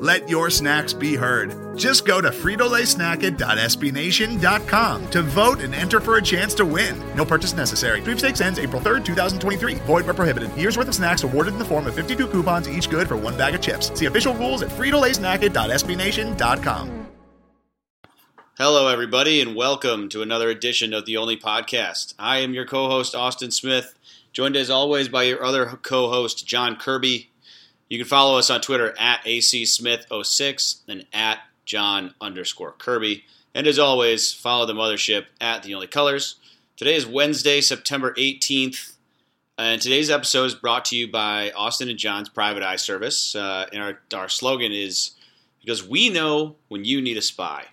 [0.00, 1.76] Let your snacks be heard.
[1.76, 6.98] Just go to fritolaysnacket.sbnation.com to vote and enter for a chance to win.
[7.14, 8.00] No purchase necessary.
[8.00, 9.74] Sweepstakes ends April 3rd, 2023.
[9.74, 10.56] Void where prohibited.
[10.56, 13.36] Year's worth of snacks awarded in the form of 52 coupons, each good for one
[13.36, 13.92] bag of chips.
[13.96, 17.06] See official rules at fritolaysnacket.sbnation.com.
[18.56, 22.14] Hello, everybody, and welcome to another edition of the Only Podcast.
[22.18, 23.94] I am your co host, Austin Smith,
[24.32, 27.29] joined as always by your other co host, John Kirby.
[27.90, 33.24] You can follow us on Twitter at acsmith06 and at John underscore Kirby.
[33.52, 36.36] And as always, follow the mothership at The Only Colors.
[36.76, 38.92] Today is Wednesday, September 18th,
[39.58, 43.34] and today's episode is brought to you by Austin and John's Private Eye Service.
[43.34, 45.10] Uh, and our, our slogan is
[45.60, 47.64] because we know when you need a spy,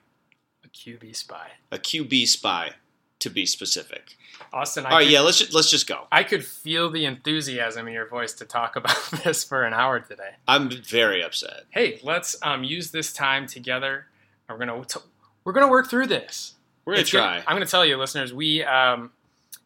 [0.65, 1.51] A QB spy.
[1.71, 2.71] a QB spy,
[3.19, 4.17] to be specific.
[4.53, 6.07] Austin, I All right, could, yeah, let's just, let's just go.
[6.11, 9.99] I could feel the enthusiasm in your voice to talk about this for an hour
[9.99, 10.31] today.
[10.47, 11.63] I'm very upset.
[11.69, 14.07] Hey, let's um, use this time together.
[14.49, 14.99] We're gonna t-
[15.43, 16.55] we're gonna work through this.
[16.85, 17.43] We're gonna It's gonna- try.
[17.47, 18.33] I'm gonna tell you, listeners.
[18.33, 19.11] We, um,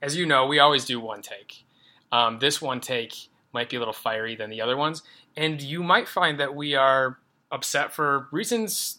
[0.01, 1.63] as you know, we always do one take.
[2.11, 3.13] Um, this one take
[3.53, 5.03] might be a little fiery than the other ones,
[5.37, 7.19] and you might find that we are
[7.51, 8.97] upset for reasons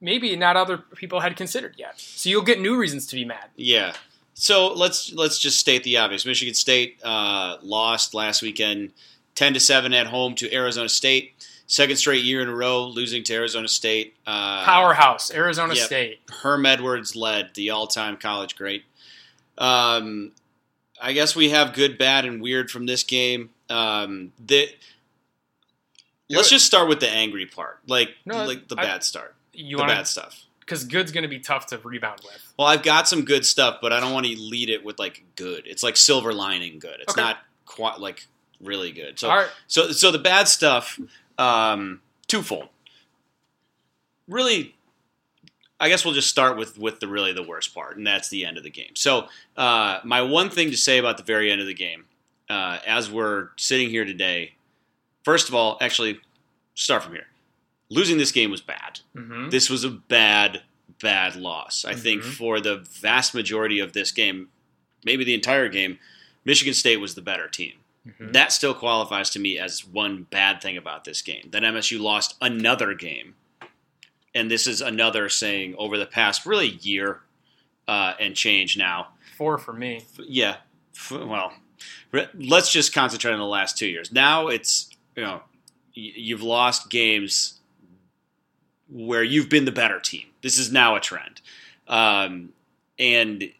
[0.00, 1.98] maybe not other people had considered yet.
[1.98, 3.46] So you'll get new reasons to be mad.
[3.56, 3.94] Yeah.
[4.34, 6.26] So let's let's just state the obvious.
[6.26, 8.92] Michigan State uh, lost last weekend,
[9.34, 11.32] ten to seven at home to Arizona State.
[11.66, 14.14] Second straight year in a row losing to Arizona State.
[14.26, 15.86] Uh, Powerhouse, Arizona yep.
[15.86, 16.20] State.
[16.28, 18.84] Herm Edwards led the all-time college great.
[19.56, 20.32] Um,
[21.00, 23.48] I guess we have good, bad, and weird from this game.
[23.70, 24.68] Um, the,
[26.28, 29.76] let's just start with the angry part, like No, like the I- bad start, You
[29.78, 30.43] the want bad stuff.
[30.64, 32.52] Because good's going to be tough to rebound with.
[32.58, 35.24] Well, I've got some good stuff, but I don't want to lead it with like
[35.36, 35.64] good.
[35.66, 37.00] It's like silver lining good.
[37.00, 37.20] It's Okay.
[37.20, 38.26] not quite like
[38.60, 39.18] really good.
[39.18, 40.98] So, right, so, so the bad stuff,
[41.38, 42.68] um, twofold.
[44.26, 44.74] Really,
[45.78, 48.44] I guess we'll just start with with the really the worst part, and that's the
[48.46, 48.92] end of the game.
[48.94, 52.06] So, uh, my one thing to say about the very end of the game,
[52.48, 54.54] uh, as we're sitting here today,
[55.24, 56.20] first of all, actually,
[56.74, 57.26] start from here.
[57.90, 60.62] Losing this game was bad hmm this was a bad,
[61.02, 61.84] bad loss.
[61.84, 62.32] I think Mhm.
[62.34, 64.48] for the vast majority of this game,
[65.04, 65.98] maybe the entire game,
[66.44, 67.74] Michigan State was the better team.
[68.06, 68.32] Mm-hmm.
[68.32, 71.48] That still qualifies to me as one bad thing about this game.
[71.52, 73.34] That MSU lost another game.
[74.34, 77.20] And this is another saying over the past really year
[77.88, 79.08] uh, and change now.
[79.36, 80.02] four for me.
[80.18, 80.56] Yeah,
[81.10, 81.52] well,
[82.34, 84.12] let's just concentrate on the last two years.
[84.12, 85.42] Now it's, you know,
[85.94, 87.60] you've lost games
[88.90, 90.26] where you've been the better team.
[90.42, 91.40] This is now a trend.
[91.88, 92.50] Um,
[92.98, 93.50] and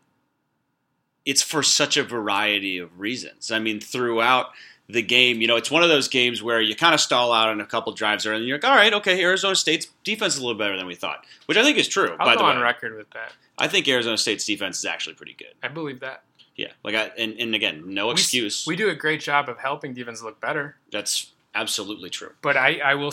[1.24, 3.50] it's for such a variety of reasons.
[3.50, 4.46] I mean, throughout
[4.88, 7.48] the game, you know, it's one of those games where you kind of stall out
[7.48, 10.40] on a couple drives early and you're like, all right, okay, Arizona State's defense is
[10.40, 12.44] a little better than we thought, which I think is true, I'll by go the
[12.44, 12.50] way.
[12.50, 13.32] on record with that.
[13.56, 15.54] I think Arizona State's defense is actually pretty good.
[15.62, 16.22] I believe that.
[16.56, 18.64] Yeah, like I and, and again, no We excuse.
[18.66, 22.32] We, do a great job of helping defense look better, That's absolutely true.
[22.42, 23.12] but I, I will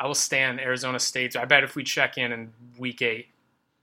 [0.00, 1.36] I will stand Arizona State.
[1.36, 3.28] I bet if we check in in week eight,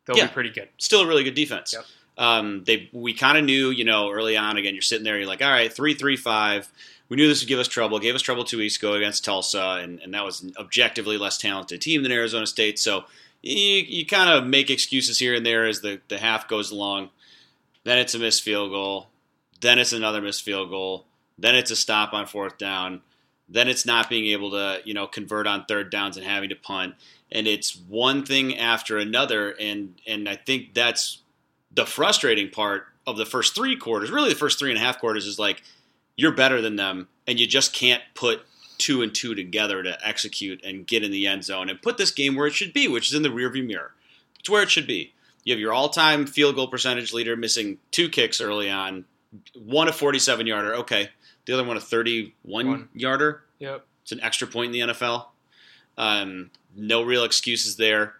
[0.05, 0.25] they'll Yeah.
[0.27, 0.67] be pretty good.
[0.79, 1.73] Still a really good defense.
[1.73, 1.85] Yep.
[2.17, 4.57] Um, they we kind of knew, you know, early on.
[4.57, 6.67] Again, you're sitting there, you're like, all right, three, three, five.
[7.07, 7.99] We knew this would give us trouble.
[7.99, 11.37] Gave us trouble two weeks ago against Tulsa, and, and that was an objectively less
[11.37, 12.79] talented team than Arizona State.
[12.79, 13.05] So
[13.43, 17.11] you, you kind of make excuses here and there as the, the half goes along.
[17.83, 19.07] Then it's a missed field goal.
[19.61, 21.05] Then it's another missed field goal.
[21.37, 23.01] Then it's a stop on fourth down.
[23.49, 26.55] Then it's not being able to, you know, convert on third downs and having to
[26.55, 26.95] punt.
[27.31, 29.51] And it's one thing after another.
[29.51, 31.21] And and I think that's
[31.71, 34.11] the frustrating part of the first three quarters.
[34.11, 35.63] Really, the first three and a half quarters is like
[36.17, 38.41] you're better than them, and you just can't put
[38.77, 42.11] two and two together to execute and get in the end zone and put this
[42.11, 43.93] game where it should be, which is in the rearview mirror.
[44.39, 45.13] It's where it should be.
[45.43, 49.05] You have your all-time field goal percentage leader missing two kicks early on,
[49.53, 51.09] one a 47 yarder, okay,
[51.47, 52.89] the other one a 31 One.
[52.93, 53.41] yarder.
[53.59, 53.85] Yep.
[54.03, 55.25] It's an extra point in the NFL.
[55.97, 58.13] Um, no real excuses there.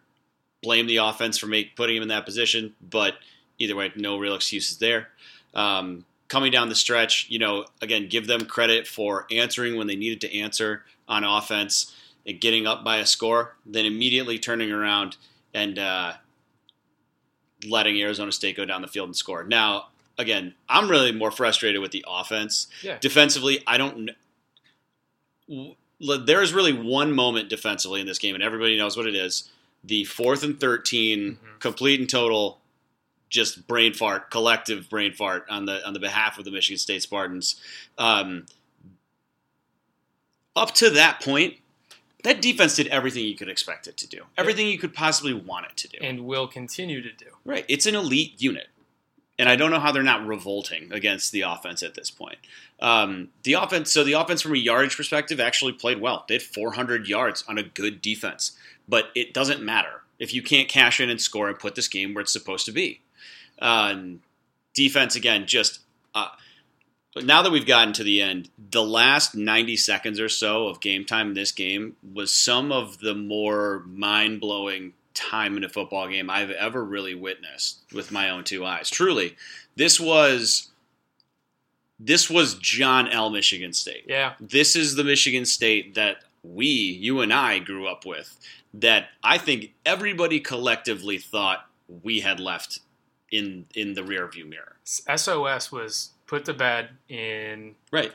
[0.64, 3.16] Blame the offense for make, putting him in that position, but
[3.60, 5.10] either way, no real excuses there.
[5.54, 9.96] Um, coming down the stretch, you know, again, give them credit for answering when they
[9.96, 11.94] needed to answer on offense.
[12.26, 15.16] and getting up by a score, then immediately turning around
[15.54, 16.14] and uh,
[17.68, 19.44] letting Arizona State go down the field and score.
[19.44, 22.68] Now, again, I'm really more frustrated with the offense.
[22.82, 22.98] Yeah.
[23.00, 24.12] Defensively, I don't.
[26.00, 29.50] There is really one moment defensively in this game, and everybody knows what it is.
[29.84, 31.60] The fourth and 13, Mhm.
[31.60, 32.60] complete and total,
[33.30, 37.02] just brain fart, collective brain fart on the on the behalf of the Michigan State
[37.02, 37.56] Spartans.
[37.98, 38.46] Um,
[40.56, 41.58] up to that point,
[42.24, 45.66] that defense did everything you could expect it to do, everything you could possibly want
[45.68, 45.98] it to do.
[46.02, 47.28] and will continue to do.
[47.46, 47.66] Right.
[47.68, 48.68] It's an elite unit.
[49.40, 52.38] And I don't know how they're not revolting against the offense at this point.
[52.80, 56.26] Um, the offense, so the offense from a yardage perspective actually played well.
[56.28, 58.58] They had 400 yards on a good defense,
[58.88, 62.14] but it doesn't matter if you can't cash in and score and put this game
[62.14, 63.02] where it's supposed to be.
[63.60, 64.22] Um,
[64.74, 65.82] defense again, just
[66.16, 66.30] uh,
[67.16, 71.06] now that we've gotten to the end, the last 90 seconds or so of game
[71.06, 76.08] time in this game was some of the more mind blowing time in a football
[76.08, 78.90] game I've ever really witnessed with my own two eyes.
[78.90, 79.36] Truly,
[79.76, 80.70] this was
[82.00, 83.30] this was John L.
[83.30, 84.06] Michigan State.
[84.08, 84.34] Yeah.
[84.40, 88.38] This is the Michigan State that we, you and I, grew up with.
[88.74, 91.68] That I think everybody collectively thought
[92.04, 92.80] we had left
[93.32, 94.76] in in the rearview mirror.
[94.84, 98.14] SOS was put to bed in Right.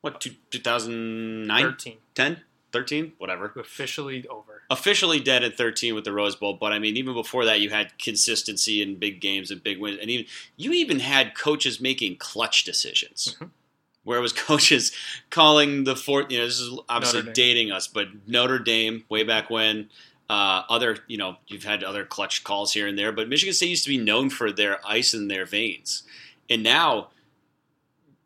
[0.00, 1.62] What, two, 2009?
[1.62, 2.40] 13, 10?
[2.72, 3.12] 13?
[3.16, 3.52] Whatever.
[3.56, 4.53] officially over.
[4.74, 7.70] Officially dead at 13 with the Rose Bowl, but I mean, even before that, you
[7.70, 9.98] had consistency in big games and big wins.
[10.00, 10.26] And even
[10.56, 13.36] you even had coaches making clutch decisions.
[13.38, 13.50] Mhm.
[14.02, 14.90] Where it was coaches
[15.30, 19.48] calling the fourth, you know, this is obviously dating us, but Notre Dame, way back
[19.48, 19.90] when,
[20.28, 23.70] uh, other, you know, you've had other clutch calls here and there, but Michigan State
[23.70, 26.02] used to be known for their ice in their veins.
[26.50, 27.10] And now,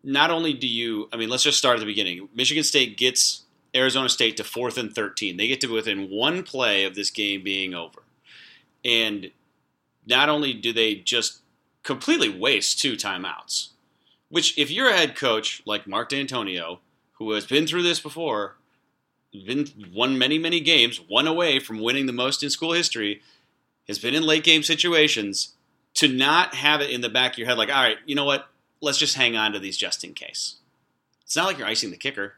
[0.02, 2.30] not only do you, I mean, let's just start at the beginning.
[2.34, 3.42] Michigan State gets
[3.78, 5.36] Arizona State to fourth and 13.
[5.36, 8.02] They get to within one play of this game being over.
[8.84, 9.30] And
[10.06, 11.40] not only do they just
[11.82, 13.68] completely waste two timeouts,
[14.28, 16.78] which, if you're a head coach like Mark Dantonio,
[17.12, 18.56] who has been through this before,
[19.32, 23.22] been won many, many games, one away from winning the most in school history,
[23.86, 25.54] has been in late game situations,
[25.94, 28.24] to not have it in the back of your head, like, all right, you know
[28.24, 28.48] what?
[28.80, 30.56] Let's just hang on to these just in case.
[31.24, 32.34] It's not like you're icing the kicker.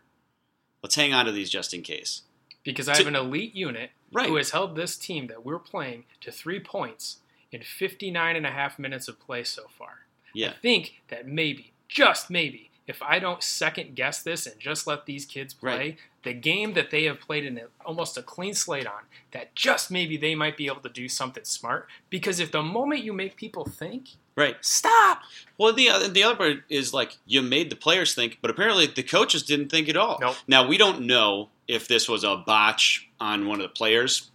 [0.82, 2.22] Let's hang on to these just in case.
[2.62, 4.28] Because I have an elite unit Right.
[4.28, 7.18] who has held this team that we're playing to three points
[7.52, 10.06] in 59 and a half minutes of play so far.
[10.34, 10.50] Yeah.
[10.50, 15.06] I think that maybe, just maybe, if I don't second guess this and just let
[15.06, 15.98] these kids play, Right.
[16.22, 19.90] the game that they have played in a, almost a clean slate on, that just
[19.90, 21.88] maybe they might be able to do something smart.
[22.10, 24.56] Because if the moment you make people think, Right.
[24.62, 25.22] stop,
[25.58, 28.86] Well, the other, the other part is like you made the players think, but apparently
[28.86, 30.18] the coaches didn't think at all.
[30.20, 30.36] Nope.
[30.46, 34.30] Now we don't know if this was a botch on one of the players'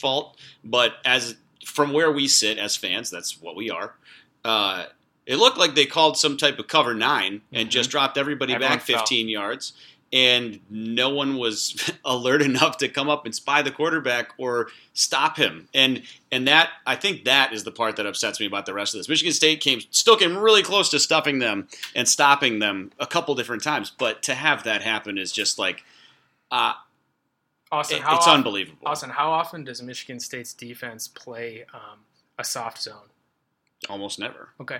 [0.00, 3.94] fault, but as from where we sit as fans, that's what we are.
[4.44, 4.86] Uh,
[5.26, 7.70] it looked like they called some type of cover 9 and Mhm.
[7.70, 8.98] just dropped everybody Everyone back fell.
[8.98, 9.72] 15 yards,
[10.12, 15.36] and no one was alert enough to come up and spy the quarterback or stop
[15.36, 15.68] him.
[15.74, 18.94] And and that I think that is the part that upsets me about the rest
[18.94, 19.08] of this.
[19.08, 23.34] Michigan State came still came really close to stuffing them and stopping them a couple
[23.34, 25.82] different times, but to have that happen is just like
[26.50, 26.74] uh,
[27.72, 28.86] Austin, it- how it's often, unbelievable.
[28.86, 32.00] Austin, how often does Michigan State's defense play um,
[32.38, 33.08] a soft zone?
[33.88, 34.50] Almost never.
[34.60, 34.78] Okay.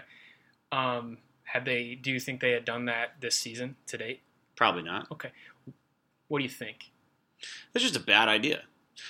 [0.71, 1.95] Um, have they?
[1.95, 4.23] Do you think they had done that this season to date?
[4.57, 5.11] Probably not.
[5.13, 5.31] Okay.
[6.29, 6.91] What do you think?
[7.75, 8.63] It's just a bad idea.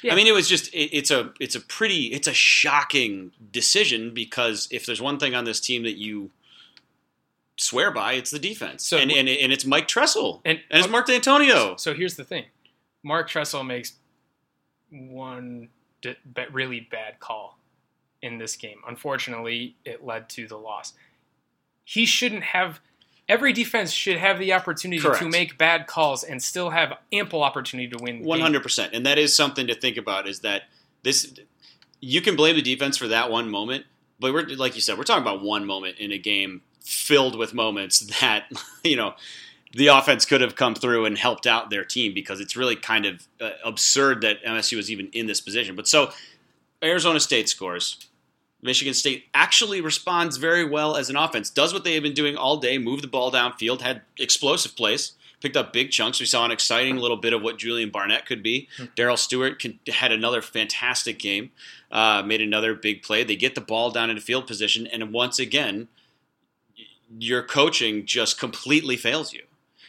[0.03, 0.13] Yeah.
[0.13, 4.13] I mean, it was just it, it's a it's a pretty it's a shocking decision
[4.15, 6.31] because if there's one thing on this team that you
[7.57, 10.89] swear by, it's the defense, So- and, and and it's Mike Tressel And, and it's
[10.91, 11.79] Mark Dantonio.
[11.79, 12.47] So here's the thing:
[13.03, 13.93] Mark Tressel makes
[14.91, 15.69] one
[16.03, 16.17] d-
[16.51, 17.59] really bad call
[18.23, 18.79] in this game.
[18.89, 20.95] Unfortunately, it led to the loss.
[21.85, 22.81] He shouldn't have.
[23.29, 27.89] Every defense should have the opportunity to make bad calls and still have ample opportunity
[27.89, 28.23] to win.
[28.23, 30.29] One hundred percent, and that is something to think about.
[30.29, 30.65] Is that
[31.03, 31.33] this?
[32.01, 33.87] You can blame the defense for that one moment,
[34.21, 37.55] but we're like you said, we're talking about one moment in a game filled with
[37.55, 38.45] moments that
[38.85, 39.15] you know
[39.73, 43.07] the offense could have come through and helped out their team because it's really kind
[43.07, 45.75] of uh, absurd that MSU was even in this position.
[45.75, 46.13] But so
[46.83, 48.07] Arizona State scores.
[48.65, 52.35] Michigan State actually responds very well as an offense, does what they have been doing
[52.35, 56.19] all day, move the ball downfield, had explosive plays, picked up big chunks.
[56.19, 58.67] We saw an exciting little bit of what Julian Barnett could be.
[58.97, 61.51] Darrell Stewart can, had another fantastic game,
[61.93, 63.23] uh, made another big play.
[63.23, 65.89] They get the ball down into field position, and once again,
[67.19, 69.43] your coaching just completely fails you.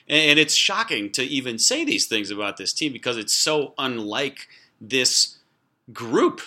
[0.10, 3.74] And, and it's shocking to even say these things about this team because it's so
[3.78, 4.50] unlike
[4.82, 5.38] this
[5.94, 6.42] group.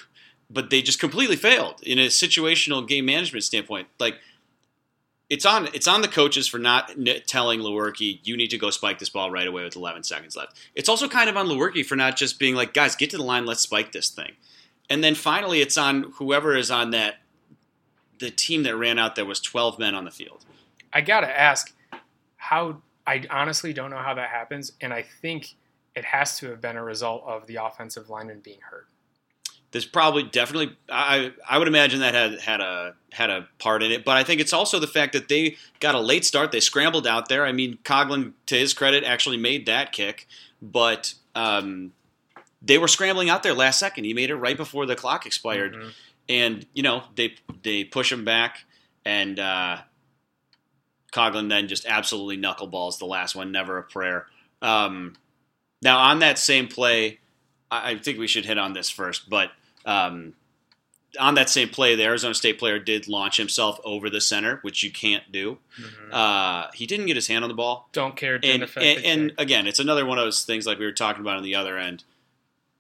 [0.51, 3.89] But they just completely failed in a situational game management standpoint.
[3.99, 4.19] Like
[5.29, 6.93] it's on it's on the coaches for not
[7.27, 10.57] telling Lewerke you need to go spike this ball right away with 11 seconds left.
[10.75, 13.23] It's also kind of on Lewerke for not just being like, guys, get to the
[13.23, 14.33] line, let's spike this thing.
[14.89, 17.17] And then finally, it's on whoever is on that
[18.19, 20.45] the team that ran out there was 12 men on the field.
[20.93, 21.75] I gotta ask,
[22.37, 22.83] how?
[23.07, 25.55] I honestly don't know how that happens, and I think
[25.95, 28.87] it has to have been a result of the offensive lineman being hurt.
[29.71, 33.91] There's probably definitely I I would imagine that had had a had a part in
[33.93, 36.53] it, but I think it's also the fact that they got a late start.
[36.53, 37.45] They scrambled out there.
[37.45, 40.27] I mean, Coghlin, to his credit, actually made that kick,
[40.63, 41.93] but um,
[42.63, 44.05] they were scrambling out there last second.
[44.05, 45.91] He made it right before the clock expired, Mhm.
[46.29, 48.65] and you know they they push him back,
[49.05, 49.79] and uh,
[51.13, 54.27] Coghlin then just absolutely knuckleballs the last one, never a prayer.
[54.61, 55.15] Um,
[55.83, 57.21] now on that same play,
[57.71, 59.51] I, I think we should hit on this first, but
[59.85, 60.35] um,
[61.19, 64.83] on that same play, the Arizona State player did launch himself over the center, which
[64.83, 65.59] you can't do.
[65.81, 66.13] Mhm.
[66.13, 68.39] Uh, he didn't get his hand on the ball, Don't care.
[68.43, 71.37] And and, and again, it's another one of those things like we were talking about
[71.37, 72.05] on the other end.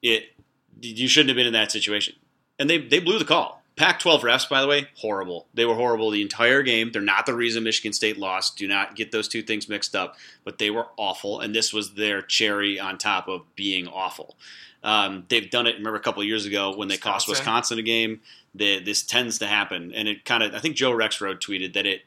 [0.02, 0.32] It
[0.80, 2.14] you shouldn't have been in that situation,
[2.58, 3.58] and they they blew the call.
[3.76, 5.46] Pac-12 refs, by the way, horrible.
[5.54, 6.90] They were horrible the entire game.
[6.90, 8.56] They're not the reason Michigan State lost.
[8.58, 10.16] Do not get those two things mixed up.
[10.42, 14.36] But they were awful, and this was their cherry on top of being awful.
[14.82, 15.76] Um, they've done it.
[15.76, 17.76] Remember a couple of years ago when they cost Wisconsin.
[17.76, 18.20] Wisconsin a game.
[18.54, 20.54] They, this tends to happen, and it kind of.
[20.54, 22.02] I think Joe Rexrode tweeted that it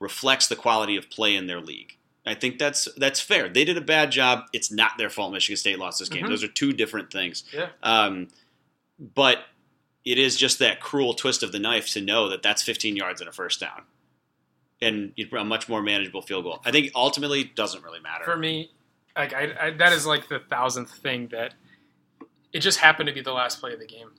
[0.00, 1.96] reflects the quality of play in their league.
[2.26, 3.48] I think that's that's fair.
[3.48, 4.44] They did a bad job.
[4.52, 5.32] It's not their fault.
[5.32, 6.24] Michigan State lost this game.
[6.24, 6.28] Mhm.
[6.28, 7.44] Those are two different things.
[7.52, 7.68] Yeah.
[7.82, 8.28] Um,
[8.98, 9.44] but
[10.04, 13.20] it is just that cruel twist of the knife to know that that's 15 yards
[13.20, 13.82] and a first down,
[14.80, 16.60] and a much more manageable field goal.
[16.64, 18.24] I think ultimately it doesn't really matter.
[18.24, 18.70] for me,
[19.16, 21.54] like I, I, that is like the thousandth thing that
[22.54, 24.12] it just happened to be the last play of the game,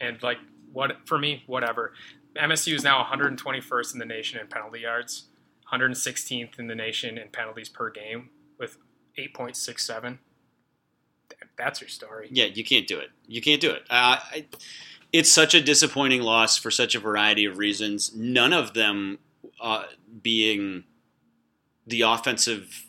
[0.00, 0.38] and like
[0.72, 1.92] what for me, whatever.
[2.34, 5.26] MSU is now 121st in the nation in penalty yards,
[5.70, 8.78] 116th in the nation in penalties per game with
[9.18, 10.18] 8.67.
[11.58, 12.28] That's your story.
[12.30, 13.10] Yeah, you can't do it.
[13.26, 13.82] You can't do it.
[13.90, 14.46] Uh, I,
[15.12, 18.14] it's such a disappointing loss for such a variety of reasons.
[18.14, 19.18] None of them
[19.60, 19.84] uh,
[20.22, 20.84] being
[21.86, 22.86] the offensive.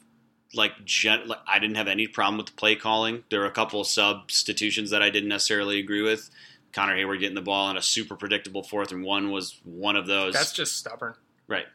[0.56, 3.24] Like, gen- like, I didn't have any problem with the play calling.
[3.30, 6.30] There were a couple of substitutions that I didn't necessarily agree with.
[6.74, 10.08] Connor Heyward getting the ball on a super predictable fourth and one was one of
[10.08, 10.34] those.
[10.34, 11.16] That's just stubborn.
[11.48, 11.66] right.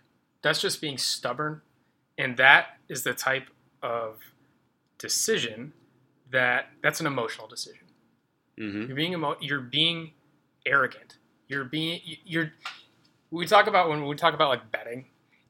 [0.42, 1.62] That's just being stubborn.
[2.16, 3.49] And that is the type
[3.82, 4.18] of
[4.99, 5.73] decision
[6.30, 7.87] that that's an emotional decision.
[8.56, 10.12] hmm You're being emo- you're being
[10.66, 11.16] arrogant.
[11.47, 12.52] You're being you're
[13.30, 15.06] we talk about when we talk about like betting,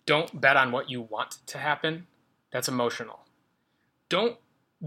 [0.06, 2.06] don't bet on what you want to happen.
[2.52, 3.20] That's emotional.
[4.08, 4.38] Don't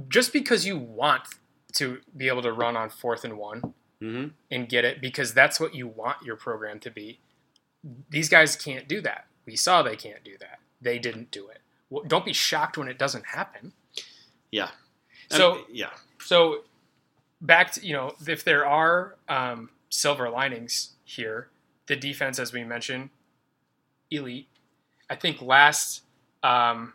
[0.08, 1.24] just because you want
[1.74, 5.60] to be able to run on fourth and one hmm and get it because that's
[5.60, 7.20] what you want your program to be.
[8.10, 9.26] These guys can't do that.
[9.46, 10.60] We saw they can't do that.
[10.82, 11.60] They didn't do it.
[11.90, 13.74] Well, don't be shocked when it doesn't happen.
[14.52, 14.70] Yeah.
[15.30, 15.90] So I mean, yeah.
[16.20, 16.64] so
[17.42, 21.50] back to you know if there are um, silver linings here,
[21.88, 23.10] the defense, as we mentioned,
[24.10, 24.48] elite.
[25.10, 26.04] I think last
[26.44, 26.94] um,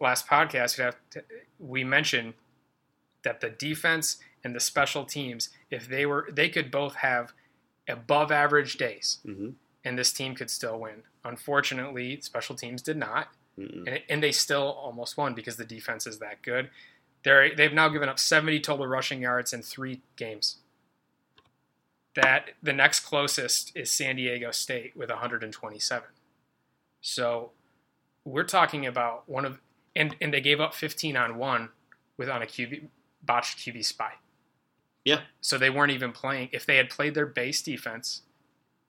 [0.00, 0.76] last podcast
[1.10, 1.24] to,
[1.58, 2.34] we mentioned
[3.22, 7.32] that the defense and the special teams, if they were, they could both have
[7.88, 9.50] above average days, hmm
[9.84, 11.04] and this team could still win.
[11.24, 13.28] Unfortunately, special teams did not
[13.86, 16.70] and, and they still almost won because the defense is that good.
[17.24, 20.58] They're they've now given up 70 total rushing yards in three games.
[22.14, 26.08] That the next closest is San Diego State with 127.
[27.00, 27.50] So
[28.24, 29.60] we're talking about one of
[29.96, 31.70] and and they gave up 15 on one
[32.16, 32.86] with on a QB
[33.24, 34.12] botched QB spy.
[35.04, 35.20] Yeah.
[35.40, 36.50] So they weren't even playing.
[36.52, 38.22] If they had played their base defense,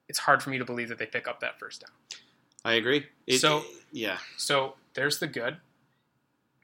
[0.09, 1.91] it's hard for me to believe that they pick up that first down.
[2.65, 3.05] I agree.
[3.25, 4.17] It- So- yeah.
[4.35, 5.57] So there's the good.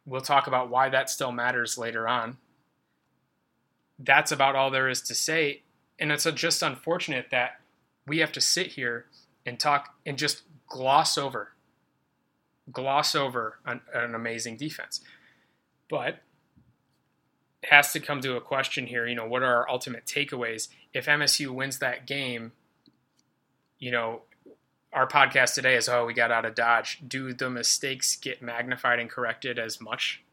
[0.05, 2.37] We'll talk about why that still matters later on.
[3.99, 5.61] That's about all there is to say.
[5.99, 7.61] And it's just unfortunate that
[8.05, 9.05] we have to sit here
[9.45, 11.53] and talk and just gloss over,
[12.71, 15.01] gloss over an, an amazing defense.
[15.89, 16.19] But
[17.61, 19.07] it has to come to a question here.
[19.07, 20.69] You know, what are our ultimate takeaways?
[20.93, 22.51] If MSU wins that game,
[23.79, 24.21] you know,
[24.91, 28.99] our podcast today is oh we got out of dodge do the mistakes get magnified
[28.99, 30.23] and corrected as much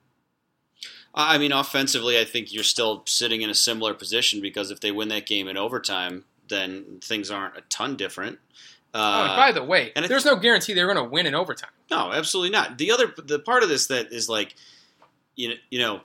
[1.14, 4.92] I mean, offensively, I think you're still sitting in a similar position because if they
[4.92, 8.38] win that game in overtime, then things aren't a ton different.
[8.94, 11.34] Oh, Uh, and by the way and there's no guarantee they're going to win in
[11.34, 12.78] overtime no, absolutely not.
[12.78, 14.54] The other, the part of this that is like,
[15.34, 16.02] you know, you know,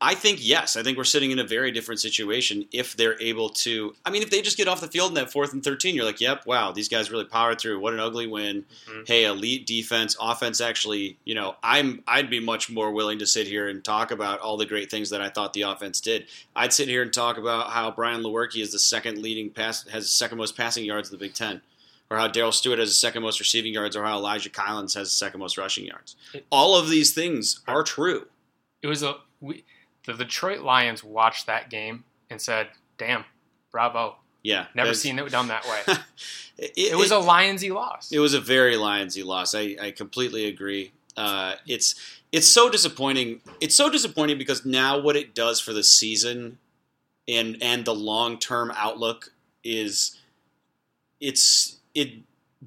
[0.00, 0.76] I think yes.
[0.76, 3.94] I think we're sitting in a very different situation if they're able to.
[4.04, 6.04] I mean, if they just get off the field in that fourth and thirteen, you're
[6.04, 7.78] like, "Yep, wow, these guys really powered through.
[7.80, 9.06] What an ugly win." Mhm.
[9.08, 10.60] Hey, elite defense, offense.
[10.60, 14.38] Actually, you know, I'm I'd be much more willing to sit here and talk about
[14.40, 16.26] all the great things that I thought the offense did.
[16.56, 20.04] I'd sit here and talk about how Brian Lewerke is the second leading pass has
[20.04, 21.60] the second most passing yards in the Big Ten.
[22.10, 25.08] Or how Darrell Stewart has the second most receiving yards, or how Elijah Collins has
[25.08, 26.16] the second most rushing yards.
[26.32, 28.28] It- All of these things are true.
[28.82, 29.64] It was a we,
[30.06, 33.24] the Detroit Lions watched that game and said, "Damn,
[33.70, 34.16] bravo!
[34.42, 35.82] Yeah, Never seen it done that way."
[36.58, 38.10] it, It was a Lionsy loss.
[38.10, 39.54] It was a very Lionsy loss.
[39.54, 40.92] I, I completely agree.
[41.16, 41.94] Uh, it's
[42.32, 43.40] it's so disappointing.
[43.60, 46.58] It's so disappointing because now what it does for the season
[47.26, 49.32] and and the long term outlook
[49.64, 50.16] is
[51.20, 52.22] it's it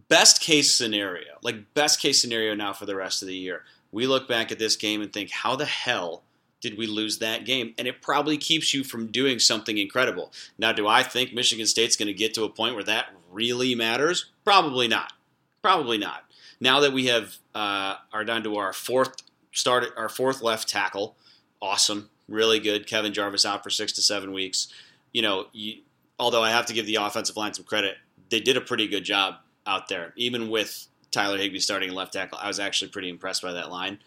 [0.07, 3.63] best case scenario like best case scenario now for the rest of the year.
[3.91, 6.23] We look back at this game and think, how the hell
[6.61, 7.73] did we lose that game?
[7.77, 10.31] And it probably keeps you from doing something incredible.
[10.57, 13.75] Now, do I think Michigan State's going to get to a point where that really
[13.75, 14.27] matters?
[14.45, 15.13] Probably not.
[15.61, 16.23] Probably not.
[16.59, 19.15] Now that we have uh, are down to our fourth
[19.51, 21.17] start, our fourth left tackle,
[21.61, 22.87] awesome, really good.
[22.87, 24.67] Kevin Jarvis out for six to seven weeks.
[25.11, 25.81] You know, you,
[26.19, 27.97] although I have to give the offensive line some credit,
[28.31, 29.35] they did a pretty good job
[29.67, 32.39] out there, even with Tyler Higby starting left tackle.
[32.41, 33.99] I was actually pretty impressed by that line.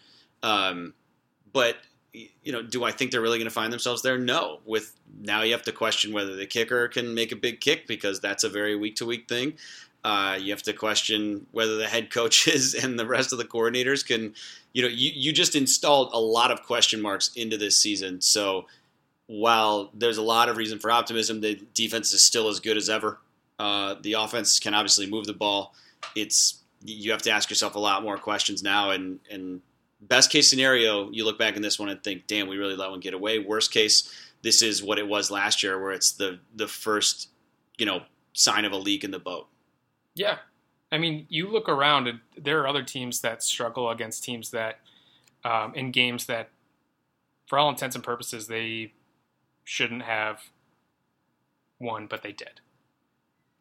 [0.43, 0.93] Um,
[1.53, 1.77] but
[2.13, 4.17] you know, do I think they're really going to find themselves there?
[4.17, 4.59] No.
[4.65, 8.19] With now, you have to question whether the kicker can make a big kick because
[8.19, 9.53] that's a very week to week thing.
[10.03, 14.05] Uh, you have to question whether the head coaches and the rest of the coordinators
[14.05, 14.33] can.
[14.73, 18.19] You know, you, you just installed a lot of question marks into this season.
[18.19, 18.65] So
[19.27, 22.89] while there's a lot of reason for optimism, the defense is still as good as
[22.89, 23.19] ever.
[23.59, 25.73] Uh, the offense can obviously move the ball.
[26.15, 29.61] It's you have to ask yourself a lot more questions now, and and
[30.01, 32.89] best case scenario, you look back in this one and think, damn, we really let
[32.89, 33.39] one get away.
[33.39, 37.29] Worst case, this is what it was last year, where it's the the first,
[37.77, 39.47] you know, sign of a leak in the boat.
[40.13, 40.37] Yeah.
[40.91, 44.79] I mean, you look around and there are other teams that struggle against teams that,
[45.43, 46.49] um, in games that,
[47.47, 48.93] for all intents and purposes, they
[49.63, 50.41] shouldn't have
[51.79, 52.61] won, but they did.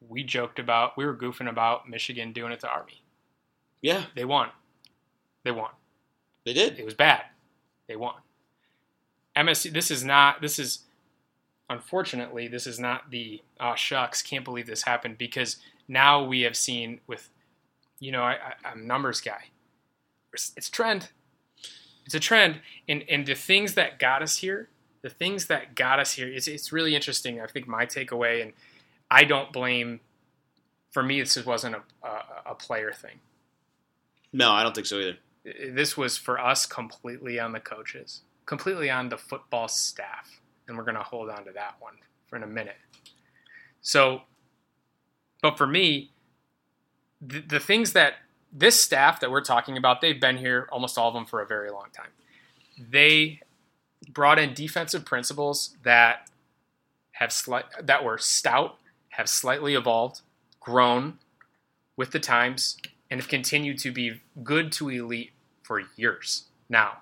[0.08, 3.02] We joked about, we were goofing about Michigan doing it to Army.
[3.80, 4.48] Yeah, They won.
[5.44, 5.70] They won.
[6.44, 6.78] they did.
[6.78, 7.22] It was bad.
[7.86, 8.14] They won.
[9.36, 9.72] MSC.
[9.72, 10.40] This is not.
[10.40, 10.84] This is
[11.68, 12.48] unfortunately.
[12.48, 14.22] This is not the ah shucks.
[14.22, 17.28] Can't believe this happened because now we have seen with,
[18.00, 19.44] you know, I, I, I'm a numbers guy.
[20.32, 21.10] It's, it's trend.
[22.06, 24.68] It's a trend, and and the things that got us here,
[25.02, 27.40] the things that got us here, it's it's really interesting.
[27.40, 28.52] I think my takeaway, and
[29.14, 30.00] I don't blame.
[30.92, 33.20] For me, this wasn't a, a, a player thing
[34.32, 35.18] No, I don't think so either.
[35.74, 40.84] this was for us completely on the coaches, completely on the football staff, and we're
[40.84, 41.94] going to hold on to that one
[42.28, 42.76] for in a minute.
[43.82, 44.22] So,
[45.42, 46.12] but for me,
[47.20, 48.14] the, the things that
[48.52, 51.46] this staff that we're talking about, they've been here almost all of them for a
[51.46, 52.10] very long time.
[52.78, 53.40] They
[54.08, 56.30] brought in defensive principles that
[57.12, 58.78] have slight that were stout,
[59.16, 60.20] have slightly evolved,
[60.60, 61.18] grown
[61.96, 62.76] with the times,
[63.10, 65.30] and have continued to be good to elite
[65.62, 66.98] for years now.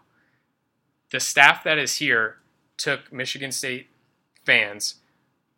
[1.11, 2.39] The staff that is here
[2.77, 3.89] took Michigan State
[4.45, 4.97] fans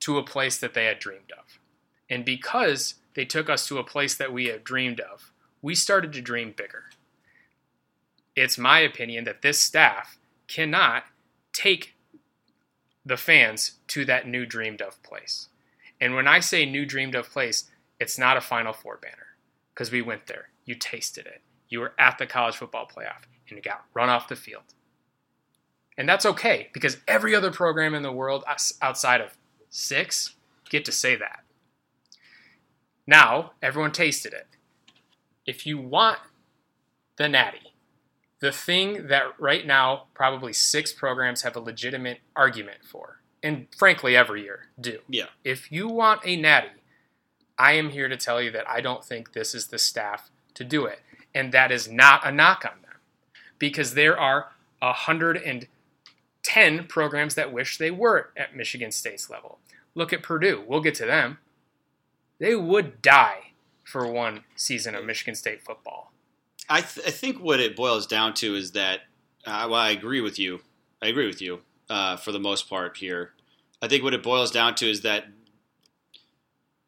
[0.00, 1.58] to a place that they had dreamed of.
[2.08, 6.12] And because they took us to a place that we had dreamed of, we started
[6.12, 6.84] to dream bigger.
[8.36, 11.04] It's my opinion that this staff cannot
[11.52, 11.94] take
[13.04, 15.48] the fans to that new dreamed of place.
[16.04, 17.64] And when I say new dreamed of place,
[17.98, 19.38] it's not a Final Four banner
[19.72, 20.50] because we went there.
[20.66, 21.40] You tasted it.
[21.70, 24.74] You were at the college football playoff and you got run off the field.
[25.96, 28.44] And that's okay because every other program in the world
[28.82, 29.38] outside of
[29.70, 30.34] six
[30.68, 31.40] get to say that.
[33.06, 34.48] Now, everyone tasted it.
[35.46, 36.18] If you want
[37.16, 37.72] the natty,
[38.40, 44.16] the thing that right now probably six programs have a legitimate argument for, and frankly,
[44.16, 45.00] every year do.
[45.06, 45.26] Yeah.
[45.44, 46.70] If you want a natty,
[47.58, 50.64] I am here to tell you that I don't think this is the staff to
[50.64, 51.00] do it.
[51.34, 53.00] And that is not a knock on them
[53.58, 59.58] because there are 110 programs that wish they were at Michigan State's level.
[59.94, 60.64] Look at Purdue.
[60.66, 61.36] We'll get to them.
[62.38, 63.52] They would die
[63.84, 66.12] for one season of Michigan State football.
[66.68, 69.00] I, th- I think what it boils down to is that,
[69.44, 70.60] uh, well, I agree with you.
[71.02, 73.32] I agree with you uh, for the most part here.
[73.82, 75.26] I think what it boils down to is that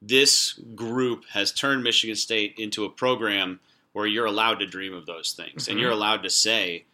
[0.02, 3.60] this group has turned Michigan State into a program
[3.92, 5.80] where you're allowed to dream of those things and Mhm.
[5.82, 6.84] you're allowed to say,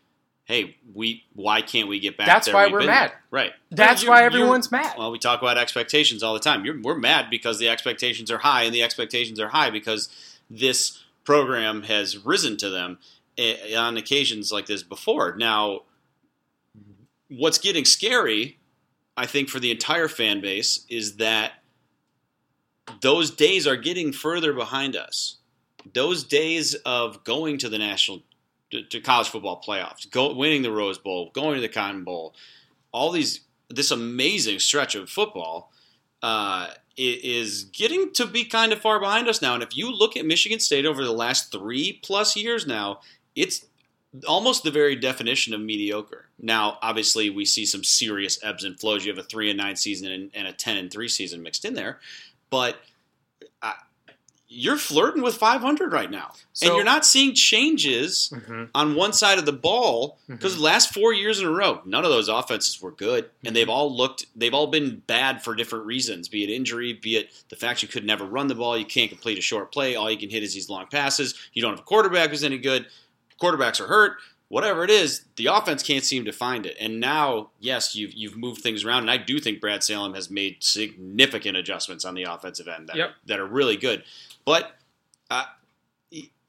[0.45, 2.27] hey, we why can't we get back?
[2.27, 3.13] That's why We've we're mad.
[3.31, 3.53] right?
[3.71, 4.95] That's why everyone's mad.
[4.97, 6.65] Well, we talk about expectations all the time.
[6.65, 10.09] You're, we're mad because the expectations are high, and the expectations are high because
[10.51, 12.99] this program has risen to them
[13.39, 15.35] eh, on occasions like this before.
[15.37, 15.83] Now,
[17.37, 18.59] what's getting scary,
[19.17, 21.53] I think, for the entire fan base is that
[23.01, 25.39] those days are getting further behind us.
[25.95, 28.23] Those days of going to the national
[28.71, 32.35] to, to college football playoffs, go, winning the Rose Bowl, going to the Cotton Bowl,
[32.93, 35.73] all these this amazing stretch of football
[36.23, 39.55] uh, is getting to be kind of far behind us now.
[39.55, 43.01] And if you look at Michigan State over the last three plus years now,
[43.35, 43.67] it's
[44.27, 46.27] almost the very definition of mediocre.
[46.41, 49.05] Now, obviously, we see some serious ebbs and flows.
[49.05, 51.65] You have a three and nine season and, and a ten and three season mixed
[51.65, 52.01] in there,
[52.51, 52.77] but
[53.63, 53.73] uh,
[54.55, 58.69] you're flirting with 500 right now, and you're not seeing changes Mhm.
[58.75, 60.57] on one side of the ball because Mhm.
[60.57, 63.71] the last four years in a row, none of those offenses were good, and they've
[63.71, 67.57] all looked, they've all been bad for different reasons, be it injury, be it the
[67.57, 70.19] fact you could never run the ball, you can't complete a short play, all you
[70.19, 72.85] can hit is these long passes, you don't have a quarterback who's any good,
[73.43, 74.17] quarterbacks are hurt,
[74.49, 76.77] whatever it is, the offense can't seem to find it.
[76.79, 80.31] And now, yes, you've you've moved things around, and I do think Brad Salem has
[80.31, 83.09] made significant adjustments on the offensive end that, Yep.
[83.09, 84.05] are, that are really good,
[84.45, 84.73] but
[85.31, 85.45] uh,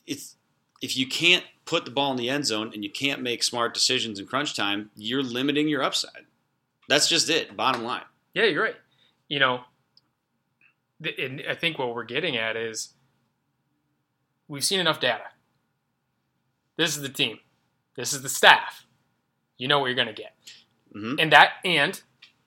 [0.06, 0.36] it's
[0.82, 3.74] if you can't put the ball in the end zone and you can't make smart
[3.74, 6.26] decisions in crunch time, you're limiting your upside.
[6.90, 7.56] That's just it.
[7.56, 8.04] Bottom line.
[8.34, 8.76] Yeah, you're right.
[9.30, 9.62] You know,
[11.18, 12.90] and I think what we're getting at is
[14.50, 15.24] we've seen enough data.
[16.78, 17.40] This is the team.
[17.96, 18.86] This is the staff.
[19.58, 20.36] You know what you're going to get.
[20.96, 21.20] Mhm.
[21.20, 22.02] And that and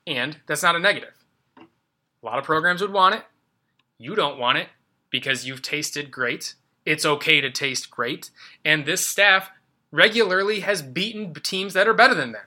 [0.05, 1.13] and that's not a negative.
[1.57, 3.23] A lot of programs would want it.
[3.97, 4.69] You don't want it
[5.09, 6.55] because you've tasted great.
[6.85, 8.29] It's okay to taste great.
[8.63, 9.49] And this staff
[9.91, 12.45] regularly has beaten teams that are better than them.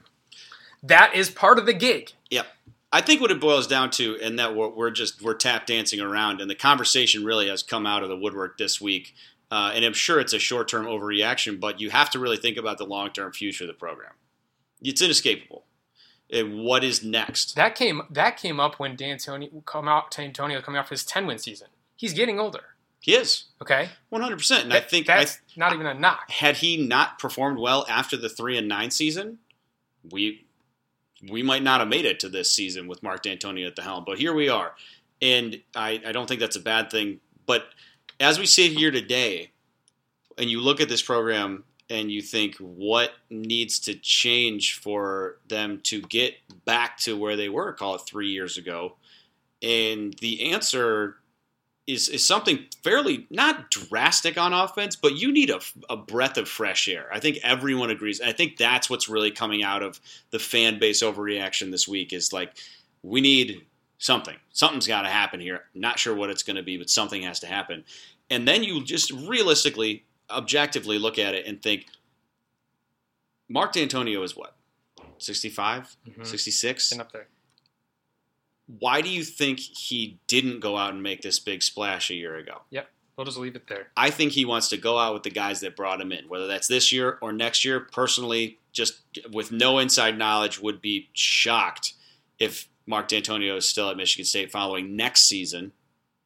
[0.83, 2.13] That is part of the gig.
[2.31, 2.47] Yep.
[2.93, 6.01] I think what it boils down to, and that we're, we're just we're tap dancing
[6.01, 9.15] around, and the conversation really has come out of the woodwork this week.
[9.51, 12.57] Uh, and I'm sure it's a short term overreaction, but you have to really think
[12.57, 14.13] about the long term future of the program.
[14.83, 15.65] It's inescapable.
[16.33, 17.57] And what is next?
[17.57, 21.39] That came that came up when Dantonio come out Dantonio coming off his ten win
[21.39, 21.69] season.
[21.97, 22.61] He's getting older.
[23.01, 26.31] He is Okay, 100, percent and I That- think I, that's not even a knock.
[26.31, 29.39] had he not performed well after the three and nine season,
[30.11, 30.45] we
[31.29, 34.05] we might not have made it to this season with Mark Dantonio at the helm.
[34.07, 34.75] But here we are,
[35.21, 37.21] and I, I don't think that's a bad thing.
[37.47, 37.65] But
[38.21, 39.51] as we sit here today,
[40.39, 45.81] and you look at this program and you think what needs to change for them
[45.85, 48.95] to get back to where they were, call it three years ago,
[49.63, 51.17] and the answer
[51.87, 56.49] is is something fairly not drastic on offense, but you need a, a breath of
[56.49, 57.09] fresh air.
[57.13, 58.21] I think everyone agrees.
[58.21, 62.33] I think that's what's really coming out of the fan base overreaction this week is
[62.33, 62.53] like
[63.03, 63.67] we need
[64.01, 64.35] something.
[64.53, 65.67] Something's got to happen here.
[65.75, 67.85] Not sure what it's going to be, but something has to happen.
[68.29, 71.87] And then you just realistically, objectively look at it and think
[73.49, 74.57] Mark Dantonio is what?
[75.19, 76.27] 65, Mhm.
[76.27, 76.89] 66?
[76.89, 77.29] Getting up there.
[78.79, 82.37] Why do you think he didn't go out and make this big splash a year
[82.37, 82.63] ago?
[82.71, 82.91] Yep.
[83.17, 83.91] We'll just leave it there.
[83.97, 86.47] I think he wants to go out with the guys that brought him in, whether
[86.47, 87.81] that's this year or next year.
[87.81, 91.93] Personally, just with no inside knowledge, would be shocked
[92.39, 95.73] if Mark Dantonio is still at Michigan State following next season,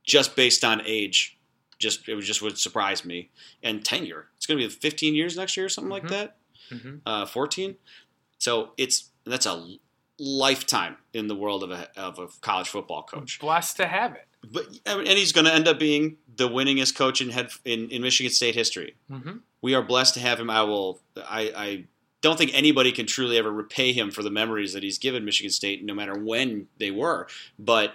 [0.03, 1.39] just based on age.
[1.79, 3.31] Just it just would surprise me
[3.63, 4.29] and tenure.
[4.37, 6.09] It's going to be 15 years next year or something like Mhm.
[6.09, 6.37] that.
[6.71, 7.01] Mhm.
[7.05, 7.77] Uh, 14.
[8.39, 9.77] So it's that's a
[10.19, 13.39] lifetime in the world of a of a college football coach.
[13.41, 14.27] Blessed to have it.
[14.51, 18.01] But and he's going to end up being the winningest coach in head in, in
[18.03, 18.95] Michigan State history.
[19.11, 19.39] Mm-hmm.
[19.63, 20.49] We are blessed to have him.
[20.51, 21.01] I will.
[21.17, 21.85] I, I
[22.25, 25.51] don't think anybody can truly ever repay him for the memories that he's given Michigan
[25.51, 27.29] State, no matter when they were.
[27.59, 27.93] But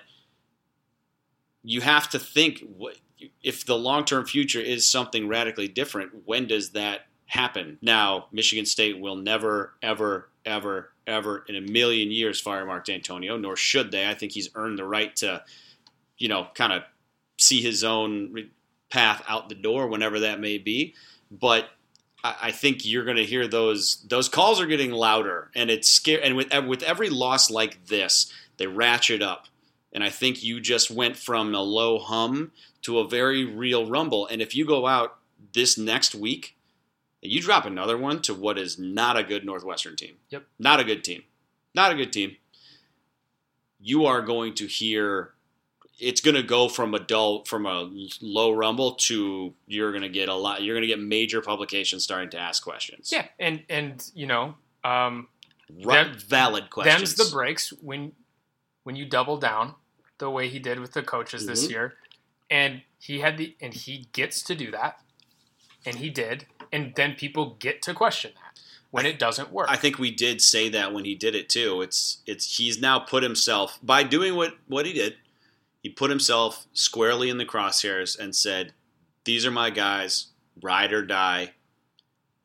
[1.63, 2.63] you have to think
[3.41, 6.11] if the long term future is something radically different.
[6.25, 7.79] When does that happen?
[7.81, 13.41] Now, Michigan State will never, ever, ever, ever in a million years fire Mark Dantonio,
[13.41, 14.07] nor should they.
[14.07, 15.43] I think he's earned the right to,
[16.19, 16.83] you know, kind of
[17.39, 18.51] see his own
[18.91, 20.93] path out the door whenever that may be.
[21.31, 21.69] But
[22.23, 26.21] I, think you're going to hear those those calls are getting louder, and it's scary.
[26.23, 29.47] And with with every loss like this, they ratchet up.
[29.91, 32.51] And I think you just went from a low hum
[32.83, 34.27] to a very real rumble.
[34.27, 35.17] And if you go out
[35.53, 36.55] this next week,
[37.23, 40.15] and you drop another one to what is not a good Northwestern team.
[40.29, 40.45] Yep.
[40.57, 41.23] Not a good team.
[41.73, 42.37] Not a good team.
[43.79, 45.31] You are going to hear
[45.99, 47.89] it's going to go from a dull from a
[48.21, 52.03] low rumble to you're going to get a lot you're going to get major publications
[52.03, 53.11] starting to ask questions.
[53.11, 55.27] Yeah, and and you know, Um,
[55.83, 57.15] Right, Them- valid questions.
[57.15, 58.13] them's the breaks when
[58.83, 59.75] when you double down
[60.17, 61.69] the way he did with the coaches this Mhm.
[61.69, 61.97] year,
[62.49, 64.99] and he had the and he gets to do that,
[65.85, 68.59] and he did, and then people get to question that
[68.89, 69.67] when it doesn't work.
[69.69, 71.81] I think we did say that when he did it too.
[71.83, 75.17] It's it's he's now put himself by doing what what he did.
[75.81, 78.73] He put himself squarely in the crosshairs and said,
[79.23, 80.27] "These are my guys,
[80.61, 81.53] ride or die."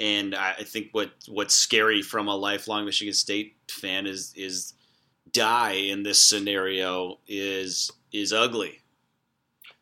[0.00, 4.74] And I, I think what what's scary from a lifelong Michigan State fan is is
[5.32, 8.80] die in this scenario is is ugly.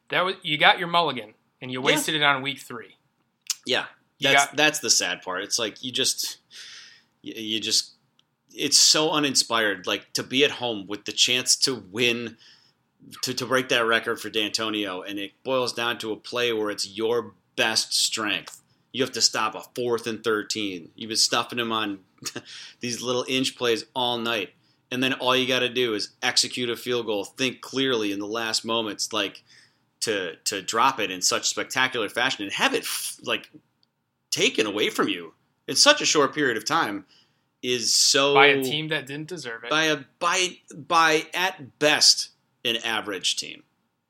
[0.09, 1.87] that was you got your mulligan, and you Yeah.
[1.87, 2.97] wasted it on week three.
[3.67, 3.87] Yeah,
[4.21, 5.43] that's got- that's the sad part.
[5.45, 6.39] It's like you just
[7.23, 7.93] you just
[8.55, 9.87] it's so uninspired.
[9.87, 12.37] Like to be at home with the chance to win
[13.23, 16.71] to, to break that record for Dantonio, and it boils down to a play where
[16.71, 18.61] it's your best strength.
[18.93, 20.91] You have to stop a fourth and thirteen.
[20.95, 22.01] You've been stuffing him on
[22.81, 24.51] these little inch plays all night,
[24.91, 28.19] and then all you got to do is execute a field goal, think clearly in
[28.19, 29.43] the last moments, like
[30.01, 32.85] to to drop it in such spectacular fashion and have it
[33.23, 33.51] like
[34.31, 35.33] taken away from you
[35.69, 37.05] in such a short period of time
[37.63, 39.71] is so by a team that didn't deserve it.
[39.71, 42.31] by a by by at best
[42.65, 43.63] an average team.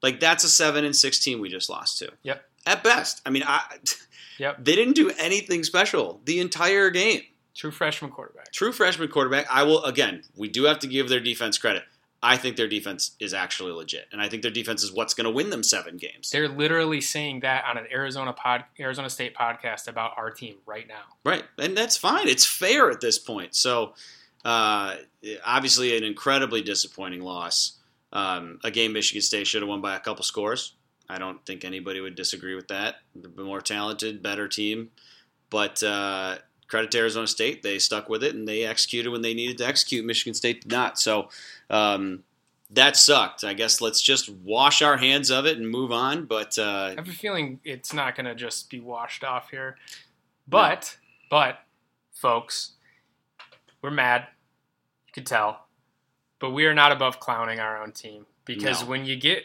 [0.03, 2.13] Like that's a seven and six team we just lost to.
[2.23, 2.45] Yep.
[2.67, 3.63] At best, I mean, I
[4.39, 4.65] Yep.
[4.65, 7.23] they didn't do anything special the entire game.
[7.55, 8.51] True freshman quarterback.
[8.53, 9.47] True freshman quarterback.
[9.51, 10.23] I will again.
[10.37, 11.85] We do have to give their defense credit.
[12.25, 15.25] I think their defense is actually legit, and I think their defense is what's going
[15.25, 16.31] to win them seven games.
[16.31, 20.87] They're literally saying that on an Arizona pod, Arizona State podcast about our team right
[20.87, 21.03] now.
[21.25, 22.29] Right, and that's fine.
[22.29, 23.57] It's fair at this point.
[23.57, 23.95] So,
[24.45, 24.95] uh,
[25.45, 27.73] obviously, an incredibly disappointing loss.
[28.13, 30.75] Um, a game Michigan State should have won by a couple scores.
[31.09, 32.97] I don't think anybody would disagree with that.
[33.15, 34.91] The more talented, better team,
[35.51, 37.63] but uh, credit to Arizona State.
[37.63, 40.05] They stuck with it and they executed when they needed to execute.
[40.05, 40.99] Michigan State did not.
[40.99, 41.29] So.
[41.71, 42.25] Um,
[42.75, 43.45] that sucked.
[43.45, 46.25] I guess let's just wash our hands of it and move on.
[46.25, 49.77] But uh, I have a feeling it's not going to just be washed off here.
[50.49, 50.97] But,
[51.31, 51.59] but,
[52.13, 52.73] folks,
[53.83, 54.27] we're mad.
[55.07, 55.67] You could tell,
[56.43, 58.89] but we are not above clowning our own team because No.
[58.89, 59.45] when you get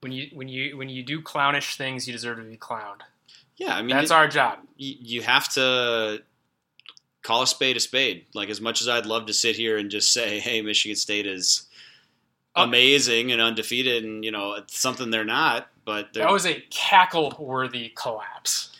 [0.00, 3.00] when you when you when you do clownish things, you deserve to be clowned.
[3.56, 4.60] yeah, I mean, That's it- our job.
[4.78, 6.22] you, have to
[7.22, 8.24] call a spade a spade.
[8.32, 11.26] Like as much as I'd love to sit here and just say, "Hey, Michigan State
[11.26, 11.66] is
[12.56, 12.62] Oh.
[12.62, 16.60] amazing and undefeated," and you know it's something they're not, but they're, That was a
[16.70, 18.70] cackle-worthy collapse.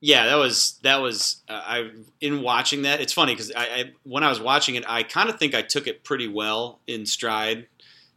[0.00, 3.00] Yeah, that was that was uh, I in watching that.
[3.00, 5.62] It's funny because I, I when I was watching it, I kind of think I
[5.62, 7.66] took it pretty well in stride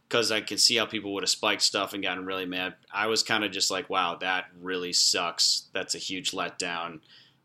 [0.08, 2.74] because I could see how people would have spiked stuff and gotten really mad.
[2.92, 5.64] I was kind of just like, wow, that really sucks.
[5.72, 7.00] That's a huge letdown.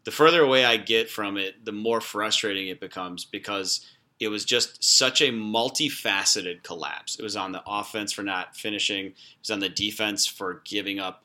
[0.06, 3.86] The further away I get from it, the more frustrating it becomes because
[4.20, 7.18] it was just such a multifaceted collapse.
[7.18, 11.00] It was on the offense for not finishing, it was on the defense for giving
[11.00, 11.24] up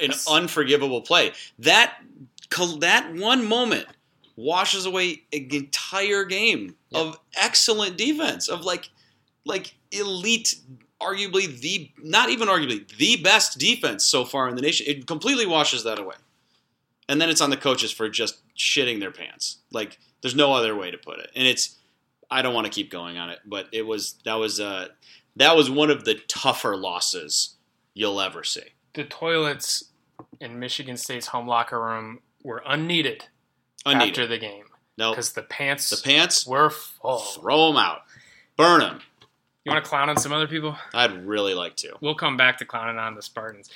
[0.00, 1.32] an unforgivable play.
[1.58, 1.94] That
[2.80, 3.86] that one moment
[4.36, 8.90] washes away an entire game of excellent defense of like
[9.44, 10.56] like elite
[11.00, 14.86] arguably the not even arguably the best defense so far in the nation.
[14.88, 16.16] It completely washes that away.
[17.08, 19.58] And then it's on the coaches for just shitting their pants.
[19.72, 21.30] Like there's no other way to put it.
[21.34, 21.76] And it's
[22.30, 24.88] i don't want to keep going on it but it was that was uh
[25.36, 27.56] that was one of the tougher losses
[27.94, 28.62] you'll ever see
[28.94, 29.84] The toilets
[30.40, 33.26] in Michigan State's home locker room were unneeded,
[33.86, 34.10] Unneeded.
[34.10, 34.64] after the game
[34.98, 37.18] no because the pants the pants were full.
[37.18, 38.02] throw them out
[38.56, 39.00] burn them
[39.64, 40.76] You want to clown on some other people?
[40.94, 43.70] i'd really like to We'll come back to clowning on the Spartans.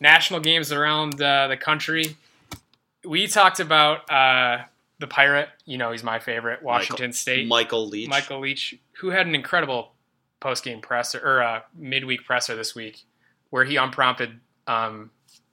[0.00, 2.16] National games around uh, the country.
[3.04, 4.64] We talked about uh,
[4.98, 5.48] the Pirate.
[5.64, 6.62] You know, he's my favorite.
[6.62, 7.46] Washington State.
[7.48, 9.92] michael leach Michael Leach, who had an incredible
[10.40, 13.04] post game presser or uh, midweek presser this week,
[13.50, 15.10] where he unprompted um,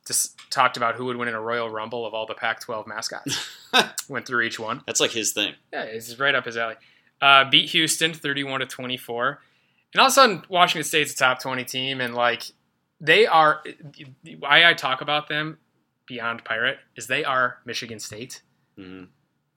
[0.07, 3.49] just talked about who would win in a Royal Rumble of all the Pac-12 mascots.
[4.09, 4.81] Went through each one.
[4.85, 6.75] that's like his thing Yeah, it's right up his alley.
[7.21, 9.39] Uh, beat Houston 31 to 24.
[9.93, 12.01] And all of a sudden, Washington State's a top 20 team.
[12.01, 12.43] And, like,
[12.99, 13.63] they are,
[14.39, 15.57] why I talk about them
[16.05, 18.41] beyond Pirate is they are Michigan State
[18.77, 19.07] Mhm.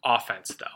[0.05, 0.67] offense, though.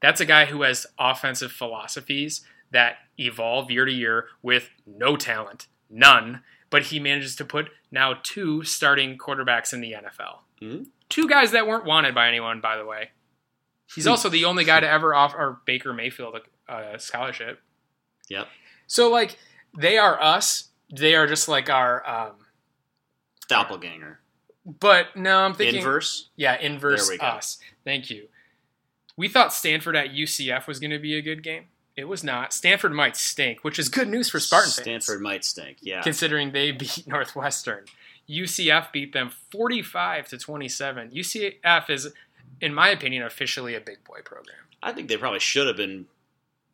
[0.00, 5.68] That's a guy who has offensive philosophies that evolve year to year with no talent,
[5.90, 6.42] none.
[6.70, 10.40] But he manages to put now two starting quarterbacks in the NFL.
[10.60, 10.86] Mhm.
[11.08, 13.10] Two guys that weren't wanted by anyone, by the way.
[13.94, 14.10] He's Hmm.
[14.10, 16.36] also the only guy to ever offer Baker Mayfield
[16.68, 17.62] a, a scholarship.
[18.28, 18.48] Yep.
[18.86, 19.38] So, like,
[19.78, 20.68] they are us.
[20.94, 22.06] They are just like our.
[22.06, 22.44] Um,
[23.48, 24.20] doppelganger
[24.80, 25.76] but no, I'm thinking.
[25.78, 27.26] inverse Yeah, inverse There we go.
[27.26, 27.58] us.
[27.84, 28.28] Thank you.
[29.16, 31.68] We thought Stanford at UCF was going to be a good game.
[31.98, 32.52] It was not.
[32.52, 34.82] Stanford might stink, which is good news for Spartan fans.
[35.04, 35.78] Stanford might stink.
[35.80, 36.00] Yeah.
[36.02, 37.86] considering they beat Northwestern.
[38.30, 41.10] UCF beat them 45 to 27.
[41.10, 42.12] UCF is,
[42.60, 44.58] in my opinion, officially a big boy program.
[44.80, 46.06] I think they probably should have been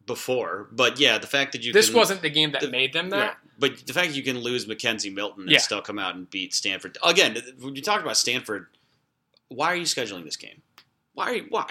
[0.07, 2.93] before, but yeah, the fact that you This can, wasn't the game that the- made
[2.93, 3.19] them Right.
[3.21, 3.39] that.
[3.59, 5.59] But the fact that you can lose McKenzie Milton and Yeah.
[5.59, 7.41] still come out and beat Stanford again.
[7.61, 8.67] When you talk about Stanford,
[9.49, 10.61] why are you scheduling this game?
[11.15, 11.39] Why?
[11.49, 11.71] Why?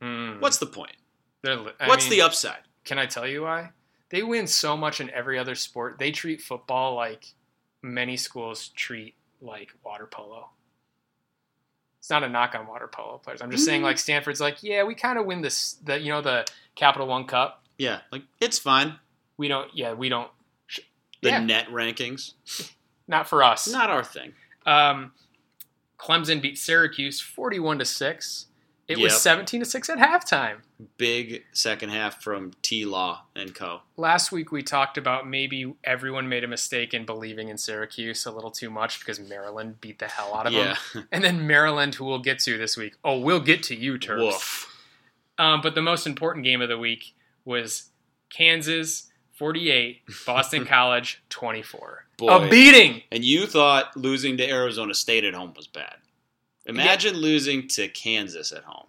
[0.00, 0.40] Hmm.
[0.40, 0.96] What's the point?
[1.42, 2.62] They're What's mean, the upside?
[2.84, 3.70] Can I tell you why?
[4.10, 5.98] They win so much in every other sport.
[5.98, 7.26] They treat football like
[7.82, 10.50] many schools treat like water polo.
[11.98, 13.40] It's not a knock on water polo players.
[13.40, 13.84] I'm just saying, Mm.
[13.84, 17.26] like Stanford's, like, yeah, we kind of win this, the you know, the Capital One
[17.26, 17.64] Cup.
[17.78, 18.98] Yeah, like it's fine.
[19.36, 20.30] We don't, yeah, we don't,
[21.22, 21.38] The Yeah.
[21.40, 22.34] net rankings,
[23.08, 23.66] not for us.
[23.66, 24.34] not our thing.
[24.66, 25.12] Um,
[25.98, 28.46] Clemson beat Syracuse 41 to six.
[28.86, 30.56] It was 17 to six at halftime.
[30.98, 33.80] Big second half from T Law and Co.
[33.96, 38.30] Last week we talked about maybe everyone made a mistake in believing in Syracuse a
[38.30, 41.08] little too much because Maryland beat the hell out of Yeah, them.
[41.12, 42.94] And then Maryland, who we'll get to this week.
[43.02, 44.66] Oh, we'll get to you, Terps.
[45.38, 47.90] Um, but the most important game of the week was
[48.30, 52.04] Kansas 48, Boston College 24.
[52.16, 52.28] Boy.
[52.28, 53.02] A beating.
[53.10, 55.96] And you thought losing to Arizona State at home was bad.
[56.66, 58.86] Imagine losing to Kansas at home.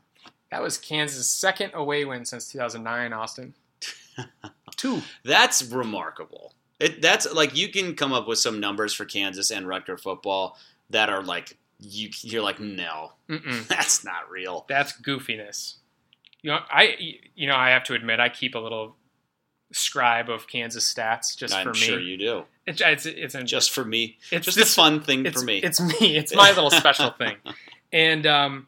[0.52, 3.54] That was Kansas' second away win since 2009, Austin.
[4.78, 5.02] Two.
[5.24, 6.54] That's remarkable.
[6.80, 10.58] It, that's like you can come up with some numbers for Kansas and Rutger football
[10.90, 12.10] that are like you.
[12.22, 13.68] You're like, no, Mm-mm.
[13.68, 14.66] that's not real.
[14.68, 15.76] That's goofiness.
[16.42, 18.96] You know, I you know I have to admit I keep a little
[19.76, 21.80] scribe of Kansas stats just I'm for me.
[21.80, 22.44] sure you do.
[22.66, 24.18] It's it's it's, Just for me.
[24.32, 25.58] it's Just this- a fun thing for me.
[25.60, 26.18] It's me.
[26.18, 27.36] It's my little special thing.
[27.94, 28.68] And um,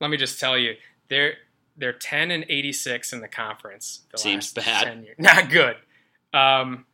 [0.00, 0.74] let me just tell you,
[1.08, 1.34] they're
[1.76, 4.02] they're ten and eighty six in the conference.
[4.12, 4.84] The Seems last bad.
[4.84, 5.16] 10 years.
[5.18, 5.76] Not good.
[6.32, 6.86] Um,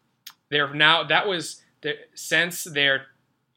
[0.51, 1.63] they're now that was
[2.15, 3.03] since their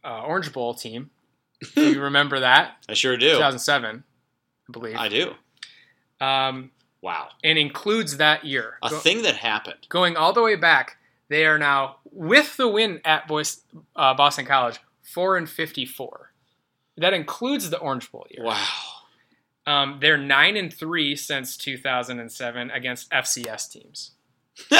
[0.03, 1.09] uh, Orange Bowl team.
[1.75, 2.73] Do you remember that?
[2.87, 3.31] I sure do.
[3.31, 4.03] 2007,
[4.67, 4.95] I believe.
[4.95, 5.33] I do.
[6.21, 6.69] um,
[7.01, 7.29] Wow.
[7.43, 8.77] and includes that year.
[8.83, 9.87] A Go- thing that happened.
[9.89, 10.97] going all the way back,
[11.29, 13.61] they are now with the win at Boys,
[13.95, 16.31] uh, Boston College, four and fifty-four.
[16.97, 18.43] That includes the Orange Bowl year.
[18.45, 18.65] Wow.
[19.65, 24.11] Um, they're nine and three since 2007 against FCS teams.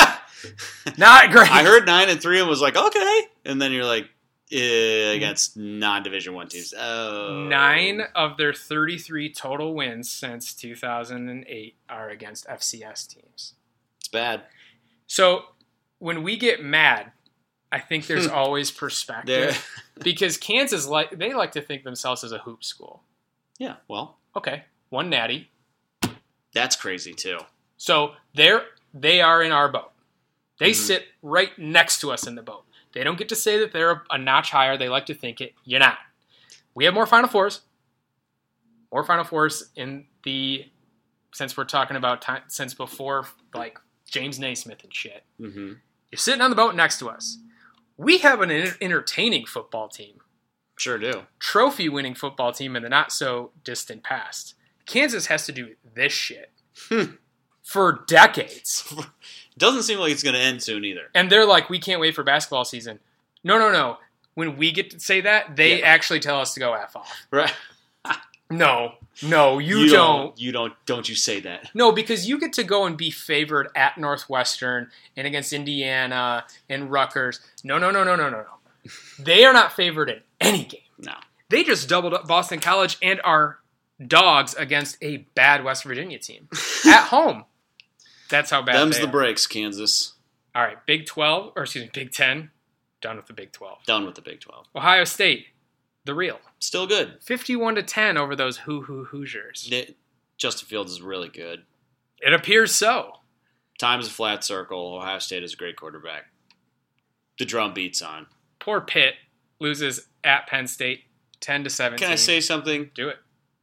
[0.97, 1.51] Not great.
[1.51, 3.21] I heard nine and three and was like, okay.
[3.45, 4.10] And then you're like,
[4.51, 6.73] against non-division one teams.
[6.77, 13.53] Oh, nine of their 33 total wins since 2008 are against FCS teams.
[13.99, 14.43] It's bad.
[15.07, 15.43] So
[15.99, 17.12] when we get mad,
[17.71, 19.65] I think there's always perspective
[20.03, 23.03] because Kansas like they like to think themselves as a hoop school.
[23.59, 23.75] Yeah.
[23.88, 25.49] Well, Okay, one natty.
[26.53, 27.39] that's crazy too.
[27.77, 29.91] So they're they are in our boat.
[30.59, 30.75] They Mhm.
[30.75, 32.65] sit right next to us in the boat.
[32.93, 34.78] They don't get to say that they're a notch higher.
[34.78, 35.54] They like to think it.
[35.63, 35.97] You're not.
[36.75, 37.62] We have more Final Fours.
[38.91, 40.65] More Final Fours in the
[41.34, 43.78] since we're talking about time since before like
[44.10, 45.23] James Naismith and shit.
[45.38, 45.73] hmm
[46.12, 47.38] You're sitting on the boat next to us.
[47.97, 48.49] We have an
[48.82, 50.15] entertaining football team,
[50.78, 51.23] Sure do.
[51.38, 54.56] trophy winning football team in the not so distant past.
[54.88, 56.52] Kansas has to do this shit
[56.88, 57.15] Hmm.
[57.63, 58.91] for decades.
[59.60, 61.04] Doesn't seem like it's going to end soon either.
[61.13, 63.00] And they're like, we can't wait for basketball season.
[63.43, 63.98] No, no, no.
[64.34, 65.86] When we get to say that, they Yeah.
[65.86, 67.12] actually tell us to go F off.
[67.30, 67.54] Right.
[68.52, 70.36] No, no, you, don't.
[70.39, 70.74] You don't.
[70.88, 71.69] Don't you say that?
[71.76, 76.89] No, because you get to go and be favored at Northwestern and against Indiana and
[76.91, 77.41] Rutgers.
[77.63, 78.91] No, no, no, no, no, no, no.
[79.19, 80.82] They are not favored in any game.
[80.98, 81.13] No.
[81.50, 83.60] They just doubled up Boston College and are
[84.08, 86.48] dogs against a bad West Virginia team
[86.88, 87.45] at home.
[88.29, 88.75] That's how bad.
[88.75, 89.11] Them's the are.
[89.11, 90.13] breaks, Kansas.
[90.55, 92.51] All right, Big Twelve, or excuse me, Big Ten.
[93.01, 93.83] Done with the Big Twelve.
[93.85, 94.67] Done with the Big Twelve.
[94.75, 95.47] Ohio State,
[96.05, 97.17] the real, Still good.
[97.21, 99.67] fifty-one to ten over those Hoo Hoo Hoosiers.
[99.71, 99.95] Ni-
[100.38, 101.63] Justin Fields is really good.
[102.21, 103.13] It appears so.
[103.77, 104.95] Time's a flat circle.
[104.97, 106.25] Ohio State is a great quarterback.
[107.38, 108.27] The drum beats on.
[108.59, 109.15] Poor Pitt
[109.59, 111.03] loses at Penn State,
[111.39, 112.05] ten to seventeen.
[112.05, 112.91] Can I say something?
[112.93, 113.17] do it?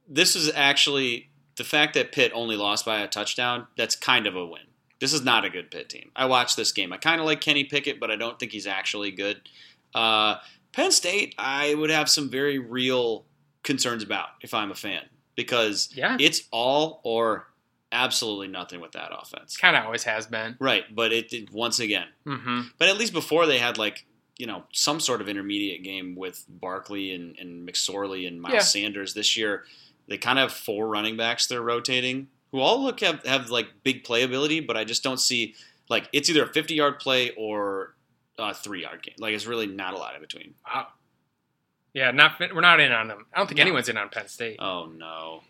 [0.08, 3.66] This is actually the fact that Pitt only lost by a touchdown.
[3.76, 4.62] That's kind of a win.
[5.00, 6.10] This is not a good Pitt team.
[6.16, 6.92] I watched this game.
[6.92, 9.40] I kind of like Kenny Pickett, but I don't think he's actually good.
[9.94, 10.36] Uh,
[10.72, 13.24] Penn State, I would have some very real
[13.62, 15.02] concerns about if I'm a fan
[15.34, 17.46] because Yeah, it's all or
[17.92, 19.56] absolutely nothing with that offense.
[19.56, 20.56] kind of always has been.
[20.58, 22.06] Right, but it did once again.
[22.26, 22.60] Mm-hmm.
[22.78, 24.04] But at least before they had like
[24.38, 28.60] you know some sort of intermediate game with Barkley and, and McSorley and Miles Yeah.
[28.60, 29.14] Sanders.
[29.14, 29.64] This year
[30.08, 33.68] they kind of have four running backs they're rotating who all look have, have like
[33.82, 35.54] big playability, but I just don't see
[35.88, 37.94] like it's either a 50 yard play or
[38.38, 39.14] a three yard game.
[39.18, 40.54] Like it's really not a lot in between.
[40.66, 40.88] Wow.
[41.92, 43.26] Yeah, not we're not in on them.
[43.32, 43.62] I don't think No.
[43.62, 44.56] anyone's in on Penn State.
[44.58, 45.42] Oh no.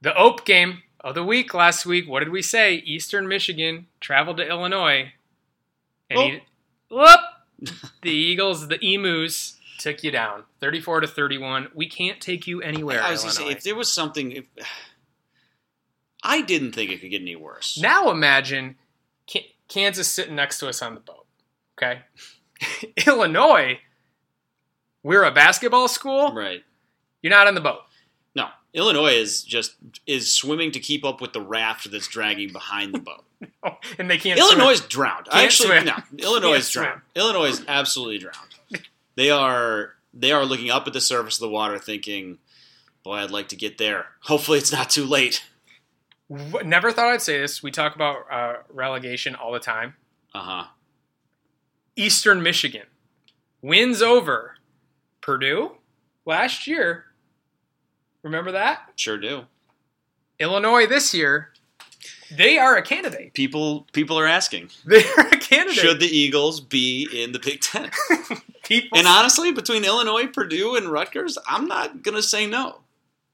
[0.00, 2.08] The Ope game of the week last week.
[2.08, 2.74] What did we say?
[2.74, 5.12] Eastern Michigan traveled to Illinois,
[6.08, 6.26] and oh.
[6.26, 6.40] he,
[6.88, 7.20] whoop,
[8.02, 11.68] the Eagles, the Emus, took you down, thirty-four to thirty-one.
[11.74, 13.02] We can't take you anywhere.
[13.02, 13.56] I was gonna say Illinois.
[13.56, 14.44] if there was something, if,
[16.22, 17.78] I didn't think it could get any worse.
[17.80, 18.76] Now imagine
[19.68, 21.26] Kansas sitting next to us on the boat.
[21.78, 22.00] Okay,
[23.06, 23.78] Illinois.
[25.04, 26.32] We're a basketball school.
[26.34, 26.64] Right.
[27.22, 27.80] You're not on the boat.
[28.34, 29.76] No, Illinois is just
[30.06, 33.24] is swimming to keep up with the raft that's dragging behind the boat.
[33.98, 34.38] and they can't.
[34.38, 34.74] Illinois swim.
[34.74, 35.26] is drowned.
[35.26, 35.84] Can't Actually, swim.
[35.84, 37.00] no, Illinois drowned.
[37.14, 38.47] Illinois is absolutely drowned.
[39.18, 42.38] They are they are looking up at the surface of the water, thinking,
[43.02, 44.06] "Boy, I'd like to get there.
[44.20, 45.44] Hopefully, it's not too late."
[46.30, 47.60] Never thought I'd say this.
[47.60, 49.94] We talk about uh, relegation all the time.
[50.32, 50.64] Uh huh.
[51.96, 52.86] Eastern Michigan
[53.60, 54.54] wins over
[55.20, 55.72] Purdue
[56.24, 57.06] last year.
[58.22, 58.92] Remember that?
[58.94, 59.46] Sure do.
[60.38, 61.50] Illinois this year.
[62.36, 63.34] They are a candidate.
[63.34, 65.78] People people are asking, They are a candidate.
[65.78, 67.90] should the Eagles be in the Big Ten?
[68.64, 68.98] people?
[68.98, 72.80] and honestly, between Illinois, Purdue, and Rutgers, I'm not gonna say no.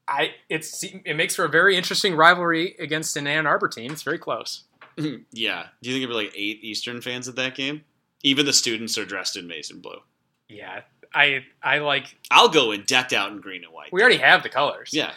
[0.07, 3.91] I it's it makes for a very interesting rivalry against an Ann Arbor team.
[3.91, 4.63] It's very close.
[4.97, 5.23] Mm-hmm.
[5.31, 5.65] yeah.
[5.81, 7.83] Do you think there'll be like eight Eastern fans at that game?
[8.23, 9.99] Even the students are dressed in Mason blue.
[10.47, 10.81] Yeah,
[11.13, 12.15] I I like.
[12.31, 13.91] I'll go in decked out in green and white.
[13.91, 14.91] We already have the colors.
[14.93, 15.11] yeah,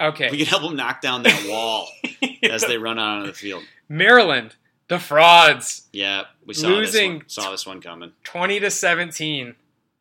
[0.00, 0.30] Okay.
[0.30, 1.88] we can help them knock down that wall
[2.50, 3.62] as they run out on the field.
[3.88, 4.56] Maryland,
[4.88, 7.44] the frauds, Yeah, we saw Losing this one.
[7.44, 8.12] Saw this one coming.
[8.24, 9.54] twenty to seventeen.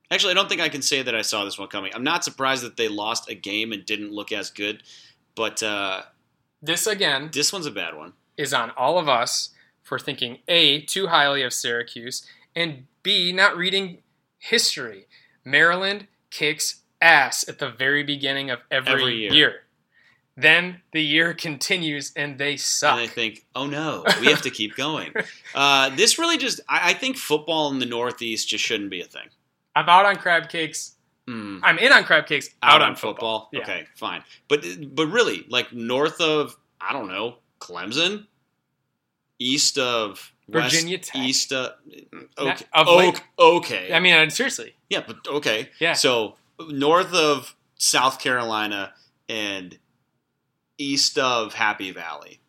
[0.09, 1.91] Actually, I don't think I can say that I saw this one coming.
[1.95, 4.83] I'm not surprised that they lost a game and didn't look as good,
[5.35, 6.01] but uh,
[6.61, 8.13] This again this one's a bad one.
[8.37, 9.49] is on all of us
[9.83, 12.25] for thinking A, too highly of Syracuse,
[12.55, 13.99] and B, not reading
[14.37, 15.05] history.
[15.45, 19.33] Maryland kicks ass at the very beginning of every, Every year.
[19.33, 19.55] year.
[20.37, 22.93] Then the year continues and they suck.
[22.93, 25.13] And I think, oh no, we have to keep going.
[25.53, 29.05] Uh, this really just, I, I think football in the Northeast just shouldn't be a
[29.05, 29.27] thing.
[29.75, 30.95] I'm out on crab cakes.
[31.27, 31.59] Mm.
[31.61, 32.49] I'm in on crab cakes.
[32.63, 33.49] Out, on, football.
[33.51, 33.61] Yeah.
[33.61, 34.23] Okay, fine.
[34.47, 34.65] But
[34.95, 38.27] but really, like north of I don't know Clemson,
[39.39, 41.21] east of West- Virginia Tech.
[41.21, 41.73] east of
[42.37, 43.93] okay, of okay.
[43.93, 44.75] I mean, uh, seriously.
[44.89, 45.69] yeah, but okay.
[45.79, 45.93] Yeah.
[45.93, 46.35] So
[46.69, 48.93] north of South Carolina
[49.29, 49.77] and
[50.77, 52.39] east of Happy Valley,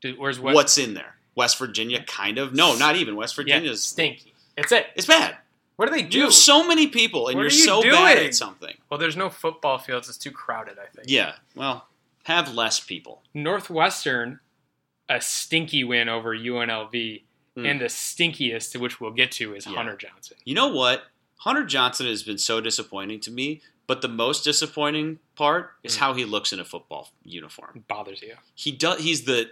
[0.00, 0.54] Dude, where's what?
[0.54, 1.16] what's in there?
[1.34, 2.54] West Virginia, kind of.
[2.54, 3.82] No, not even West yeah, Virginia's.
[3.84, 4.32] stinky.
[4.56, 4.86] It's it.
[4.94, 5.36] It's bad.
[5.76, 6.16] What do they do?
[6.18, 8.74] You have so many people, and What you're you so bad at something.
[8.90, 10.08] well, there's no football fields.
[10.08, 10.78] It's too crowded.
[10.78, 11.08] I think.
[11.10, 11.34] Yeah.
[11.54, 11.86] Well,
[12.24, 13.22] have less people.
[13.34, 14.40] Northwestern,
[15.08, 17.22] a stinky win over UNLV,
[17.56, 17.70] Mm.
[17.70, 19.76] and the stinkiest, which we'll get to, is Yeah.
[19.76, 20.36] Hunter Johnson.
[20.44, 21.04] You know what?
[21.38, 25.98] Hunter Johnson has been so disappointing to me, but the most disappointing part is Mm.
[25.98, 27.72] how he looks in a football uniform.
[27.76, 28.36] It bothers you.
[28.54, 29.00] He does.
[29.00, 29.50] He's the.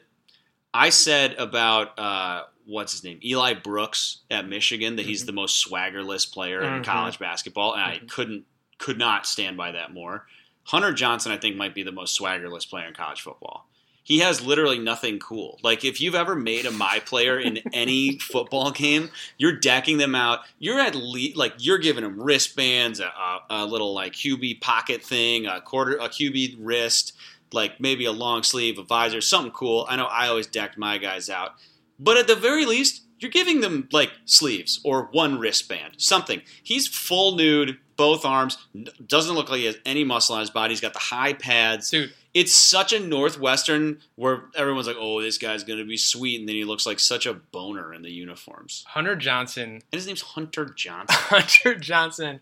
[0.72, 5.26] I said about uh, what's his name, Eli Brooks at Michigan, that he's Mhm.
[5.26, 6.84] the most swaggerless player in Mhm.
[6.84, 8.08] college basketball, and I Mhm.
[8.08, 8.46] couldn't
[8.78, 10.26] could not stand by that more.
[10.64, 13.68] Hunter Johnson, I think, might be the most swaggerless player in college football.
[14.04, 15.58] He has literally nothing cool.
[15.62, 20.14] Like if you've ever made a my player in any football game, you're decking them
[20.14, 20.40] out.
[20.58, 25.02] You're at least like you're giving them wristbands, a, a, a little like QB pocket
[25.02, 27.14] thing, a quarter, a QB wrist,
[27.52, 29.86] like maybe a long sleeve, a visor, something cool.
[29.88, 31.52] I know I always decked my guys out,
[31.98, 36.42] but at the very least, you're giving them like sleeves or one wristband, something.
[36.62, 38.58] He's full nude, both arms,
[39.06, 40.72] doesn't look like he has any muscle on his body.
[40.72, 45.38] He's got the high pads Dude, it's such a northwestern where everyone's like, "Oh, this
[45.38, 48.84] guy's gonna be sweet," and then he looks like such a boner in the uniforms.
[48.88, 51.16] Hunter Johnson, And his name's Hunter Johnson.
[51.16, 52.40] Hunter Johnson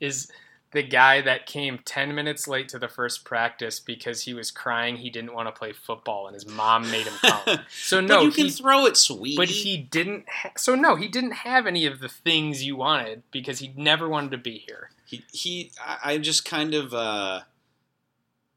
[0.00, 0.30] is
[0.72, 4.96] the guy that came 10 minutes late to the first practice because he was crying
[4.96, 7.60] he didn't want to play football and his mom made him come.
[7.70, 9.36] So but no, you can he, throw it, sweet.
[9.36, 13.22] but he didn't ha- so no, he didn't have any of the things you wanted
[13.30, 14.90] because he never wanted to be here.
[15.06, 17.40] He, he I, I just kind of, uh,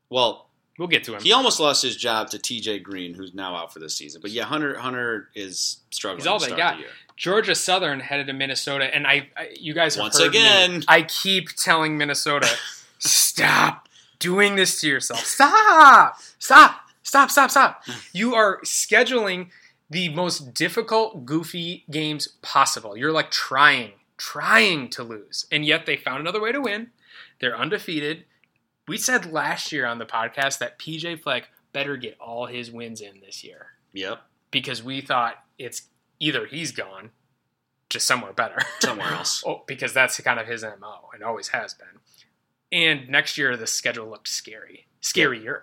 [0.10, 0.46] well,
[0.78, 1.22] We'll get to him.
[1.24, 2.80] he almost lost his job to T.J.
[2.80, 4.22] Green, who's now out for the season.
[4.22, 6.20] But yeah, Hunter Hunter is struggling.
[6.20, 6.78] He's all they got.
[6.78, 6.84] the.
[7.16, 10.38] Georgia Southern headed to Minnesota, and I, I you guys have Once heard me.
[10.38, 10.84] again.
[10.88, 12.48] I keep telling Minnesota,
[13.00, 13.90] stop
[14.20, 15.22] doing this to yourself.
[15.26, 17.84] Stop, stop, stop, stop, stop.
[18.14, 19.48] You are scheduling
[19.90, 22.96] the most difficult, goofy games possible.
[22.96, 26.92] You're like trying, trying to lose, and yet they found another way to win.
[27.40, 28.26] They're undefeated.
[28.88, 33.02] We said last year on the podcast that PJ Fleck better get all his wins
[33.02, 34.22] in this year Yep.
[34.52, 35.84] because we thought it's
[36.20, 37.12] either he's gone
[37.90, 38.58] to somewhere better.
[38.80, 39.44] Somewhere else.
[39.46, 41.88] oh, because that's kind of his MO and always has been.
[42.72, 45.62] And next year, the schedule looked scary, scarier.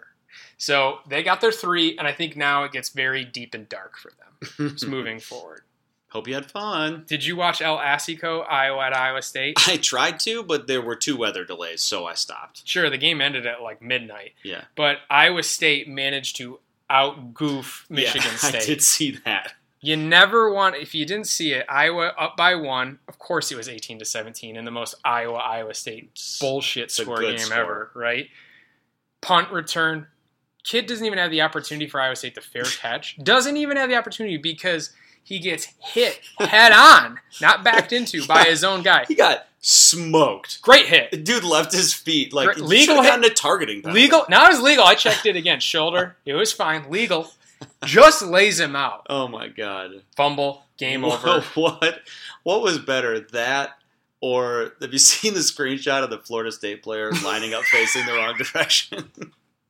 [0.57, 3.96] So they got their three, and I think now it gets very deep and dark
[3.98, 5.62] for them just moving forward.
[6.14, 7.02] Hope you had fun.
[7.08, 9.56] Did you watch El Assico, Iowa at Iowa State?
[9.68, 12.62] I tried to, but there were two weather delays, so I stopped.
[12.64, 14.62] Sure, the game ended at like midnight, Yeah.
[14.76, 18.62] but Iowa State managed to outgoof Michigan yeah, State.
[18.62, 19.54] I did see that.
[19.80, 21.66] You never want if you didn't see it.
[21.68, 23.00] Iowa up by one.
[23.08, 26.10] Of course, it was eighteen to seventeen in the most Iowa Iowa State
[26.40, 27.58] bullshit score game score.
[27.58, 27.90] ever.
[27.94, 28.28] Right?
[29.20, 30.06] Punt return.
[30.62, 33.18] Kid doesn't even have the opportunity for Iowa State to fair catch.
[33.22, 34.92] Doesn't even have the opportunity because
[35.24, 39.04] he gets hit head on, not backed into by his own guy.
[39.08, 40.60] He got smoked.
[40.62, 41.24] Great hit.
[41.24, 42.32] Dude left his feet.
[42.32, 44.00] Like Great- legal hit- gotten a targeting penalty.
[44.02, 44.24] Legal.
[44.28, 44.84] Now it's legal.
[44.84, 45.60] I checked it again.
[45.60, 46.16] Shoulder.
[46.26, 46.90] It was fine.
[46.90, 47.30] Legal.
[47.84, 49.06] Just lays him out.
[49.08, 50.02] Oh my god.
[50.16, 50.64] Fumble.
[50.76, 51.40] Game Wha- over.
[51.54, 52.00] What?
[52.42, 53.70] What was better, that
[54.20, 58.12] or have you seen the screenshot of the Florida State player lining up facing the
[58.12, 59.10] wrong direction?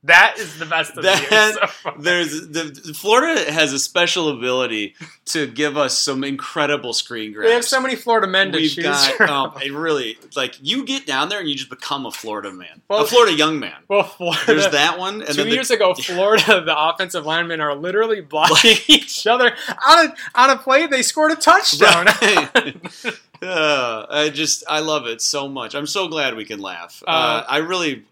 [0.04, 1.16] That is the best of the year.
[1.30, 1.94] That- so far.
[1.98, 4.94] There's the Florida has a special ability
[5.26, 7.48] to give us some incredible screen grabs.
[7.48, 9.30] We have so many Florida men to We've choose got from.
[9.30, 12.82] um, it really like you get down there and you just become a Florida man,
[12.88, 13.76] Well- a Florida young man.
[13.88, 14.42] well, Florida.
[14.46, 18.20] There's that one, and Two then the, years ago, Florida, the offensive linemen are literally
[18.20, 19.54] blocking each other
[19.88, 20.86] on a on a play.
[20.86, 22.06] They scored a touchdown.
[22.20, 22.76] Right.
[23.42, 25.74] Uh, I just I love it so much.
[25.74, 27.02] I'm so glad we can laugh.
[27.06, 28.04] Uh, Uh, I really,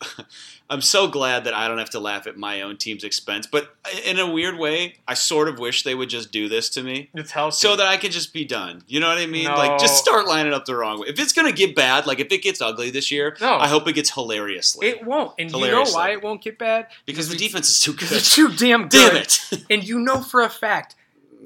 [0.71, 3.47] I'm so glad that I don't have to laugh at my own team's expense.
[3.47, 3.75] But
[4.07, 7.11] in a weird way, I sort of wish they would just do this to me.
[7.15, 7.55] it's healthy.
[7.57, 8.83] So that I could just be done.
[8.87, 9.45] You know what I mean?
[9.45, 9.55] No.
[9.55, 11.09] Like, just start lining up the wrong way.
[11.09, 13.57] If it's gonna get bad, like if it gets ugly this year, No.
[13.57, 15.33] I hope it gets hilariously it won't.
[15.39, 16.87] And you know why it won't get bad?
[17.07, 18.11] because the defense is too good.
[18.13, 19.13] it's too damn good.
[19.13, 19.41] Damn it!
[19.71, 20.95] And you know for a fact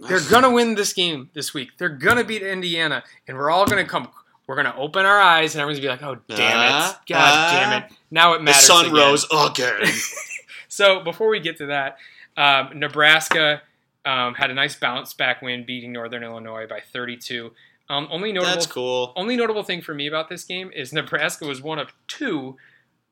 [0.09, 1.71] they're gonna win this game this week.
[1.79, 4.09] They're gonna beat Indiana, and we're all gonna come.
[4.47, 6.97] We're gonna open our eyes, and everyone's gonna be like, "Oh, damn Uh, it!
[7.13, 8.61] God uh, damn it!" Now it matters.
[8.63, 8.97] the sun again.
[8.97, 9.81] rose again.
[10.69, 11.97] So before we get to that,
[12.37, 13.63] um, Nebraska
[14.05, 17.53] um, had a nice bounce back win, beating Northern Illinois by 32.
[17.89, 19.13] Um, only notable, That's cool.
[19.17, 22.57] only notable thing for me about this game is Nebraska was one of two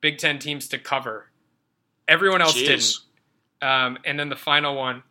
[0.01, 1.31] Big Ten teams to cover.
[2.07, 2.67] Everyone else Jeez.
[2.67, 3.71] didn't.
[3.71, 5.03] Um, and then the final one,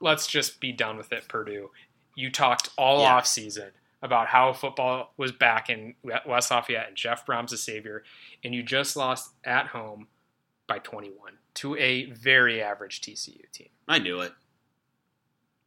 [0.00, 1.70] let's just be done with it, Purdue.
[2.14, 3.16] You talked all Yeah.
[3.16, 3.72] off season
[4.02, 5.94] about how football was back in
[6.26, 8.04] West Lafayette and Jeff Brohm's the savior,
[8.44, 10.06] and you just lost at home
[10.66, 13.68] by 21 to a very average TCU team.
[13.88, 14.32] I knew it.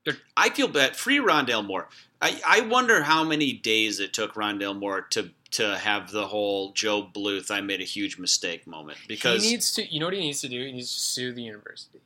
[0.05, 0.95] They're- I feel bad.
[0.95, 1.89] Free Rondale Moore.
[2.21, 6.73] I, I wonder how many days it took Rondale Moore to to have the whole
[6.81, 10.13] Gob Bluth I made a huge mistake moment because he needs to, you know what
[10.13, 10.65] he needs to do?
[10.65, 11.99] He needs to sue the university.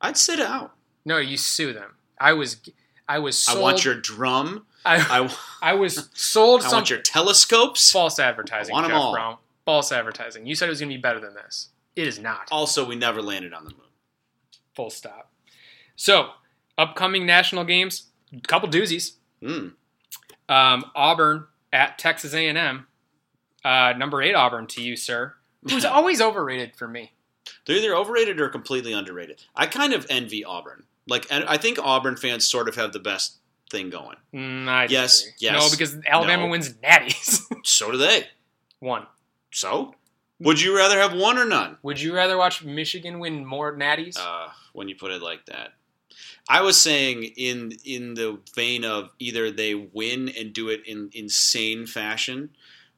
[0.00, 0.76] I'd sit out.
[1.04, 1.96] No, you sue them.
[2.20, 2.58] I was,
[3.08, 3.58] I was sold.
[3.58, 4.64] I want your drum.
[4.84, 5.36] I, I,
[5.70, 7.90] I was sold I some want your telescopes.
[7.90, 8.74] false advertising.
[8.74, 9.12] I want 'em Jeff all.
[9.12, 9.36] Brown.
[9.64, 10.46] False advertising.
[10.46, 11.70] You said it was going to be better than this.
[11.96, 12.48] It is not.
[12.50, 13.80] Also, we never landed on the moon.
[14.74, 15.30] Full stop.
[15.96, 16.30] So,
[16.76, 19.12] upcoming national games, a couple doozies.
[19.42, 19.72] Mm.
[20.48, 22.86] Um, Auburn at Texas A&M.
[23.64, 25.34] Uh, number eight Auburn to you, sir.
[25.70, 27.12] Who's always overrated for me.
[27.64, 29.44] They're either overrated or completely underrated.
[29.56, 30.84] I kind of envy Auburn.
[31.06, 33.38] Like, and I think Auburn fans sort of have the best
[33.74, 34.16] thing going.
[34.32, 36.48] Mm, I Yes, yes, No, because Alabama no.
[36.50, 37.40] wins natties.
[37.64, 38.24] So do they.
[38.80, 39.06] One.
[39.50, 39.94] So,
[40.38, 41.78] would you rather have one or none?
[41.82, 44.16] Would you rather watch Michigan win more natties?
[44.18, 45.70] uh, when you put it like that.
[46.48, 51.08] I was saying in in the vein of either they win and do it in
[51.14, 52.50] insane fashion,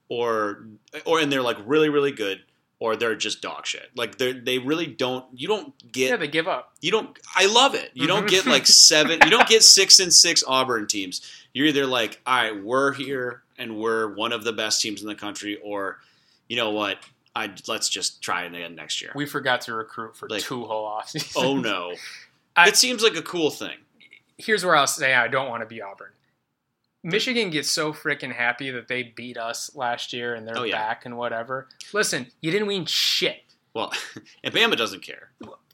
[0.09, 0.67] or
[1.05, 2.43] or and they're like really really good,
[2.79, 3.91] or they're just dog shit.
[3.95, 5.25] Like they they really don't.
[5.35, 6.11] You don't get.
[6.11, 6.73] yeah, they give up.
[6.81, 7.19] you don't.
[7.35, 7.91] I love it.
[7.95, 9.19] You don't get like seven.
[9.25, 11.23] You don't get six and six Auburn teams.
[11.53, 15.09] You're either like, all right, we're here and we're one of the best teams in
[15.09, 15.99] the country, or
[16.49, 16.99] you know what,
[17.35, 19.13] I let's just try it again next year.
[19.15, 21.33] We forgot to recruit for Like, two whole offseasons.
[21.37, 21.95] oh no,
[22.57, 23.77] I- it seems like a cool thing.
[24.39, 26.11] Here's where I'll say I don't want to be Auburn.
[27.07, 30.77] Michigan gets so freaking happy that they beat us last year and they're Oh, yeah.
[30.77, 31.69] back and whatever.
[31.93, 33.43] Listen, you didn't win shit.
[33.75, 33.93] Well,
[34.45, 35.31] and Bama doesn't care.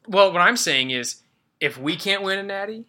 [0.06, 1.22] Well, what I'm saying is,
[1.60, 2.84] if we can't win a natty,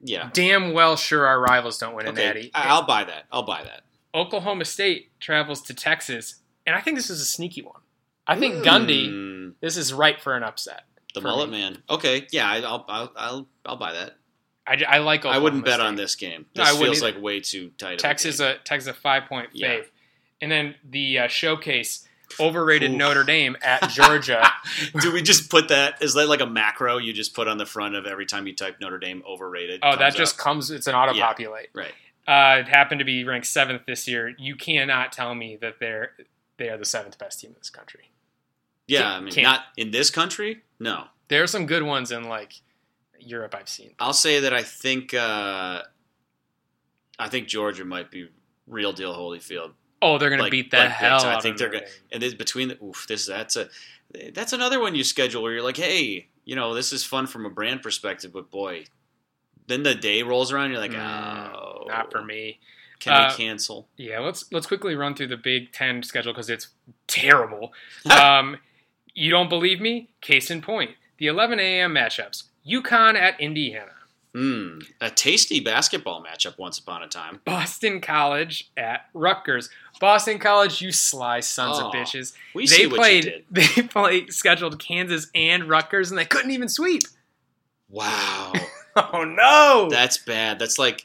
[0.00, 0.30] Yeah.
[0.32, 2.24] damn well sure our rivals don't win a Okay.
[2.26, 2.50] natty.
[2.54, 3.24] I- I'll buy that.
[3.30, 3.82] I'll buy that.
[4.14, 6.36] Oklahoma State travels to Texas,
[6.66, 7.80] and I think this is a sneaky one.
[8.26, 10.84] I think Gundy, Mm, this is right for an upset.
[11.14, 11.58] the mullet me.
[11.60, 11.82] man.
[11.90, 12.26] Okay.
[12.32, 12.50] Yeah.
[12.50, 12.84] I'll.
[12.88, 13.12] I'll.
[13.16, 13.48] I'll.
[13.66, 14.16] I'll buy that.
[14.66, 15.20] I, I like.
[15.20, 15.86] Oklahoma I wouldn't bet State.
[15.86, 16.46] on this game.
[16.56, 17.94] No, This I wouldn't feels like way too tight.
[17.94, 19.84] a Texas a Texas a five point fave,
[20.40, 22.08] and then the uh, showcase
[22.40, 22.90] overrated.
[22.92, 24.42] Notre Dame at Georgia.
[25.00, 26.02] Do we just put that?
[26.02, 28.54] Is that like a macro you just put on the front of every time you
[28.54, 29.80] type Notre Dame overrated?
[29.82, 30.44] oh, that just up?
[30.44, 30.70] comes.
[30.70, 31.26] It's an auto Yeah.
[31.26, 31.68] populate.
[31.74, 31.92] right.
[32.26, 34.34] Uh, it happened to be ranked seventh this year.
[34.38, 36.12] You cannot tell me that they're
[36.56, 38.10] they are the seventh best team in this country.
[38.86, 39.44] Yeah, Can't- I mean, can't.
[39.44, 40.62] not in this country.
[40.80, 42.54] No, There are some good ones in like
[43.20, 43.92] Europe I've seen.
[43.98, 45.82] I'll say that I think uh,
[47.18, 48.28] I think Georgia might be
[48.66, 51.38] real deal Holyfield, Oh, they're gonna Like- beat the like hell time.
[51.38, 51.82] I think they're Dame.
[52.12, 53.68] and this between the oof, this that's a
[54.32, 57.46] that's another one you schedule where you're like, hey, you know, this is fun from
[57.46, 58.84] a brand perspective, but boy,
[59.66, 62.60] then the day rolls around, you're like, Mm, oh, Not for me.
[63.00, 63.88] Can Uh, they cancel?
[63.96, 66.68] Yeah, let's let's quickly run through the Big Ten schedule because it's
[67.06, 67.72] terrible.
[68.10, 68.58] um,
[69.14, 70.10] you don't believe me?
[70.20, 71.94] Case in point: the 11 a.m.
[71.94, 73.90] matchups: UConn at Indiana,
[74.34, 77.40] Hmm, a tasty basketball matchup once upon a time.
[77.44, 79.70] Boston College at Rutgers.
[80.00, 82.32] Boston College, you sly sons Oh, of bitches!
[82.52, 83.24] We they see what played.
[83.24, 83.44] you did.
[83.76, 87.02] They played scheduled Kansas and Rutgers, and they couldn't even sweep.
[87.88, 88.52] Wow,
[88.96, 89.88] Oh no!
[89.90, 90.58] that's bad.
[90.58, 91.04] That's like,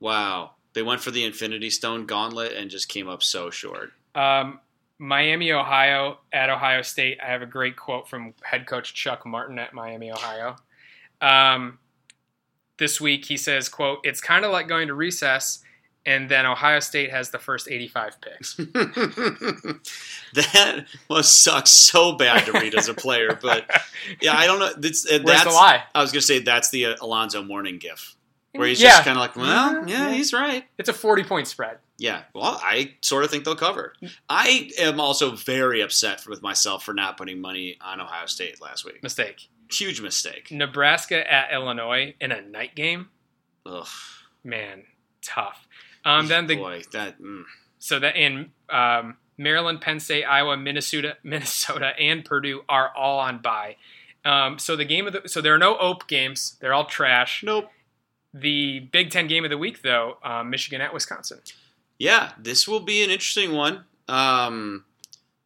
[0.00, 0.52] wow.
[0.74, 3.92] They went for the Infinity Stone Gauntlet and just came up so short.
[4.14, 4.60] Um,
[4.98, 7.18] Miami, Ohio at Ohio State.
[7.22, 10.56] I have a great quote from head coach Chuck Martin at Miami, Ohio.
[11.20, 11.78] Um,
[12.78, 15.62] this week he says, "quote It's kind of like going to recess,
[16.06, 18.54] and then Ohio State has the first 85 picks."
[20.34, 23.68] that must suck so bad to read as a player, but
[24.20, 24.72] yeah, I don't know.
[24.76, 25.82] That's, uh, that's the lie?
[25.94, 28.14] I was gonna say that's the uh, Alonzo Mourning gif,
[28.52, 28.90] where he's Yeah.
[28.90, 30.14] just kind of like, well, yeah, Yeah.
[30.14, 30.64] he's right.
[30.78, 31.78] It's a 40 point spread.
[32.00, 33.92] Yeah, well, I sort of think they'll cover.
[34.28, 38.84] I am also very upset with myself for not putting money on Ohio State last
[38.84, 39.02] week.
[39.02, 39.48] Mistake.
[39.70, 40.50] Huge mistake.
[40.50, 43.08] Nebraska at Illinois in a night game.
[43.66, 43.86] Ugh.
[44.44, 44.84] Man,
[45.22, 45.66] tough.
[46.04, 47.44] Um, then the boy, that mm.
[47.78, 53.38] So that in um, Maryland, Penn State, Iowa, Minnesota, Minnesota, and Purdue are all on
[53.38, 53.76] bye.
[54.24, 57.42] Um, so the game of the so there are no OPE games; they're all trash.
[57.42, 57.70] nope.
[58.34, 61.40] The Big Ten game of the week, though, um, Michigan at Wisconsin.
[61.98, 63.84] Yeah, this will be an interesting one.
[64.06, 64.84] Um,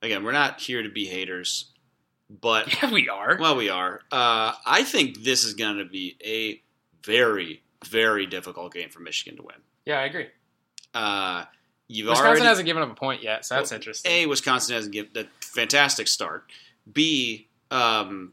[0.03, 1.71] again, we're not here to be haters,
[2.41, 3.37] but Yeah, we are.
[3.41, 4.01] well, we are.
[4.11, 6.63] Uh, I think this is going to be a
[7.07, 9.57] very, very difficult game for Michigan to win.
[9.85, 10.29] yeah, I agree.
[10.95, 11.45] Uh,
[11.89, 14.11] you've Wisconsin already hasn't given up a point yet, so that's Well, interesting.
[14.13, 16.51] A, Wisconsin hasn't given a fantastic start.
[16.91, 18.33] B, um,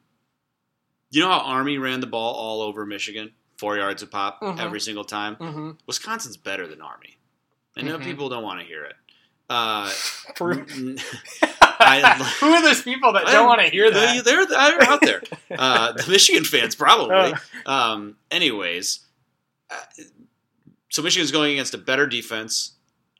[1.12, 4.60] you know how Army ran the ball all over Michigan, four yards a pop Mhm.
[4.60, 5.36] every single time.
[5.38, 5.72] mm-hmm.
[5.88, 7.18] Wisconsin's better than Army.
[7.78, 8.04] I know Mhm.
[8.04, 8.96] people don't want to hear it.
[9.50, 9.92] Uh,
[11.80, 14.24] I- Who are those people that don't want to hear that?
[14.26, 15.22] They're, they're out there.
[15.58, 17.34] Uh, the Michigan fans probably.
[17.66, 17.70] Uh.
[17.70, 19.00] Um, anyways,
[19.72, 19.76] uh,
[20.90, 22.74] so Michigan's going against a better defense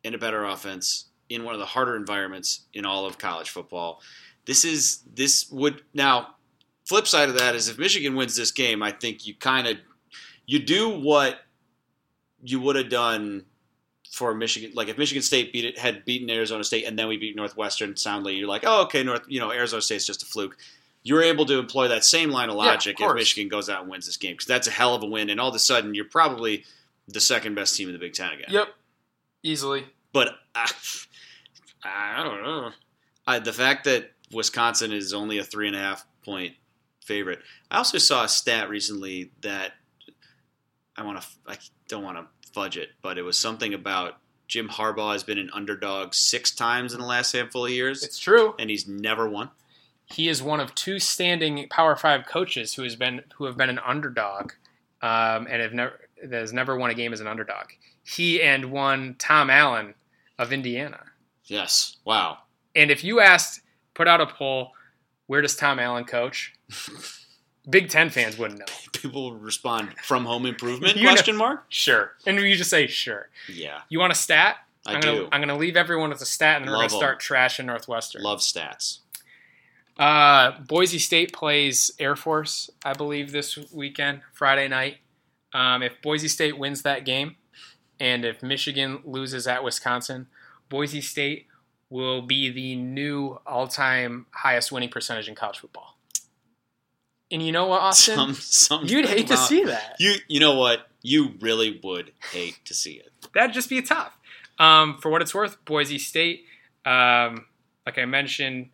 [0.04, 4.02] and a better offense in one of the harder environments in all of college football.
[4.46, 6.36] This is this would now.
[6.86, 9.78] Flip side of that is if Michigan wins this game, I think you kind of
[10.46, 11.40] you do what
[12.44, 13.46] you would have done
[14.10, 14.72] for Michigan.
[14.74, 17.96] Like if Michigan State beat it, had beaten Arizona State, and then we beat Northwestern
[17.96, 20.58] soundly, you're like, oh, okay, North, you know, Arizona State's just a fluke.
[21.04, 23.16] You're able to employ that same line of Yeah, of logic if.
[23.16, 25.40] Michigan goes out and wins this game because that's a hell of a win, and
[25.40, 26.66] all of a sudden you're probably
[27.08, 28.48] the second best team in the Big Ten again.
[28.50, 28.68] Yep,
[29.44, 29.86] easily.
[30.12, 30.68] But uh,
[31.84, 32.72] I don't know.
[33.28, 36.56] I, the fact that Wisconsin is only a three and a half point
[37.06, 37.40] favorite.
[37.72, 39.74] I also saw a stat recently that
[40.96, 41.28] I want to.
[41.48, 41.58] I
[41.88, 45.50] don't want to fudge it, but it was something about Jim Harbaugh has been an
[45.54, 48.56] underdog six times in the last handful of years, It's true.
[48.60, 49.52] and he's never won.
[50.06, 53.70] He is one of two standing Power Five coaches who has been who have been
[53.70, 54.54] an underdog,
[55.04, 57.68] um, and have never that has never won a game as an underdog.
[58.04, 59.94] He and one Tom Allen
[60.40, 61.00] of Indiana.
[61.46, 61.98] Yes.
[62.06, 62.40] Wow.
[62.76, 63.62] And if you asked,
[63.94, 64.72] put out a poll,
[65.28, 66.54] where does Tom Allen coach?
[67.70, 68.66] Big Ten fans wouldn't know.
[68.94, 70.96] People respond from home improvement?
[70.98, 71.66] You know- question mark.
[71.70, 73.30] Sure, and you just say sure.
[73.52, 74.58] Yeah, You want a stat?
[74.86, 75.08] I am do.
[75.08, 77.20] Gonna, I'm going to leave everyone with a stat, and then we're going to start
[77.22, 78.22] trashing Northwestern.
[78.24, 79.00] Love stats.
[79.98, 84.98] Uh, Boise State plays Air Force, I believe, this weekend, Friday night.
[85.54, 87.36] Um, if Boise State wins that game,
[88.00, 90.28] and if Michigan loses at Wisconsin,
[90.70, 91.48] Boise State
[91.90, 95.98] will be the new all-time highest winning percentage in college football.
[97.32, 98.16] And you know what, Austin?
[98.16, 99.96] Some, some You'd hate to see that.
[100.00, 100.88] You you know what?
[101.02, 103.12] You really would hate to see it.
[103.34, 104.18] That'd just be tough.
[104.58, 106.44] Um, for what it's worth, Boise State,
[106.86, 107.46] um,
[107.86, 108.70] like I mentioned,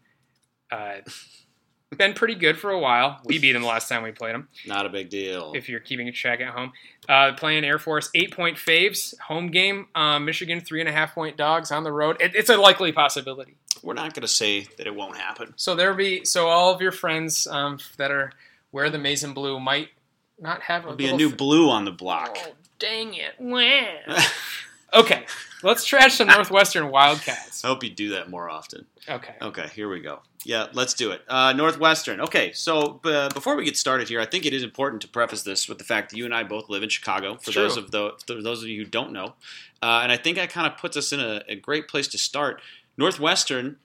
[0.71, 0.95] uh,
[1.97, 3.19] been pretty good for a while.
[3.23, 4.49] We beat them the last time we played them.
[4.65, 5.53] Not a big deal.
[5.55, 6.73] If you're keeping track at home,
[7.07, 9.87] uh, playing Air Force, eight point faves, home game.
[9.95, 12.17] Um, Michigan, three and a half point dogs on the road.
[12.19, 13.55] It, it's a likely possibility.
[13.86, 15.53] We're not going to say that it won't happen.
[15.57, 18.31] So there'll be so all of your friends um, that are
[18.71, 19.89] wear the maize and blue might
[20.39, 22.36] not have a There'll be a new f- blue on the block.
[22.43, 23.36] Oh, dang it!
[23.39, 24.17] Wow.
[24.93, 25.25] okay,
[25.61, 27.63] let's trash some Northwestern Wildcats.
[27.63, 28.88] I hope you do that more often.
[29.07, 29.36] Okay.
[29.39, 30.21] Okay, here we go.
[30.43, 31.21] Yeah, let's do it.
[31.27, 32.21] Uh, Northwestern.
[32.21, 35.43] Okay, so uh, before we get started here, I think it is important to preface
[35.43, 37.36] this with the fact that you and I both live in Chicago.
[37.36, 37.61] For True.
[37.61, 39.36] those of the for those of you who don't know,
[39.83, 42.17] uh, and I think that kind of puts us in a, a great place to
[42.17, 42.61] start.
[42.97, 43.77] Northwestern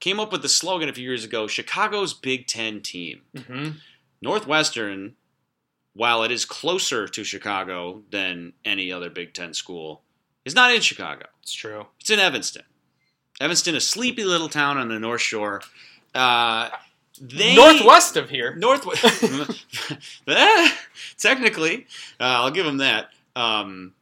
[0.00, 3.70] came up with the slogan a few years ago: "Chicago's Big Ten team." hmm
[4.20, 5.16] Northwestern,
[5.94, 10.02] while it is closer to Chicago than any other Big Ten school,
[10.44, 11.26] is not in Chicago.
[11.42, 11.86] It's true.
[11.98, 12.62] It's in Evanston.
[13.40, 15.62] Evanston, a sleepy little town on the North Shore.
[16.14, 16.68] Uh,
[17.20, 18.54] they Northwest of here.
[18.54, 19.24] Northwest.
[20.28, 20.70] Eh,
[21.18, 21.86] technically,
[22.20, 23.08] uh, I'll give them that.
[23.34, 23.94] Um,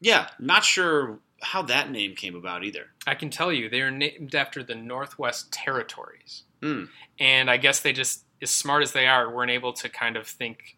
[0.00, 2.86] yeah, not sure how that name came about either.
[3.06, 6.84] I can tell you they are named after the Northwest Territories, Hmm.
[7.20, 10.26] and I guess they just, as smart as they are, weren't able to kind of
[10.26, 10.76] think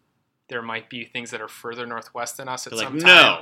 [0.49, 3.07] there might be things that are further northwest than us at They're like, some time.
[3.07, 3.41] no,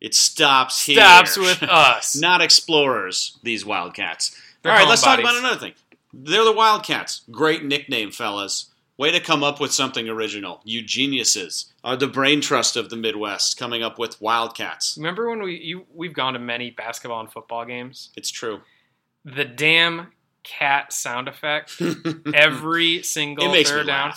[0.00, 0.96] it stops here.
[0.96, 2.16] stops with us.
[2.16, 3.38] not explorers.
[3.42, 4.40] These Wildcats.
[4.62, 5.74] They're All right, let's talk about another thing.
[6.12, 7.22] They're the Wildcats.
[7.30, 8.70] Great nickname, fellas.
[8.96, 10.60] Way to come up with something original.
[10.64, 14.96] You geniuses are the brain trust of the Midwest, coming up with Wildcats.
[14.96, 18.10] Remember when we you, we've gone to many basketball and football games?
[18.16, 18.60] It's true.
[19.24, 20.12] The damn
[20.44, 21.80] cat sound effect
[22.34, 24.10] every single it makes me third down.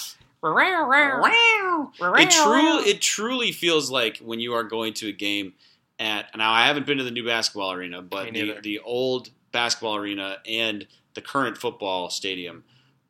[2.21, 5.53] It truly, it truly feels like when you are going to a game
[5.97, 6.37] at.
[6.37, 10.37] Now, I haven't been to the new basketball arena, but the, the old basketball arena
[10.47, 12.63] and the current football stadium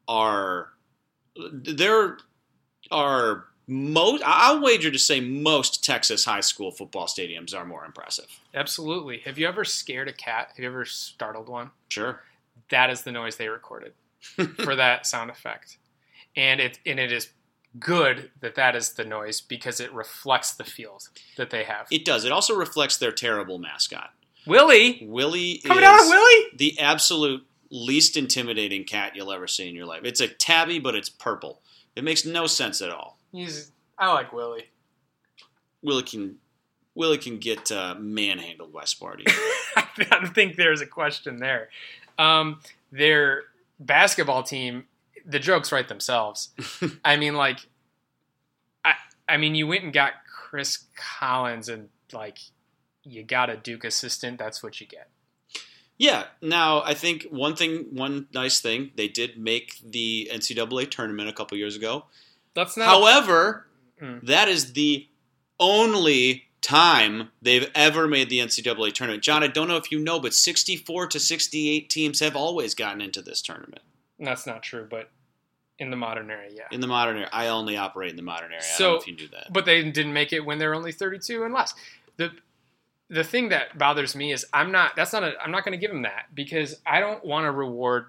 [0.07, 0.69] are
[1.51, 2.17] there
[2.91, 4.23] are most.
[4.25, 8.27] I'll wager to say most Texas high school football stadiums are more impressive.
[8.53, 9.19] Absolutely.
[9.19, 10.49] Have you ever scared a cat?
[10.55, 11.71] Have you ever startled one?
[11.89, 12.21] Sure.
[12.69, 13.93] That is the noise they recorded
[14.57, 15.77] for that sound effect,
[16.35, 17.29] and it and it is
[17.79, 21.87] good that that is the noise because it reflects the field that they have.
[21.91, 22.25] It does.
[22.25, 24.11] It also reflects their terrible mascot.
[24.45, 26.45] Willie, Willie coming is down, Willie.
[26.55, 30.01] the absolute least intimidating cat you'll ever see in your life.
[30.03, 31.61] It's a tabby, but it's purple.
[31.95, 33.17] It makes no sense at all.
[33.31, 34.65] He's I like Willie.
[35.81, 36.37] Willie can
[36.95, 39.23] Willie can get uh, manhandled by Sparty.
[39.75, 41.69] I don't think there's a question there.
[42.17, 42.59] Um,
[42.91, 43.43] their
[43.79, 44.85] basketball team,
[45.25, 46.49] the jokes write themselves.
[47.05, 47.59] I mean, like,
[48.83, 48.93] I,
[49.29, 52.39] I mean, you went and got Chris Collins, and like,
[53.03, 54.39] you got a Duke assistant.
[54.39, 55.09] That's what you get.
[55.97, 56.25] Yeah.
[56.41, 61.33] Now I think one thing, one nice thing, they did make the NCAA tournament a
[61.33, 62.05] couple years ago.
[62.53, 62.87] That's not.
[62.87, 63.63] However,
[64.01, 64.25] Mm.
[64.27, 65.07] that is the
[65.59, 69.23] only time they've ever made the NCAA tournament.
[69.23, 73.01] John, I don't know if you know, but 64 to 68 teams have always gotten
[73.01, 73.81] into this tournament.
[74.19, 75.11] that's not true, but
[75.79, 76.63] in the modern era, yeah.
[76.71, 78.61] In the modern era, I only operate in the modern era.
[78.63, 79.53] I So- don't know if you knew that.
[79.53, 81.75] But they didn't make it when they're only 32 and less.
[82.17, 82.31] The
[83.09, 85.77] the thing that bothers me is I'm not that's not a I'm not going to
[85.77, 88.05] give them that because I don't want to reward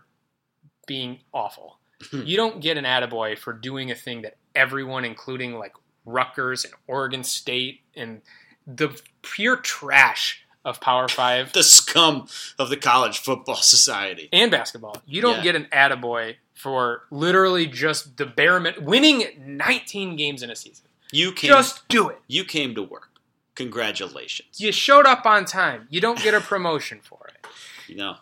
[0.86, 1.78] being awful.
[2.10, 2.22] Hmm.
[2.24, 5.72] you don't get an attaboy for doing a thing that everyone including like
[6.04, 8.22] Rutgers and Oregon State and
[8.66, 12.28] the pure trash of Power 5 The scum
[12.58, 14.28] of the college football society.
[14.32, 15.02] and basketball.
[15.06, 15.42] You don't Yeah.
[15.42, 20.86] get an attaboy for literally just the bare min- winning 19 games in a season.
[21.10, 21.48] You came.
[21.48, 22.20] Just do it.
[22.28, 23.10] you came to work.
[23.58, 24.60] Congratulations.
[24.60, 25.88] You showed up on time.
[25.90, 27.44] You don't get a promotion for it.
[27.88, 28.14] You know,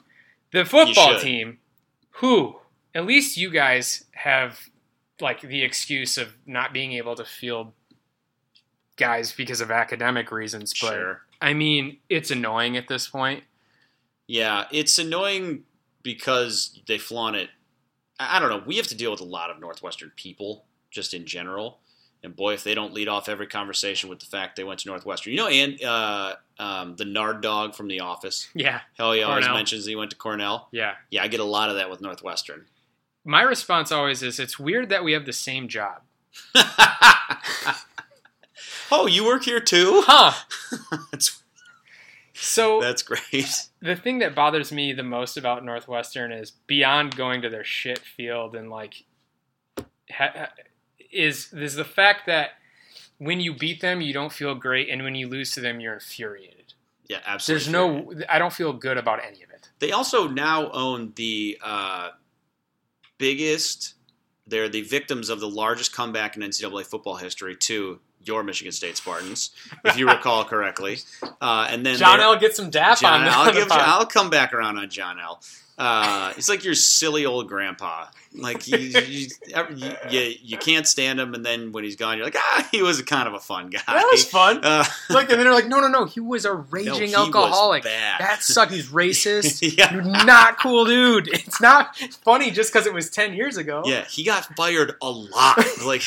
[0.50, 1.58] The football team,
[2.12, 2.56] who
[2.94, 4.70] at least you guys have
[5.20, 7.72] like the excuse of not being able to field
[8.96, 11.20] guys because of academic reasons, but sure.
[11.42, 13.44] I mean, it's annoying at this point.
[14.26, 15.64] Yeah, it's annoying
[16.02, 17.50] because they flaunt it.
[18.18, 18.62] I don't know.
[18.64, 21.80] We have to deal with a lot of Northwestern people just in general.
[22.26, 24.88] And boy, if they don't lead off every conversation with the fact they went to
[24.88, 28.48] Northwestern, you know, and uh, um, the Nard dog from The Office.
[28.52, 30.68] Yeah, Hell, he always mentions he went to Cornell.
[30.72, 30.94] yeah.
[31.10, 32.66] Yeah, I get a lot of that with Northwestern.
[33.24, 36.02] My response always is it's weird that we have the same job.
[38.90, 40.02] oh, you work here too?
[40.06, 40.32] Huh.
[41.12, 41.42] that's
[42.34, 43.68] So that's great.
[43.80, 47.98] the thing that bothers me the most about Northwestern is beyond going to their shit
[48.00, 49.04] field and like
[50.10, 50.52] ha- ha-
[51.12, 52.50] is is the fact that
[53.18, 55.94] when you beat them you don't feel great and when you lose to them you're
[55.94, 56.74] infuriated.
[57.08, 57.64] Yeah, absolutely.
[57.64, 59.70] There's no I don't feel good about any of it.
[59.78, 62.10] They also now own the uh,
[63.18, 63.94] biggest
[64.46, 68.96] They're the victims of the largest comeback in NCAA football history to your Michigan State
[68.96, 69.50] Spartans,
[69.84, 70.98] if you recall correctly.
[71.40, 73.28] Uh, and then John L gets some dap John, on.
[73.28, 73.68] I'll give.
[73.70, 75.40] I'll come back around on John L.
[75.78, 78.06] Uh, he's like your silly old grandpa.
[78.34, 82.26] Like you, you, you, you, you can't stand him, and then when he's gone, you're
[82.26, 83.80] like, ah, he was kind of a fun guy.
[83.86, 84.60] that was fun.
[84.62, 87.14] Uh, like, and then they're like, no, no, no, he was a no, raging he
[87.14, 87.84] alcoholic.
[87.84, 88.72] That sucked.
[88.72, 89.76] He's racist.
[89.76, 89.92] yeah.
[89.92, 91.28] You're not cool, dude.
[91.28, 93.82] It's not funny just because it was ten years ago.
[93.84, 95.58] Yeah, he got fired a lot.
[95.84, 96.02] Like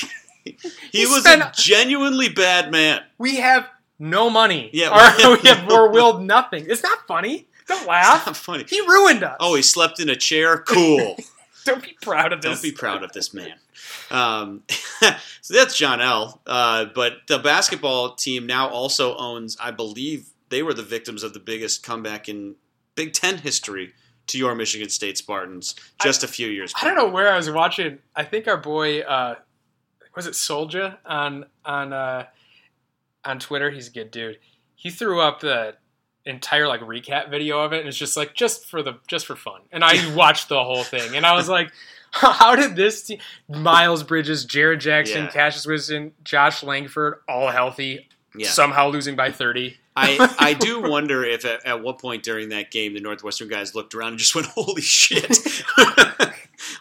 [0.92, 3.02] he, was spent- a genuinely bad man.
[3.18, 4.70] We have no money.
[4.74, 4.90] Yeah,
[5.28, 6.66] or we- we have or willed nothing.
[6.68, 7.48] It's not funny.
[7.68, 8.18] Don't laugh.
[8.18, 8.66] It's not funny.
[8.68, 9.38] He ruined us.
[9.40, 10.58] Oh, he slept in a chair.
[10.60, 11.18] Cool.
[11.66, 12.52] don't be proud of this.
[12.52, 13.54] Don't be proud of this man.
[14.10, 14.64] Um,
[15.42, 16.42] so that's John L.
[16.48, 21.34] Uh, but the basketball team now also owns, I believe, they were the victims of
[21.34, 22.56] the biggest comeback in
[22.96, 23.94] Big Ten history
[24.28, 26.74] to your Michigan State Spartans just a few years.
[26.80, 28.00] I don't know where I was watching.
[28.16, 29.36] I think our boy uh,
[30.20, 32.26] was it Soldier on on uh,
[33.24, 33.70] on Twitter.
[33.72, 34.38] He's a good dude.
[34.76, 35.76] He threw up the
[36.26, 39.38] entire like recap video of it, and it's just like just for the just for
[39.38, 39.62] fun.
[39.72, 41.72] And I watched the whole thing, and I was like,
[42.12, 43.20] how did this team?
[43.48, 45.32] Miles Bridges, Jaren Jackson, Yeah.
[45.32, 48.50] Cassius Winston, Josh Langford, all healthy, Yeah.
[48.50, 49.78] somehow losing by thirty.
[49.96, 53.74] I, I do wonder if at, at what point during that game the Northwestern guys
[53.74, 55.38] looked around and just went, "Holy shit,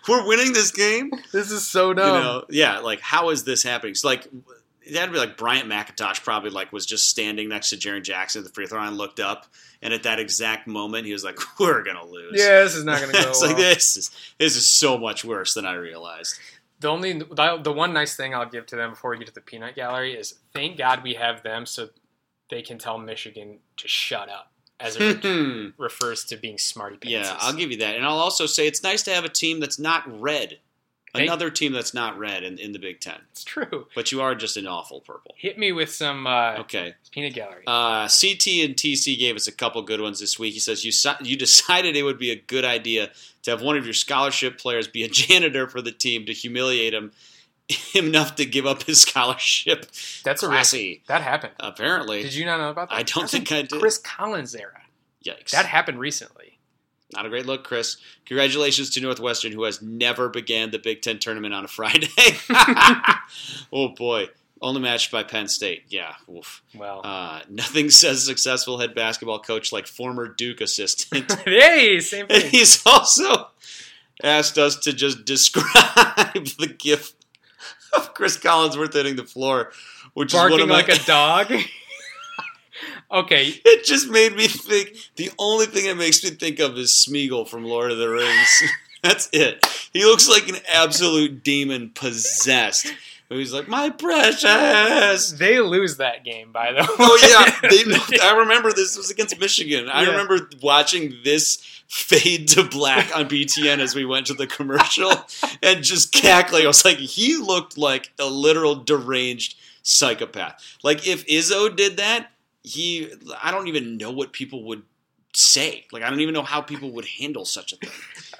[0.08, 2.16] we're winning this game!" This is so dumb.
[2.16, 2.78] You know, yeah.
[2.78, 3.92] Like, how is this happening?
[3.92, 4.28] It's like
[4.92, 8.44] that'd be like Bryant McIntosh probably like was just standing next to Jaren Jackson at
[8.46, 9.46] the free throw line, looked up,
[9.82, 13.00] and at that exact moment he was like, "We're gonna lose." yeah, this is not
[13.00, 13.50] going to go it's well.
[13.50, 16.38] like this is this is so much worse than I realized.
[16.80, 19.34] The only the, the one nice thing I'll give to them before we get to
[19.34, 21.88] the peanut gallery is thank God we have them so
[22.50, 27.10] they can tell Michigan to shut up as it yeah, refers to being smarty pants.
[27.28, 29.60] Yeah, I'll give you that, and I'll also say it's nice to have a team
[29.60, 30.58] that's not red.
[31.14, 33.86] Thank- Another team that's not red in, in the Big Ten, It's true.
[33.94, 35.34] but you are just an awful purple.
[35.38, 36.94] Hit me with some uh, Okay.
[37.12, 37.62] peanut gallery.
[37.66, 40.52] Uh, CT and TC gave us a couple good ones this week.
[40.52, 43.10] He says you si- you decided it would be a good idea
[43.44, 46.92] to have one of your scholarship players be a janitor for the team to humiliate
[46.92, 47.12] him,
[47.92, 49.86] him enough to give up his scholarship.
[50.24, 51.02] That's a classy.
[51.06, 51.52] That happened.
[51.60, 52.94] Apparently, Did you not know about that?
[52.96, 53.78] I don't That's think I did.
[53.80, 54.82] Chris Collins era.
[55.24, 55.50] yikes!
[55.50, 56.58] That happened recently.
[57.14, 57.96] Not a great look, Chris.
[58.26, 62.08] Congratulations to Northwestern, who has never began the Big Ten tournament on a Friday.
[63.72, 64.28] oh boy,
[64.60, 65.84] only matched by Penn State.
[65.88, 66.62] Yeah, oof.
[66.74, 71.32] Well, Uh, nothing says successful head basketball coach like former Duke assistant.
[71.44, 72.50] hey, same And thing.
[72.50, 73.48] he's also
[74.22, 75.64] asked us to just describe
[76.58, 77.14] the gif
[77.96, 79.72] of Chris Collinsworth hitting the floor,
[80.14, 80.74] which is Barking my.
[80.74, 81.52] like a dog.
[83.10, 84.96] okay, it just made me think.
[85.16, 88.62] The only thing it makes me think of is Smeagol from Lord of the Rings.
[89.02, 89.64] That's it.
[89.92, 92.92] He looks like an absolute demon possessed.
[93.28, 95.32] He's like, my precious.
[95.32, 96.96] they lose that game by the oh, way.
[96.98, 99.88] Oh yeah, they, I remember this was against Michigan.
[99.90, 100.10] I Yeah.
[100.12, 105.10] remember watching this fade to black on BTN as we went to the commercial
[105.62, 106.64] and just cackling.
[106.64, 110.62] I was like, he looked like a literal deranged psychopath.
[110.82, 112.30] Like if Izzo did that,
[112.62, 113.10] he
[113.42, 114.82] I don't even know what people would
[115.34, 115.86] say.
[115.90, 117.90] Like I don't even know how people would handle such a thing.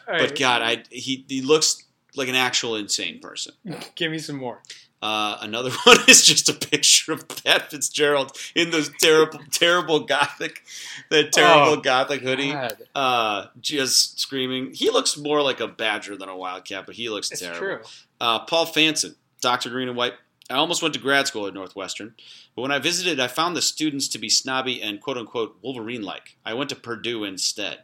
[0.07, 1.84] All right, But God, I he he looks
[2.16, 3.55] like an actual insane person.
[3.94, 4.62] give me some more.
[5.01, 10.64] Uh, another one is just a picture of Pat Fitzgerald in those terrible, terrible gothic,
[11.11, 12.53] that terrible Oh, gothic hoodie,
[12.94, 14.72] uh, just screaming.
[14.72, 17.59] He looks more like a badger than a wildcat, but he looks it's terrible.
[17.61, 17.78] true.
[18.20, 20.14] Uh, Paul Fanson, Doctor Green and White.
[20.51, 22.14] I almost went to grad school at Northwestern,
[22.57, 26.36] but when I visited, I found the students to be snobby and quote unquote Wolverine-like.
[26.44, 27.80] I went to Purdue instead.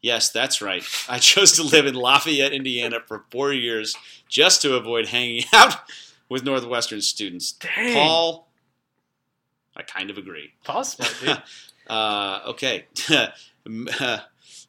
[0.00, 0.82] Yes, that's right.
[1.08, 3.94] I chose to live in Lafayette, Indiana for four years
[4.28, 5.76] just to avoid hanging out
[6.28, 7.52] with Northwestern students.
[7.52, 7.94] Dang.
[7.94, 8.48] Paul,
[9.76, 10.52] I kind of agree.
[10.64, 11.42] Paul's smart, dude.
[11.88, 12.84] Uh, okay.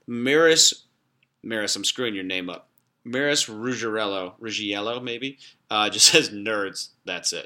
[0.08, 0.84] Maris,
[1.44, 2.70] Maris, I'm screwing your name up.
[3.04, 5.38] Maris Ruggiero, Ruggiello, maybe,
[5.72, 6.90] uh, just says nerds.
[7.06, 7.46] That's it.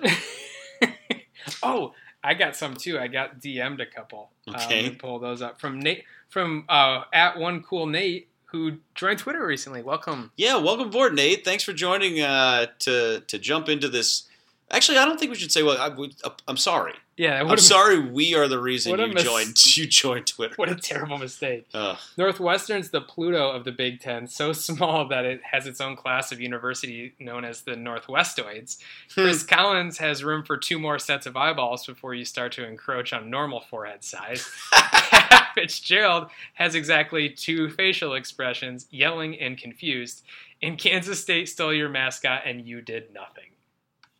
[1.64, 1.94] oh,
[2.24, 3.00] I got some too.
[3.00, 4.32] I got DM'd a couple.
[4.48, 4.90] Um, Okay.
[4.90, 9.46] me pull those up from Nate from uh, at one cool Nate who joined Twitter
[9.46, 9.82] recently.
[9.82, 10.32] Welcome.
[10.38, 11.44] Yeah, welcome aboard, Nate.
[11.46, 14.24] Thanks for joining uh, to to jump into this.
[14.70, 15.64] Actually, I don't think we should say.
[15.64, 16.94] Well, I, would- uh, I'm sorry.
[17.18, 18.00] Yeah, I'm sorry.
[18.00, 19.62] We are the reason you mis- joined.
[19.78, 20.54] You joined Twitter.
[20.56, 21.68] What a terrible mistake.
[21.74, 21.98] Ugh.
[22.18, 26.32] Northwestern's the Pluto of the Big Ten, so small that it has its own class
[26.32, 28.78] of university known as the Northwestoids.
[29.14, 29.22] Hmm.
[29.24, 33.12] Chris Collins has room for two more sets of eyeballs before you start to encroach
[33.14, 34.50] on normal forehead size.
[35.56, 40.24] Fitzgerald has exactly two facial expressions, yelling and confused.
[40.62, 43.46] In Kansas State stole your mascot and you did nothing.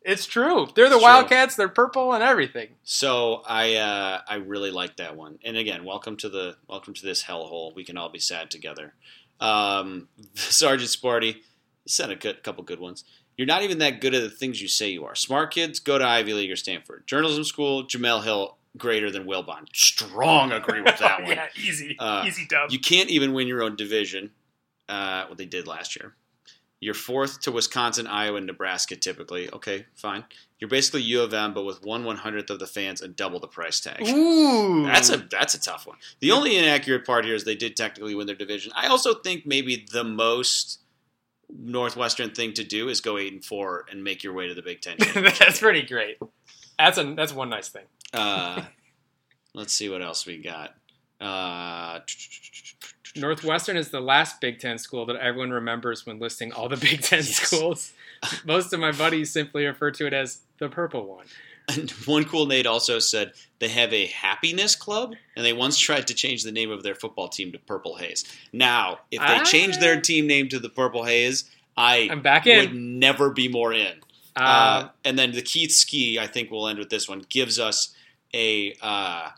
[0.04, 0.66] It's true.
[0.74, 1.12] They're the It's true.
[1.12, 1.56] Wildcats.
[1.56, 2.70] They're purple and everything.
[2.82, 5.38] So I uh, I really like that one.
[5.44, 7.74] And again, welcome to the welcome to this hellhole.
[7.74, 8.94] We can all be sad together.
[9.38, 11.42] Um, Sergeant Sparty, you
[11.86, 13.04] said a good, couple good ones.
[13.36, 15.14] You're not even that good at the things you say you are.
[15.14, 17.06] Smart kids go to Ivy League or Stanford.
[17.06, 19.66] Journalism school, Jemele Hill greater than Wilbon.
[19.74, 21.30] Strong agree with that one.
[21.32, 22.70] yeah, easy, Uh, easy dub.
[22.70, 24.30] You can't even win your own division.
[24.88, 26.14] Uh, what they did last year.
[26.80, 29.48] You're fourth to Wisconsin, Iowa, and Nebraska typically.
[29.52, 30.24] Okay, fine.
[30.58, 33.38] You're basically U of M, but with one one hundredth of the fans and double
[33.38, 34.02] the price tag.
[34.08, 35.96] Ooh, That's a that's a tough one.
[36.18, 38.72] The only inaccurate part here is they did technically win their division.
[38.74, 40.80] I also think maybe the most
[41.56, 44.62] Northwestern thing to do is go eight and four and make your way to the
[44.62, 44.96] Big Ten.
[45.14, 46.18] that's pretty great.
[46.78, 47.84] That's a that's one nice thing.
[48.12, 48.62] Uh,
[49.54, 50.74] let's see what else we got.
[51.20, 52.00] Uh,
[53.14, 57.02] Northwestern is the last Big Ten school that everyone remembers when listing all the Big
[57.02, 57.36] Ten Yes.
[57.36, 57.92] schools.
[58.44, 61.26] Most of my buddies simply refer to it as the purple one.
[61.68, 66.06] And one cool Nate also said they have a happiness club, and they once tried
[66.08, 68.24] to change the name of their football team to Purple Haze.
[68.52, 69.44] Now, if they Ah.
[69.44, 71.44] change their team name to the Purple Haze,
[71.76, 72.98] I I'm back would in.
[72.98, 74.00] never be more in.
[74.34, 77.58] Uh, Uh, and then the Keith Ski, I think we'll end with this one, gives
[77.60, 77.94] us
[78.34, 79.30] a uh,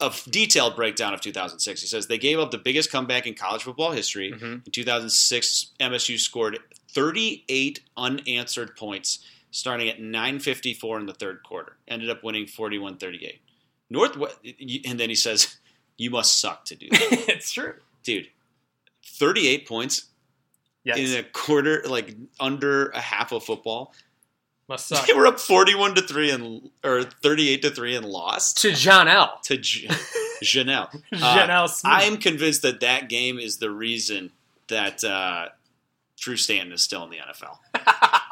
[0.00, 1.80] a detailed breakdown of 2006.
[1.80, 4.32] He says they gave up the biggest comeback in college football history.
[4.32, 4.64] mhm.
[4.66, 6.58] In 2006, MSU scored
[6.92, 9.20] 38 unanswered points,
[9.50, 11.76] starting at 9:54 in the third quarter.
[11.88, 13.40] Ended up winning 41-38.
[13.88, 14.36] Northwest,
[14.84, 15.56] and then he says,
[15.96, 17.74] "You must suck to do that, it's true.
[18.02, 18.28] dude."
[19.04, 20.06] 38 points
[20.84, 23.92] Yes, in a quarter, like under a half of football.
[24.68, 25.06] Must suck.
[25.06, 29.08] They were up 41 to 3 and or 38 to 3 and lost to John
[29.08, 29.38] L.
[29.44, 29.88] to J-
[30.42, 30.90] Janelle.
[31.12, 31.92] Janelle Smith.
[31.94, 34.32] I'm convinced that that game is the reason
[34.68, 35.46] that uh,
[36.18, 37.56] Drew Stanton is still in the NFL.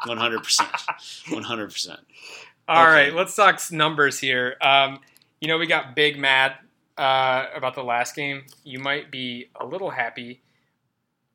[0.05, 0.41] 100%.
[1.27, 1.97] 100%.
[2.67, 2.91] All Okay.
[2.93, 4.55] right, let's talk numbers here.
[4.61, 4.99] Um,
[5.39, 6.53] you know, we got big mad
[6.97, 8.43] uh, about the last game.
[8.63, 10.41] You might be a little happy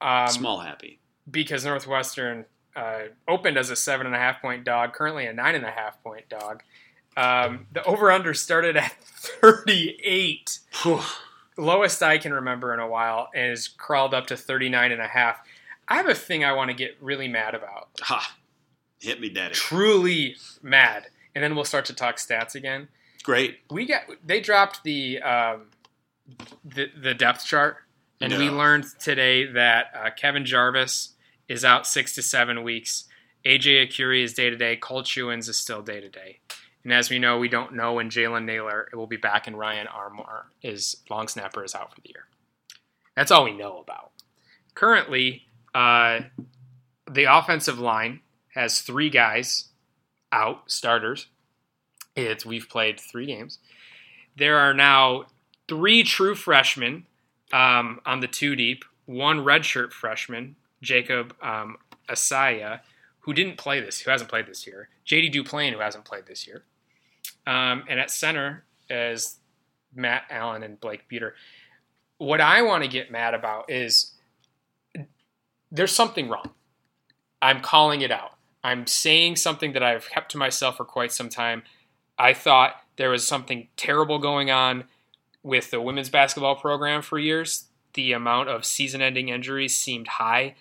[0.00, 0.98] um, Small happy.
[1.30, 2.46] because Northwestern
[2.76, 5.70] uh, opened as a seven and a half point dog, currently a nine and a
[5.70, 6.62] half point dog.
[7.16, 10.60] Um, the over under started at 38.
[11.56, 15.06] Lowest I can remember in a while and is crawled up to 39 and a
[15.08, 15.40] half.
[15.88, 17.88] I have a thing I want to get really mad about.
[18.00, 18.36] Ha.
[19.00, 19.54] Hit me, daddy.
[19.54, 21.08] Truly mad.
[21.34, 22.88] And then we'll start to talk stats again.
[23.22, 23.58] Great.
[23.70, 25.66] we got they dropped the um,
[26.64, 27.76] the, the depth chart,
[28.20, 31.10] and we learned today that uh, Kevin Jarvis
[31.50, 33.08] is out six to seven weeks.
[33.44, 34.76] AJ Arcuri is day to day.
[34.76, 36.38] Cole Chewins is still day to day.
[36.84, 39.88] And as we know, we don't know when Jalen Nailor will be back, and Ryan
[39.88, 42.26] Armour is long snapper is out for the year.
[43.16, 44.12] That's all we know about.
[44.74, 45.42] Currently,
[45.74, 46.20] uh,
[47.10, 48.20] the offensive line
[48.54, 49.70] has three guys
[50.30, 51.26] out starters.
[52.14, 53.58] It's we've played three games.
[54.36, 55.24] There are now
[55.68, 57.06] three true freshmen
[57.52, 61.76] um, on the two deep, one redshirt freshman, Jacob um,
[62.08, 62.80] Isaia,
[63.20, 66.46] who didn't play this, who hasn't played this year, JD Duplain, who hasn't played this
[66.46, 66.64] year,
[67.46, 69.36] um, and at center is
[69.94, 71.34] Matt Allen and Blake Bueter.
[72.18, 74.12] What I want to get mad about is
[75.70, 76.50] there's something wrong.
[77.40, 78.32] I'm calling it out.
[78.62, 81.62] I'm saying something that I've kept to myself for quite some time.
[82.18, 84.84] I thought there was something terrible going on
[85.42, 87.68] with the women's basketball program for years.
[87.94, 90.56] The amount of season ending injuries seemed high.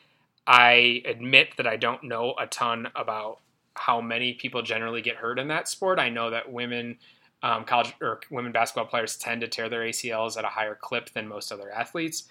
[0.48, 3.40] I admit that I don't know a ton about
[3.76, 6.00] how many people generally get hurt in that sport.
[6.00, 6.98] I know that women
[7.42, 11.12] um, college or women basketball players tend to tear their ACLs at a higher clip
[11.12, 12.28] than most other athletes.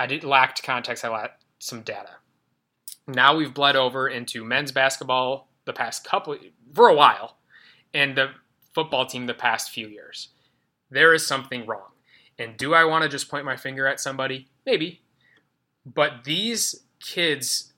[0.00, 1.04] I did lacked context.
[1.04, 2.16] I lacked some data.
[3.06, 6.36] Now we've bled over into men's basketball the past couple
[6.74, 7.38] for a while,
[7.94, 8.30] and the
[8.74, 10.28] football team the past few years.
[10.90, 11.90] There is something wrong.
[12.38, 14.48] And do I want to just point my finger at somebody?
[14.64, 15.02] Maybe.
[15.84, 17.72] But these kids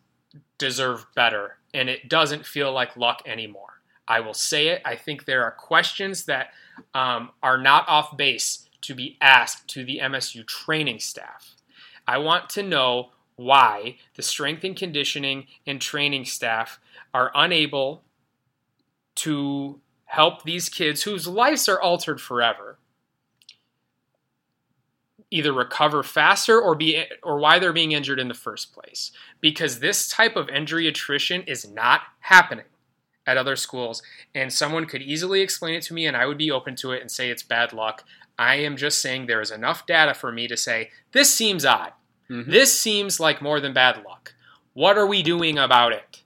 [0.58, 3.80] deserve better, and it doesn't feel like luck anymore.
[4.06, 4.82] I will say it.
[4.84, 6.48] I think there are questions that
[6.94, 11.54] um, are not off base to be asked to the MSU training staff.
[12.06, 16.80] I want to know why the strength and conditioning and training staff
[17.14, 18.02] are unable
[19.14, 22.78] to help these kids whose lives are altered forever
[25.30, 29.78] either recover faster or be or why they're being injured in the first place because
[29.78, 32.64] this type of injury attrition is not happening
[33.26, 34.02] at other schools,
[34.34, 37.00] and someone could easily explain it to me, and I would be open to it
[37.00, 38.02] and say it's bad luck.
[38.38, 41.92] I am just saying there is enough data for me to say this seems odd.
[42.28, 42.46] Mhm.
[42.46, 44.34] This seems like more than bad luck.
[44.72, 46.22] What are we doing about it?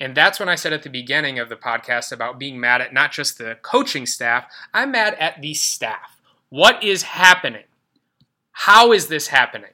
[0.00, 2.94] And that's when I said at the beginning of the podcast about being mad at
[2.94, 6.20] not just the coaching staff, I'm mad at the staff.
[6.48, 7.64] What is happening?
[8.64, 9.70] How is this happening?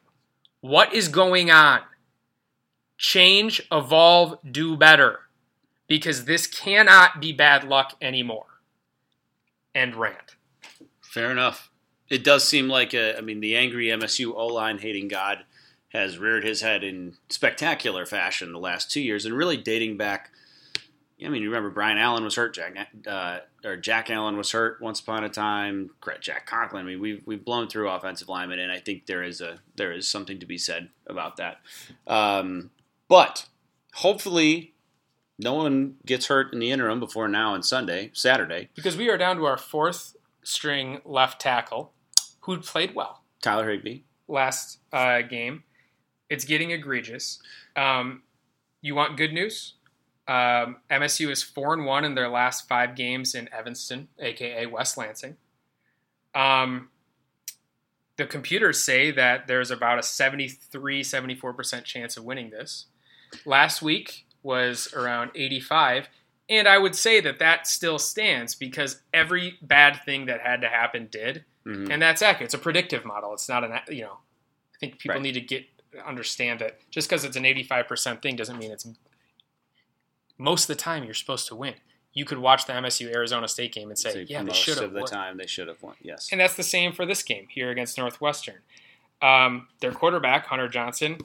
[0.61, 1.81] What is going on?
[2.97, 5.23] Change, evolve, do better.
[5.89, 8.61] Because this cannot be bad luck anymore.
[9.75, 10.37] End rant.
[11.01, 11.69] Fair enough.
[12.09, 15.39] It does seem like a, I mean, the angry MSU O line hating God
[15.89, 20.31] has reared his head in spectacular fashion the last two years, and really dating back.
[21.25, 24.83] I mean, you remember Brian Allen was hurt, Jack uh, or Jack Allen was hurt
[24.83, 25.91] once upon a time.
[26.21, 26.83] Jack Conklin.
[26.85, 29.93] I mean, we've we've blown through offensive linemen, and I think there is a there
[29.93, 31.61] is something to be said about that.
[32.07, 32.71] Um,
[33.09, 33.47] but
[33.95, 34.75] hopefully,
[35.39, 38.69] no one gets hurt in the interim before now and Sunday, Saturday.
[38.75, 41.93] Because we are down to our fourth string left tackle
[42.41, 44.05] who played well Tyler Higby.
[44.29, 45.65] last uh, game.
[46.29, 47.41] It's getting egregious.
[47.75, 48.23] Um,
[48.83, 49.75] you want good news?
[50.29, 54.97] Um, MSU is four and one in their last five games in Evanston, aka West
[54.97, 55.37] Lansing.
[56.35, 56.91] Um,
[58.17, 62.87] the computers say that there's about a 73 74% chance of winning this.
[63.45, 66.09] Last week was around 85,
[66.49, 70.69] and I would say that that still stands because every bad thing that had to
[70.69, 71.91] happen did, Mhm.
[71.91, 72.47] and that's accurate.
[72.47, 73.33] It's a predictive model.
[73.35, 74.19] It's not an you know.
[74.75, 75.23] I think people Right.
[75.23, 75.67] need to get
[76.05, 78.87] understand that just because it's an 85% thing doesn't mean it's
[80.39, 81.75] most of the time you're supposed to win.
[82.13, 84.77] You could watch the MSU Arizona State game and say, So yeah, they most should
[84.77, 85.09] have of the won.
[85.11, 85.97] time they should have won.
[86.01, 86.29] Yes.
[86.33, 88.57] And that's the same for this game here against Northwestern.
[89.21, 91.19] Um, their quarterback, Hunter Johnson,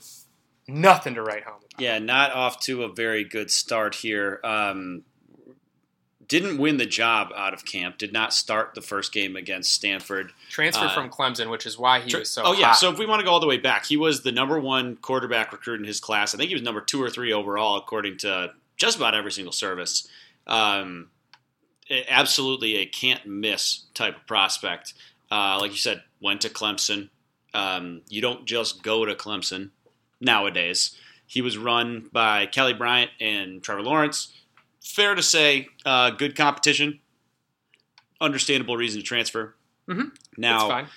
[0.67, 1.79] nothing to write home about.
[1.81, 4.41] Yeah, not off to a very good start here.
[4.43, 5.03] Um,
[6.27, 7.97] didn't win the job out of camp.
[7.97, 10.31] Did not start the first game against Stanford.
[10.49, 12.67] Transferred Uh, from Clemson, which is why he was so oh yeah.
[12.67, 12.77] hot.
[12.77, 14.95] So if we want to go all the way back, he was the number one
[14.95, 16.33] quarterback recruit in his class.
[16.33, 18.51] I think he was number two or three overall, according to
[18.81, 20.07] just about every single service.
[20.47, 21.09] Um,
[22.09, 24.95] absolutely a can't miss type of prospect.
[25.29, 27.09] Uh, like you said, went to Clemson.
[27.53, 29.69] Um, you don't just go to Clemson
[30.19, 30.95] nowadays.
[31.27, 34.33] He was run by Kelly Bryant and Trevor Lawrence.
[34.83, 36.99] Fair to say, uh, good competition.
[38.19, 39.55] Understandable reason to transfer.
[39.87, 40.11] Mhm.
[40.37, 40.87] Now, That's fine.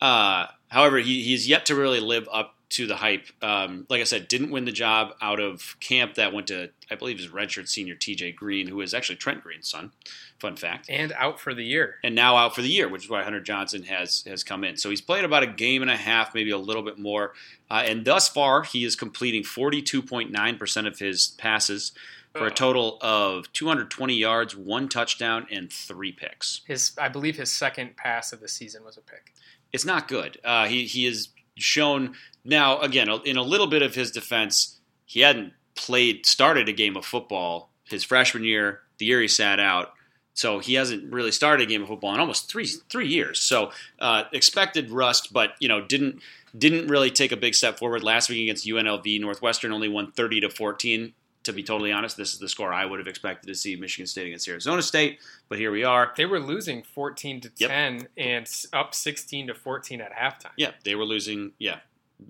[0.00, 3.26] uh, however, he, he's yet to really live up to the hype.
[3.42, 6.94] Um, like I said, didn't win the job out of camp that went to, I
[6.94, 9.92] believe, his redshirt senior TJ Green, who is actually Trent Green's son.
[10.38, 10.86] Fun fact.
[10.88, 11.96] And out for the year.
[12.02, 14.76] And now out for the year, which is why Hunter Johnson has has come in.
[14.76, 17.32] So he's played about a game and a half, maybe a little bit more.
[17.70, 21.92] Uh, and thus far, he is completing 42.9% of his passes
[22.34, 26.62] for a total of 220 yards, one touchdown, and three picks.
[26.66, 29.34] His, I believe, his second pass of the season was a pick.
[29.70, 30.38] it's not good.
[30.42, 32.14] Uh, he he has shown
[32.44, 36.96] now again in a little bit of his defense, he hadn't played started a game
[36.96, 39.92] of football his freshman year, the year he sat out.
[40.34, 43.38] So he hasn't really started a game of football in almost three three years.
[43.38, 46.20] So uh, expected rust, but you know didn't
[46.56, 49.20] didn't really take a big step forward last week against UNLV.
[49.20, 51.12] Northwestern only won thirty to fourteen.
[51.44, 54.06] To be totally honest, this is the score I would have expected to see Michigan
[54.06, 55.18] State against Arizona State,
[55.48, 56.12] but here we are.
[56.16, 57.68] They were losing 14 to Yep.
[57.68, 60.52] 10 and up 16 to 14 at halftime.
[60.56, 61.50] Yeah, they were losing.
[61.58, 61.80] Yeah,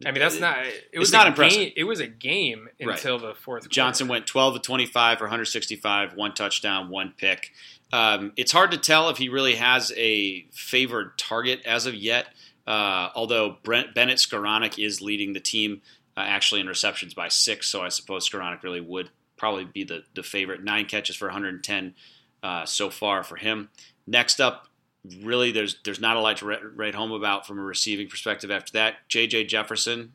[0.06, 0.58] I mean, that's not.
[0.92, 1.58] It was not a impressive.
[1.58, 2.96] Game, it was a game Right.
[2.96, 3.68] until the fourth.
[3.68, 4.18] Johnson quarter.
[4.20, 7.52] went 12 to 25 for 165, one touchdown, one pick.
[7.92, 12.26] Um, it's hard to tell if he really has a favored target as of yet.
[12.66, 15.82] Uh, although Brent Bennett Skowronek is leading the team
[16.16, 20.04] uh, actually in receptions by six, so I suppose Skowronek really would probably be the,
[20.14, 20.62] the favorite.
[20.62, 21.94] Nine catches for 110
[22.42, 23.68] uh, so far for him.
[24.06, 24.68] Next up,
[25.22, 28.50] really, there's there's not a lot to write home about from a receiving perspective.
[28.50, 29.44] After that, J.J.
[29.44, 30.12] Jefferson,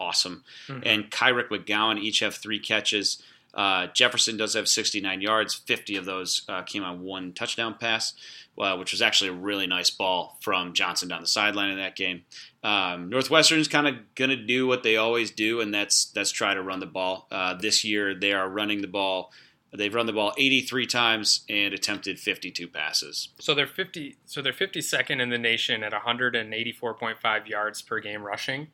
[0.00, 0.82] awesome Mhm.
[0.84, 3.22] and Kyric McGowan each have three catches.
[3.54, 5.54] Uh, Jefferson does have 69 yards.
[5.54, 8.12] 50 of those uh, came on one touchdown pass,
[8.58, 11.96] uh, which was actually a really nice ball from Johnson down the sideline in that
[11.96, 12.24] game.
[12.62, 16.54] Um, Northwestern's kind of going to do what they always do, and that's that's try
[16.54, 17.26] to run the ball.
[17.30, 19.32] Uh, this year, they are running the ball.
[19.72, 23.28] They've run the ball 83 times and attempted 52 passes.
[23.38, 24.16] So they're 50.
[24.24, 28.68] So they're 52nd in the nation at 184.5 yards per game rushing.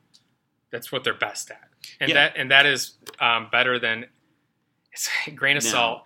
[0.71, 1.69] That's what they're best at,
[1.99, 2.15] and Yeah.
[2.15, 4.05] that and that is um, better than.
[4.91, 5.69] It's a grain of No.
[5.69, 6.03] salt.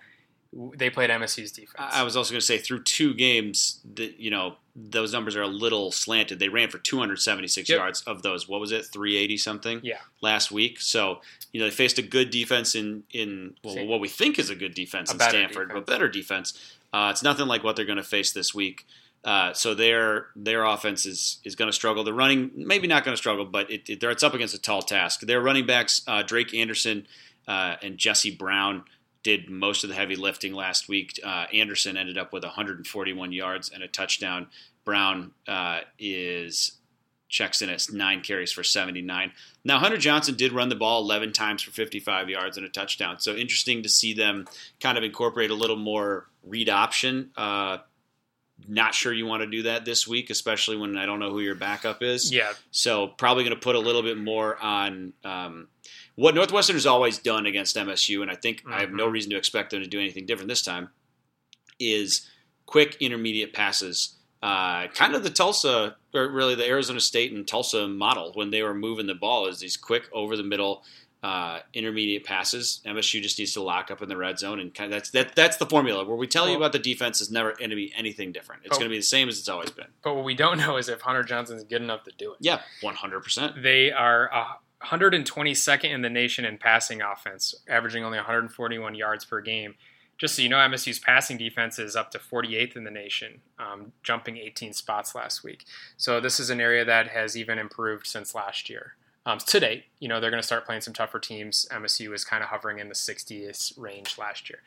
[0.54, 1.76] They played MSU's defense.
[1.78, 5.48] I was also going to say through two games, you know those numbers are a
[5.48, 6.40] little slanted.
[6.40, 7.78] They ran for 276 Yep.
[7.78, 8.48] yards of those.
[8.48, 9.82] What was it, 380 something?
[9.84, 9.98] Yeah.
[10.22, 10.80] last week.
[10.80, 11.22] So
[11.52, 13.86] you know they faced a good defense in in well, See.
[13.88, 15.86] what we think is a good defense A in Stanford, defense.
[15.86, 16.76] but better defense.
[16.92, 18.88] Uh, it's nothing like what they're going to face this week.
[19.24, 22.04] Uh, so their their offense is is going to struggle.
[22.04, 24.82] The running maybe not going to struggle, but it, it, it's up against a tall
[24.82, 25.20] task.
[25.22, 27.06] Their running backs uh, Drake Anderson
[27.48, 28.86] uh, and Jesse Brown
[29.24, 31.20] did most of the heavy lifting last week.
[31.24, 34.48] Uh, Anderson ended up with 141 yards and a touchdown.
[34.86, 36.80] Brown uh, is
[37.28, 39.32] checks in at nine carries for 79.
[39.64, 43.20] Now Hunter Johnson did run the ball 11 times for 55 yards and a touchdown.
[43.20, 44.48] So interesting to see them
[44.80, 47.30] kind of incorporate a little more read option.
[47.38, 47.78] Uh,
[48.70, 51.40] not sure you want to do that this week, especially when I don't know who
[51.40, 52.32] your backup is.
[52.32, 55.68] yeah, So probably going to put a little bit more on um,
[56.16, 59.12] what Northwestern has always done against MSU, and I think I have no Mhm.
[59.12, 60.90] reason to expect them to do anything different this time.
[61.80, 62.28] Is
[62.66, 67.88] quick intermediate passes, uh, kind of the Tulsa or really the Arizona State and Tulsa
[67.88, 70.84] model when they were moving the ball is these quick over the middle.
[71.22, 72.80] Uh, intermediate passes.
[72.86, 75.36] MSU just needs to lock up in the red zone, and kind of that's that.
[75.36, 76.06] That's the formula.
[76.06, 78.62] Where we tell you about the defense is never going to be anything different.
[78.64, 79.88] It's going to be the same as it's always been.
[80.02, 82.38] but what we don't know is if Hunter Johnson's good enough to do it.
[82.40, 83.62] Yeah, one hundred percent.
[83.62, 84.46] They are uh,
[84.82, 89.76] 122nd in the nation in passing offense, averaging only 141 yards per game.
[90.18, 93.94] Just so you know, MSU's passing defense is up to 48th in the nation, um,
[94.04, 95.66] jumping 18 spots last week.
[95.96, 98.96] So this is an area that has even improved since last year.
[99.30, 101.68] Um, to date, you know, they're going to start playing some tougher teams.
[101.72, 104.60] MSU is kind of hovering in the 60th range last year.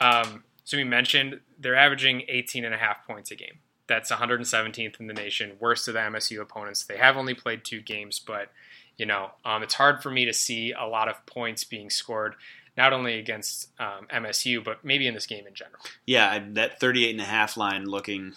[0.00, 3.58] Um, so we mentioned they're averaging 18 and a half points a game.
[3.86, 6.84] That's 117th in the nation, worst of the MSU opponents.
[6.84, 8.50] They have only played two games, but
[8.96, 12.34] you know, um, it's hard for me to see a lot of points being scored,
[12.78, 15.80] not only against um, MSU, but maybe in this game in general.
[16.06, 18.32] Yeah, that 38 and a half line looking,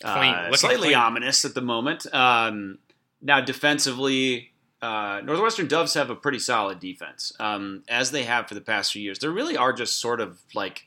[0.00, 0.98] Clean, uh, looking slightly clean.
[0.98, 2.12] ominous at the moment.
[2.12, 2.78] Um,
[3.22, 8.54] now, defensively, uh, Northwestern Doves have a pretty solid defense, um, as they have for
[8.54, 9.18] the past few years.
[9.18, 10.86] They really are just sort of like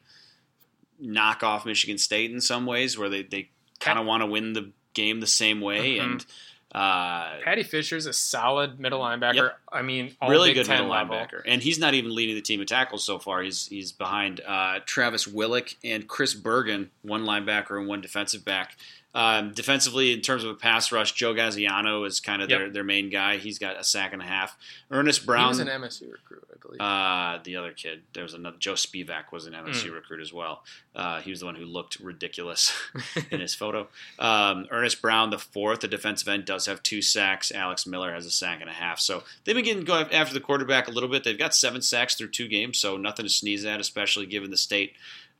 [1.00, 3.50] knock off Michigan State in some ways, where they, they
[3.80, 5.96] kind of want to win the game the same way.
[5.96, 6.04] Mhm.
[6.04, 6.26] And
[6.74, 9.34] uh, Paddy Fisher's a solid middle linebacker.
[9.36, 9.58] Yep.
[9.74, 11.18] I mean, all really Big good middle level.
[11.18, 13.42] linebacker, and he's not even leading the team in tackles so far.
[13.42, 18.78] He's he's behind uh, Travis Whillock and Chris Bergin, one linebacker and one defensive back.
[19.14, 22.60] Um, defensively, in terms of a pass rush, Joe Gaziano is kind of Yep.
[22.60, 23.38] their, their main guy.
[23.38, 24.58] He's got a sack and a half.
[24.90, 26.80] Earnest He Brown, was an MSU recruit, I believe.
[26.80, 29.96] uh, the other kid, there was another Joe Spivak was an MSU Mm.
[29.96, 30.64] recruit as well.
[30.96, 32.72] Uh, he was the one who looked ridiculous
[33.32, 33.90] in his photo.
[34.18, 37.52] Um, Earnest Brown, the fourth, the defensive end, does have two sacks.
[37.52, 39.00] Alex Miller has a sack and a half.
[39.02, 41.26] So they've been getting going after the quarterback a little bit.
[41.26, 44.58] They've got seven sacks through two games, so nothing to sneeze at, especially given the
[44.58, 44.94] state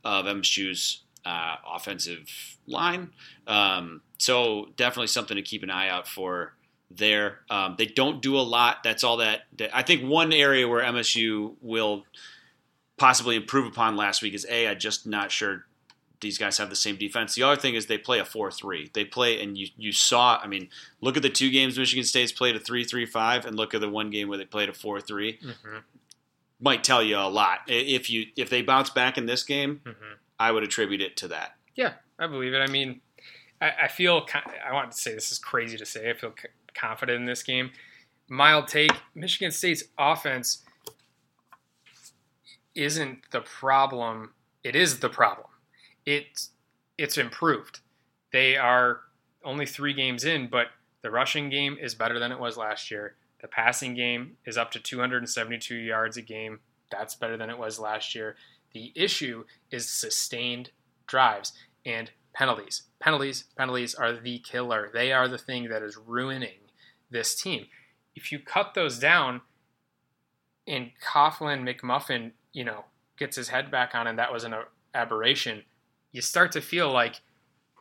[0.04, 2.30] of MSU's uh, offensive
[2.68, 3.10] line.
[3.48, 6.54] Um, so definitely something to keep an eye out for
[6.90, 7.40] there.
[7.50, 8.84] Um, they don't do a lot.
[8.84, 9.76] That's all that, that.
[9.76, 12.04] I think one area where MSU will
[12.98, 14.68] possibly improve upon last week is a.
[14.68, 15.66] I'm just not sure
[16.20, 17.34] these guys have the same defense.
[17.34, 18.92] The other thing is they play a four-three.
[18.94, 20.40] They play, and you you saw.
[20.42, 20.70] I mean,
[21.02, 24.10] look at the two games Michigan State's played a three-three-five, and look at the one
[24.12, 25.40] game where they played a four-three.
[25.44, 25.82] Mhm,
[26.60, 27.60] Might tell you a lot.
[27.68, 29.96] If you if they bounce back in this game, mhm.
[30.42, 31.56] I would attribute it to that.
[31.76, 32.58] Yeah, I believe it.
[32.58, 33.02] I mean,
[33.62, 34.26] I, I feel
[34.68, 36.10] I want to say this is crazy to say.
[36.10, 36.34] I feel
[36.74, 37.70] confident in this game.
[38.28, 38.92] Mild take.
[39.14, 40.64] Michigan State's offense
[42.74, 44.34] isn't the problem.
[44.64, 45.48] It is the problem.
[46.08, 46.50] It's
[46.98, 47.82] it's improved.
[48.34, 49.02] They are
[49.44, 50.68] only three games in, but
[51.04, 53.16] the rushing game is better than it was last year.
[53.42, 56.62] The passing game is up to 272 yards a game.
[56.90, 58.36] That's better than it was last year.
[58.74, 60.72] The issue is sustained
[61.08, 61.54] drives
[61.86, 62.84] and penalties.
[63.00, 64.90] Penalties, penalties are the killer.
[64.94, 66.60] They are the thing that is ruining
[67.10, 67.68] this team.
[68.16, 69.42] If you cut those down
[70.68, 72.86] and Coghlin McMuffin, you know,
[73.18, 74.56] gets his head back on and that was an
[74.94, 75.64] aberration,
[76.12, 77.22] you start to feel like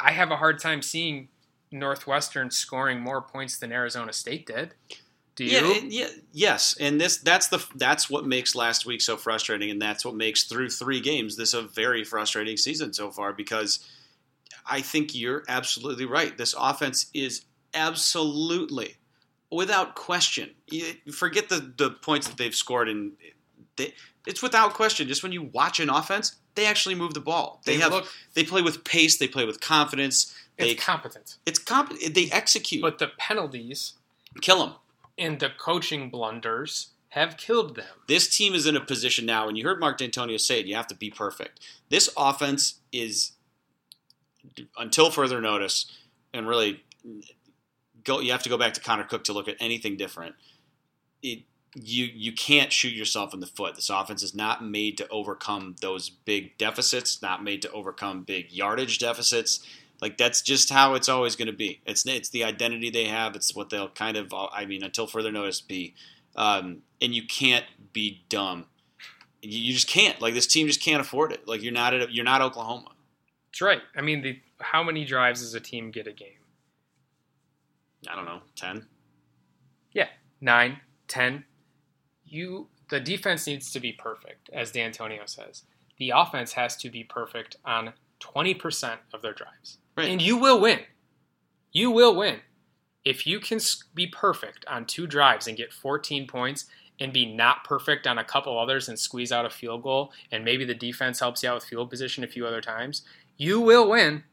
[0.00, 1.28] I have a hard time seeing
[1.70, 4.74] Northwestern scoring more points than Arizona State did.
[5.36, 5.50] Do you?
[5.58, 9.80] Yeah, yeah, yes, and this that's the that's what makes last week so frustrating, and
[9.80, 13.78] that's what makes through three games this a very frustrating season so far because
[14.66, 16.36] I think you're absolutely right.
[16.36, 18.96] This offense is absolutely,
[19.50, 20.50] without question,
[21.12, 23.12] forget the the points that they've scored, and
[23.76, 23.94] they,
[24.26, 25.08] it's without question.
[25.08, 27.62] Just when you watch an offense, they actually move the ball.
[27.64, 29.16] They, They have look- they play with pace.
[29.16, 30.34] They play with confidence.
[30.58, 31.36] They it's competent.
[31.46, 32.82] it's comp- They execute.
[32.82, 33.94] But the penalties
[34.40, 34.74] Kill them.
[35.20, 37.84] And the coaching blunders have killed them.
[38.08, 40.74] This team is in a position now, and you heard Mark Dantonio say it, you
[40.74, 41.60] have to be perfect.
[41.90, 43.32] This offense is,
[44.78, 45.86] until further notice,
[46.32, 46.82] and really,
[48.04, 48.20] go.
[48.20, 50.36] you have to go back to Connor Cook to look at anything different.
[51.22, 51.42] It,
[51.74, 53.76] you you can't shoot yourself in the foot.
[53.76, 57.22] This offense is not made to overcome those big deficits.
[57.22, 59.64] Not made to overcome big yardage deficits.
[60.00, 61.80] Like that's just how it's always going to be.
[61.86, 63.36] It's it's the identity they have.
[63.36, 64.32] It's what they'll kind of.
[64.32, 65.94] I mean, until further notice, be.
[66.36, 68.66] Um, and you can't be dumb.
[69.42, 70.20] You, you just can't.
[70.20, 71.46] Like this team just can't afford it.
[71.46, 72.92] Like you're not at, you're not Oklahoma.
[73.50, 73.82] That's right.
[73.96, 76.38] I mean, the, how many drives does a team get a game?
[78.08, 78.86] I don't know, ten.
[79.92, 80.08] Yeah,
[80.40, 81.44] nine, ten.
[82.24, 85.64] You the defense needs to be perfect, as Dantonio says.
[85.98, 90.10] The offense has to be perfect on twenty percent of their drives, Right.
[90.10, 90.80] and you will win.
[91.72, 92.40] You will win
[93.04, 93.60] if you can
[93.94, 96.66] be perfect on two drives and get fourteen points.
[97.02, 100.44] And be not perfect on a couple others and squeeze out a field goal, and
[100.44, 103.00] maybe the defense helps you out with field position a few other times.
[103.38, 104.24] You will win.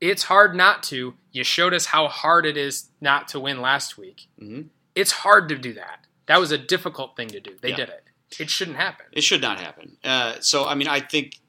[0.00, 1.14] It's hard not to.
[1.32, 4.28] You showed us how hard it is not to win last week.
[4.38, 4.60] hmm
[4.94, 6.06] It's hard to do that.
[6.26, 7.56] That was a difficult thing to do.
[7.60, 7.76] They Yeah.
[7.78, 8.04] did it.
[8.38, 9.06] It shouldn't happen.
[9.10, 9.96] It should not happen.
[10.04, 11.40] Uh, so, I mean, I think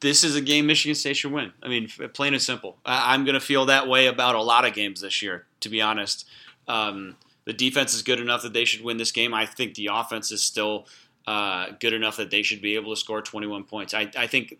[0.00, 1.52] this is a game Michigan State should win.
[1.62, 2.78] I mean, plain and simple.
[2.84, 5.68] I- I'm going to feel that way about a lot of games this year, to
[5.68, 6.26] be honest.
[6.66, 9.32] Um, the defense is good enough that they should win this game.
[9.34, 10.86] I think the offense is still
[11.26, 13.94] uh, good enough that they should be able to score 21 points.
[13.94, 14.58] I, I think.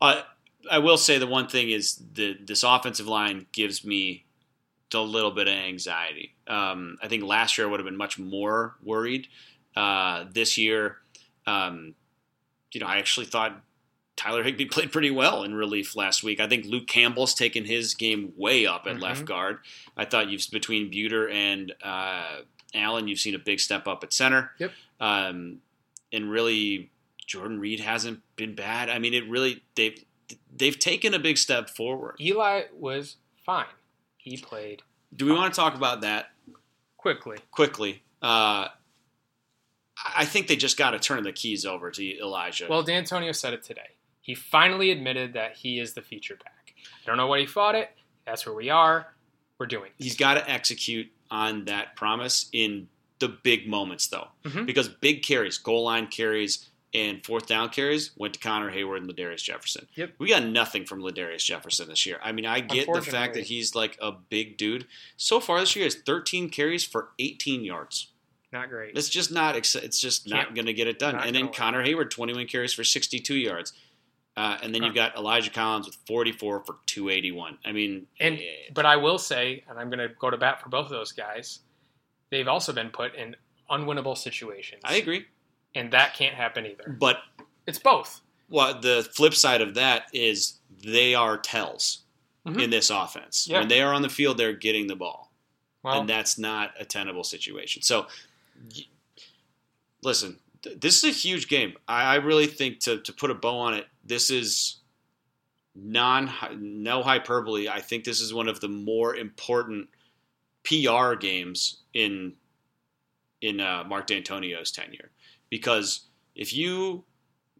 [0.00, 0.22] Uh,
[0.70, 4.24] I will say the one thing is the this offensive line gives me
[4.92, 6.34] a little bit of anxiety.
[6.46, 9.28] Um, I think last year I would have been much more worried.
[9.76, 10.96] Uh, this year,
[11.46, 11.94] um,
[12.72, 13.60] you know, I actually thought
[14.20, 16.40] Tyler Higby played pretty well in relief last week.
[16.40, 19.00] I think Luke Campbell's taken his game way up at Mhm.
[19.02, 19.60] left guard.
[19.96, 22.42] I thought you've between Bueter and uh,
[22.74, 24.52] Allen, you've seen a big step up at center.
[24.58, 24.72] Yep.
[25.00, 25.62] Um,
[26.12, 26.90] and really,
[27.26, 28.90] Jordan Reid hasn't been bad.
[28.90, 30.04] I mean, it really they've
[30.54, 32.16] they've taken a big step forward.
[32.20, 33.16] Eli was
[33.46, 33.66] fine.
[34.18, 34.82] He played
[35.16, 36.32] Do we want to talk about that
[36.98, 37.38] quickly.
[37.50, 38.02] quickly?
[38.20, 38.68] Uh,
[40.14, 42.66] I think they just got to turn the keys over to Elijah.
[42.68, 43.90] Well, Dantonio said it today.
[44.20, 46.74] He finally admitted that he is the feature back.
[47.02, 47.90] I don't know what he fought it.
[48.26, 49.14] That's where we are.
[49.58, 50.02] We're doing it.
[50.02, 52.88] he's got to execute on that promise in
[53.18, 54.64] the big moments, though, Mhm.
[54.64, 59.08] because big carries, goal line carries, and fourth down carries went to Connor Heyward and
[59.08, 59.86] La'Darius Jefferson.
[59.94, 60.14] Yep.
[60.18, 62.18] We got nothing from La'Darius Jefferson this year.
[62.22, 64.86] I mean, I get the fact that he's like a big dude.
[65.18, 68.08] So far this year, it's 13 carries for 18 yards.
[68.52, 68.96] Not great.
[68.96, 69.54] It's just not.
[69.56, 71.14] It's just not Can't- going to get it done.
[71.16, 71.52] And then.
[71.52, 73.72] Connor Heyward, 21 carries for 62 yards.
[74.40, 77.58] Uh, and then you've got Elijah Collins with 44 for 281.
[77.64, 78.42] I mean, And eh,
[78.72, 81.12] but I will say, and I'm going to go to bat for both of those
[81.12, 81.58] guys.
[82.30, 83.36] They've also been put in
[83.70, 84.80] unwinnable situations.
[84.84, 85.26] I agree.
[85.74, 86.96] and that can't happen either.
[86.98, 87.18] But
[87.66, 88.22] It's both.
[88.48, 92.02] Well, the flip side of that is they are tells
[92.46, 92.62] Mhm.
[92.62, 93.46] in this offense.
[93.46, 93.58] Yeah.
[93.60, 95.30] When they are on the field, they're getting the ball,
[95.84, 97.82] Well, and that's not a tenable situation.
[97.82, 98.06] So,
[100.02, 101.74] listen, th- this is a huge game.
[101.86, 104.78] I, I really think to to put a bow on it, this is
[105.74, 107.68] non no hyperbole.
[107.68, 109.88] I think this is one of the more important
[110.64, 112.34] PR games in
[113.40, 115.10] in uh, Mark Dantonio's tenure
[115.48, 117.04] because if you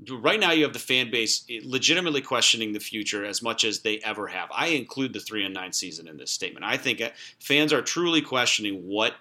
[0.08, 3.98] right now you have the fan base legitimately questioning the future as much as they
[3.98, 4.48] ever have.
[4.54, 6.64] I include the three and nine season in this statement.
[6.64, 9.14] I think uh, fans are truly questioning what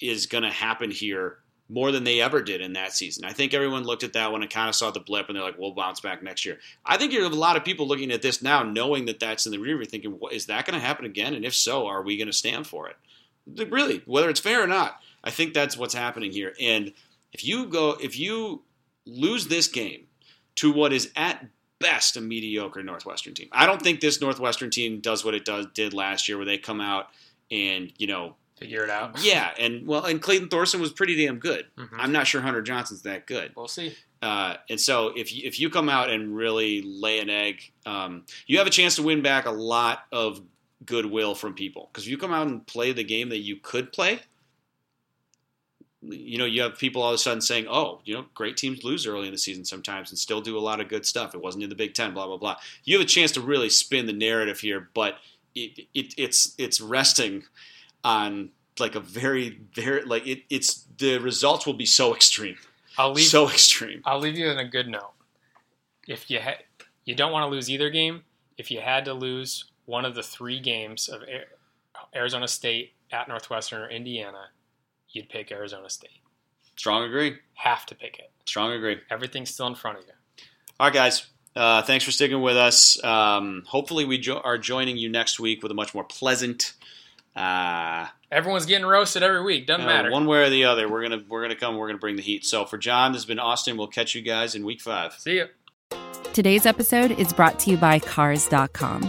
[0.00, 1.38] is going to happen here
[1.68, 3.24] more than they ever did in that season.
[3.24, 5.42] I think everyone looked at that one and kind of saw the blip and they're
[5.42, 6.58] like, we'll bounce back next year.
[6.84, 9.46] I think you have a lot of people looking at this now knowing that that's
[9.46, 11.34] in the rear view thinking, is that going to happen again?
[11.34, 12.96] And if so, are we going to stand for it?
[13.70, 16.54] Really, whether it's fair or not, I think that's what's happening here.
[16.60, 16.92] And
[17.32, 18.62] if you go, if you
[19.06, 20.06] lose this game
[20.56, 21.46] to what is at
[21.78, 25.66] best a mediocre Northwestern team, I don't think this Northwestern team does what it does
[25.74, 27.08] did last year, where they come out
[27.50, 29.22] and you know, figure it out.
[29.24, 31.66] yeah, and well, and Clayton Thorson was pretty damn good.
[31.76, 31.88] Mhm.
[31.98, 33.52] I'm not sure Hunter Johnson's that good.
[33.56, 33.94] We'll see.
[34.22, 38.24] Uh, and so if you, if you come out and really lay an egg, um,
[38.46, 40.40] you have a chance to win back a lot of
[40.86, 41.90] goodwill from people.
[41.92, 44.20] Because if you come out and play the game that you could play,
[46.00, 48.84] you know, you have people all of a sudden saying, "Oh, you know, great teams
[48.84, 51.34] lose early in the season sometimes and still do a lot of good stuff.
[51.34, 53.70] It wasn't in the Big Ten, blah blah blah." You have a chance to really
[53.70, 55.16] spin the narrative here, but
[55.54, 57.44] it, it it's it's resting
[58.04, 62.56] on like a very very like it, it's the results will be so extreme,
[62.98, 63.24] I'll leave.
[63.26, 64.02] so extreme.
[64.04, 65.12] I'll leave you on a good note.
[66.06, 66.58] If you ha-
[67.04, 68.22] you don't want to lose either game,
[68.58, 73.28] if you had to lose one of the three games of A- Arizona State at
[73.28, 74.48] Northwestern or Indiana,
[75.10, 76.20] you'd pick Arizona State.
[76.76, 77.36] Strong agree.
[77.54, 78.30] Have to pick it.
[78.46, 78.98] Strong agree.
[79.10, 80.12] Everything's still in front of you.
[80.80, 81.26] All right, guys.
[81.54, 83.02] Uh, thanks for sticking with us.
[83.04, 86.72] Um, hopefully, we jo- are joining you next week with a much more pleasant.
[87.36, 89.66] Uh, Everyone's getting roasted every week.
[89.66, 90.10] Doesn't uh, matter.
[90.10, 91.76] One way or the other, we're gonna we're gonna come.
[91.76, 92.44] We're gonna bring the heat.
[92.44, 93.76] So for John, this has been Austin.
[93.76, 95.14] We'll catch you guys in week five.
[95.14, 95.46] See ya.
[96.32, 99.08] Today's episode is brought to you by Cars.com.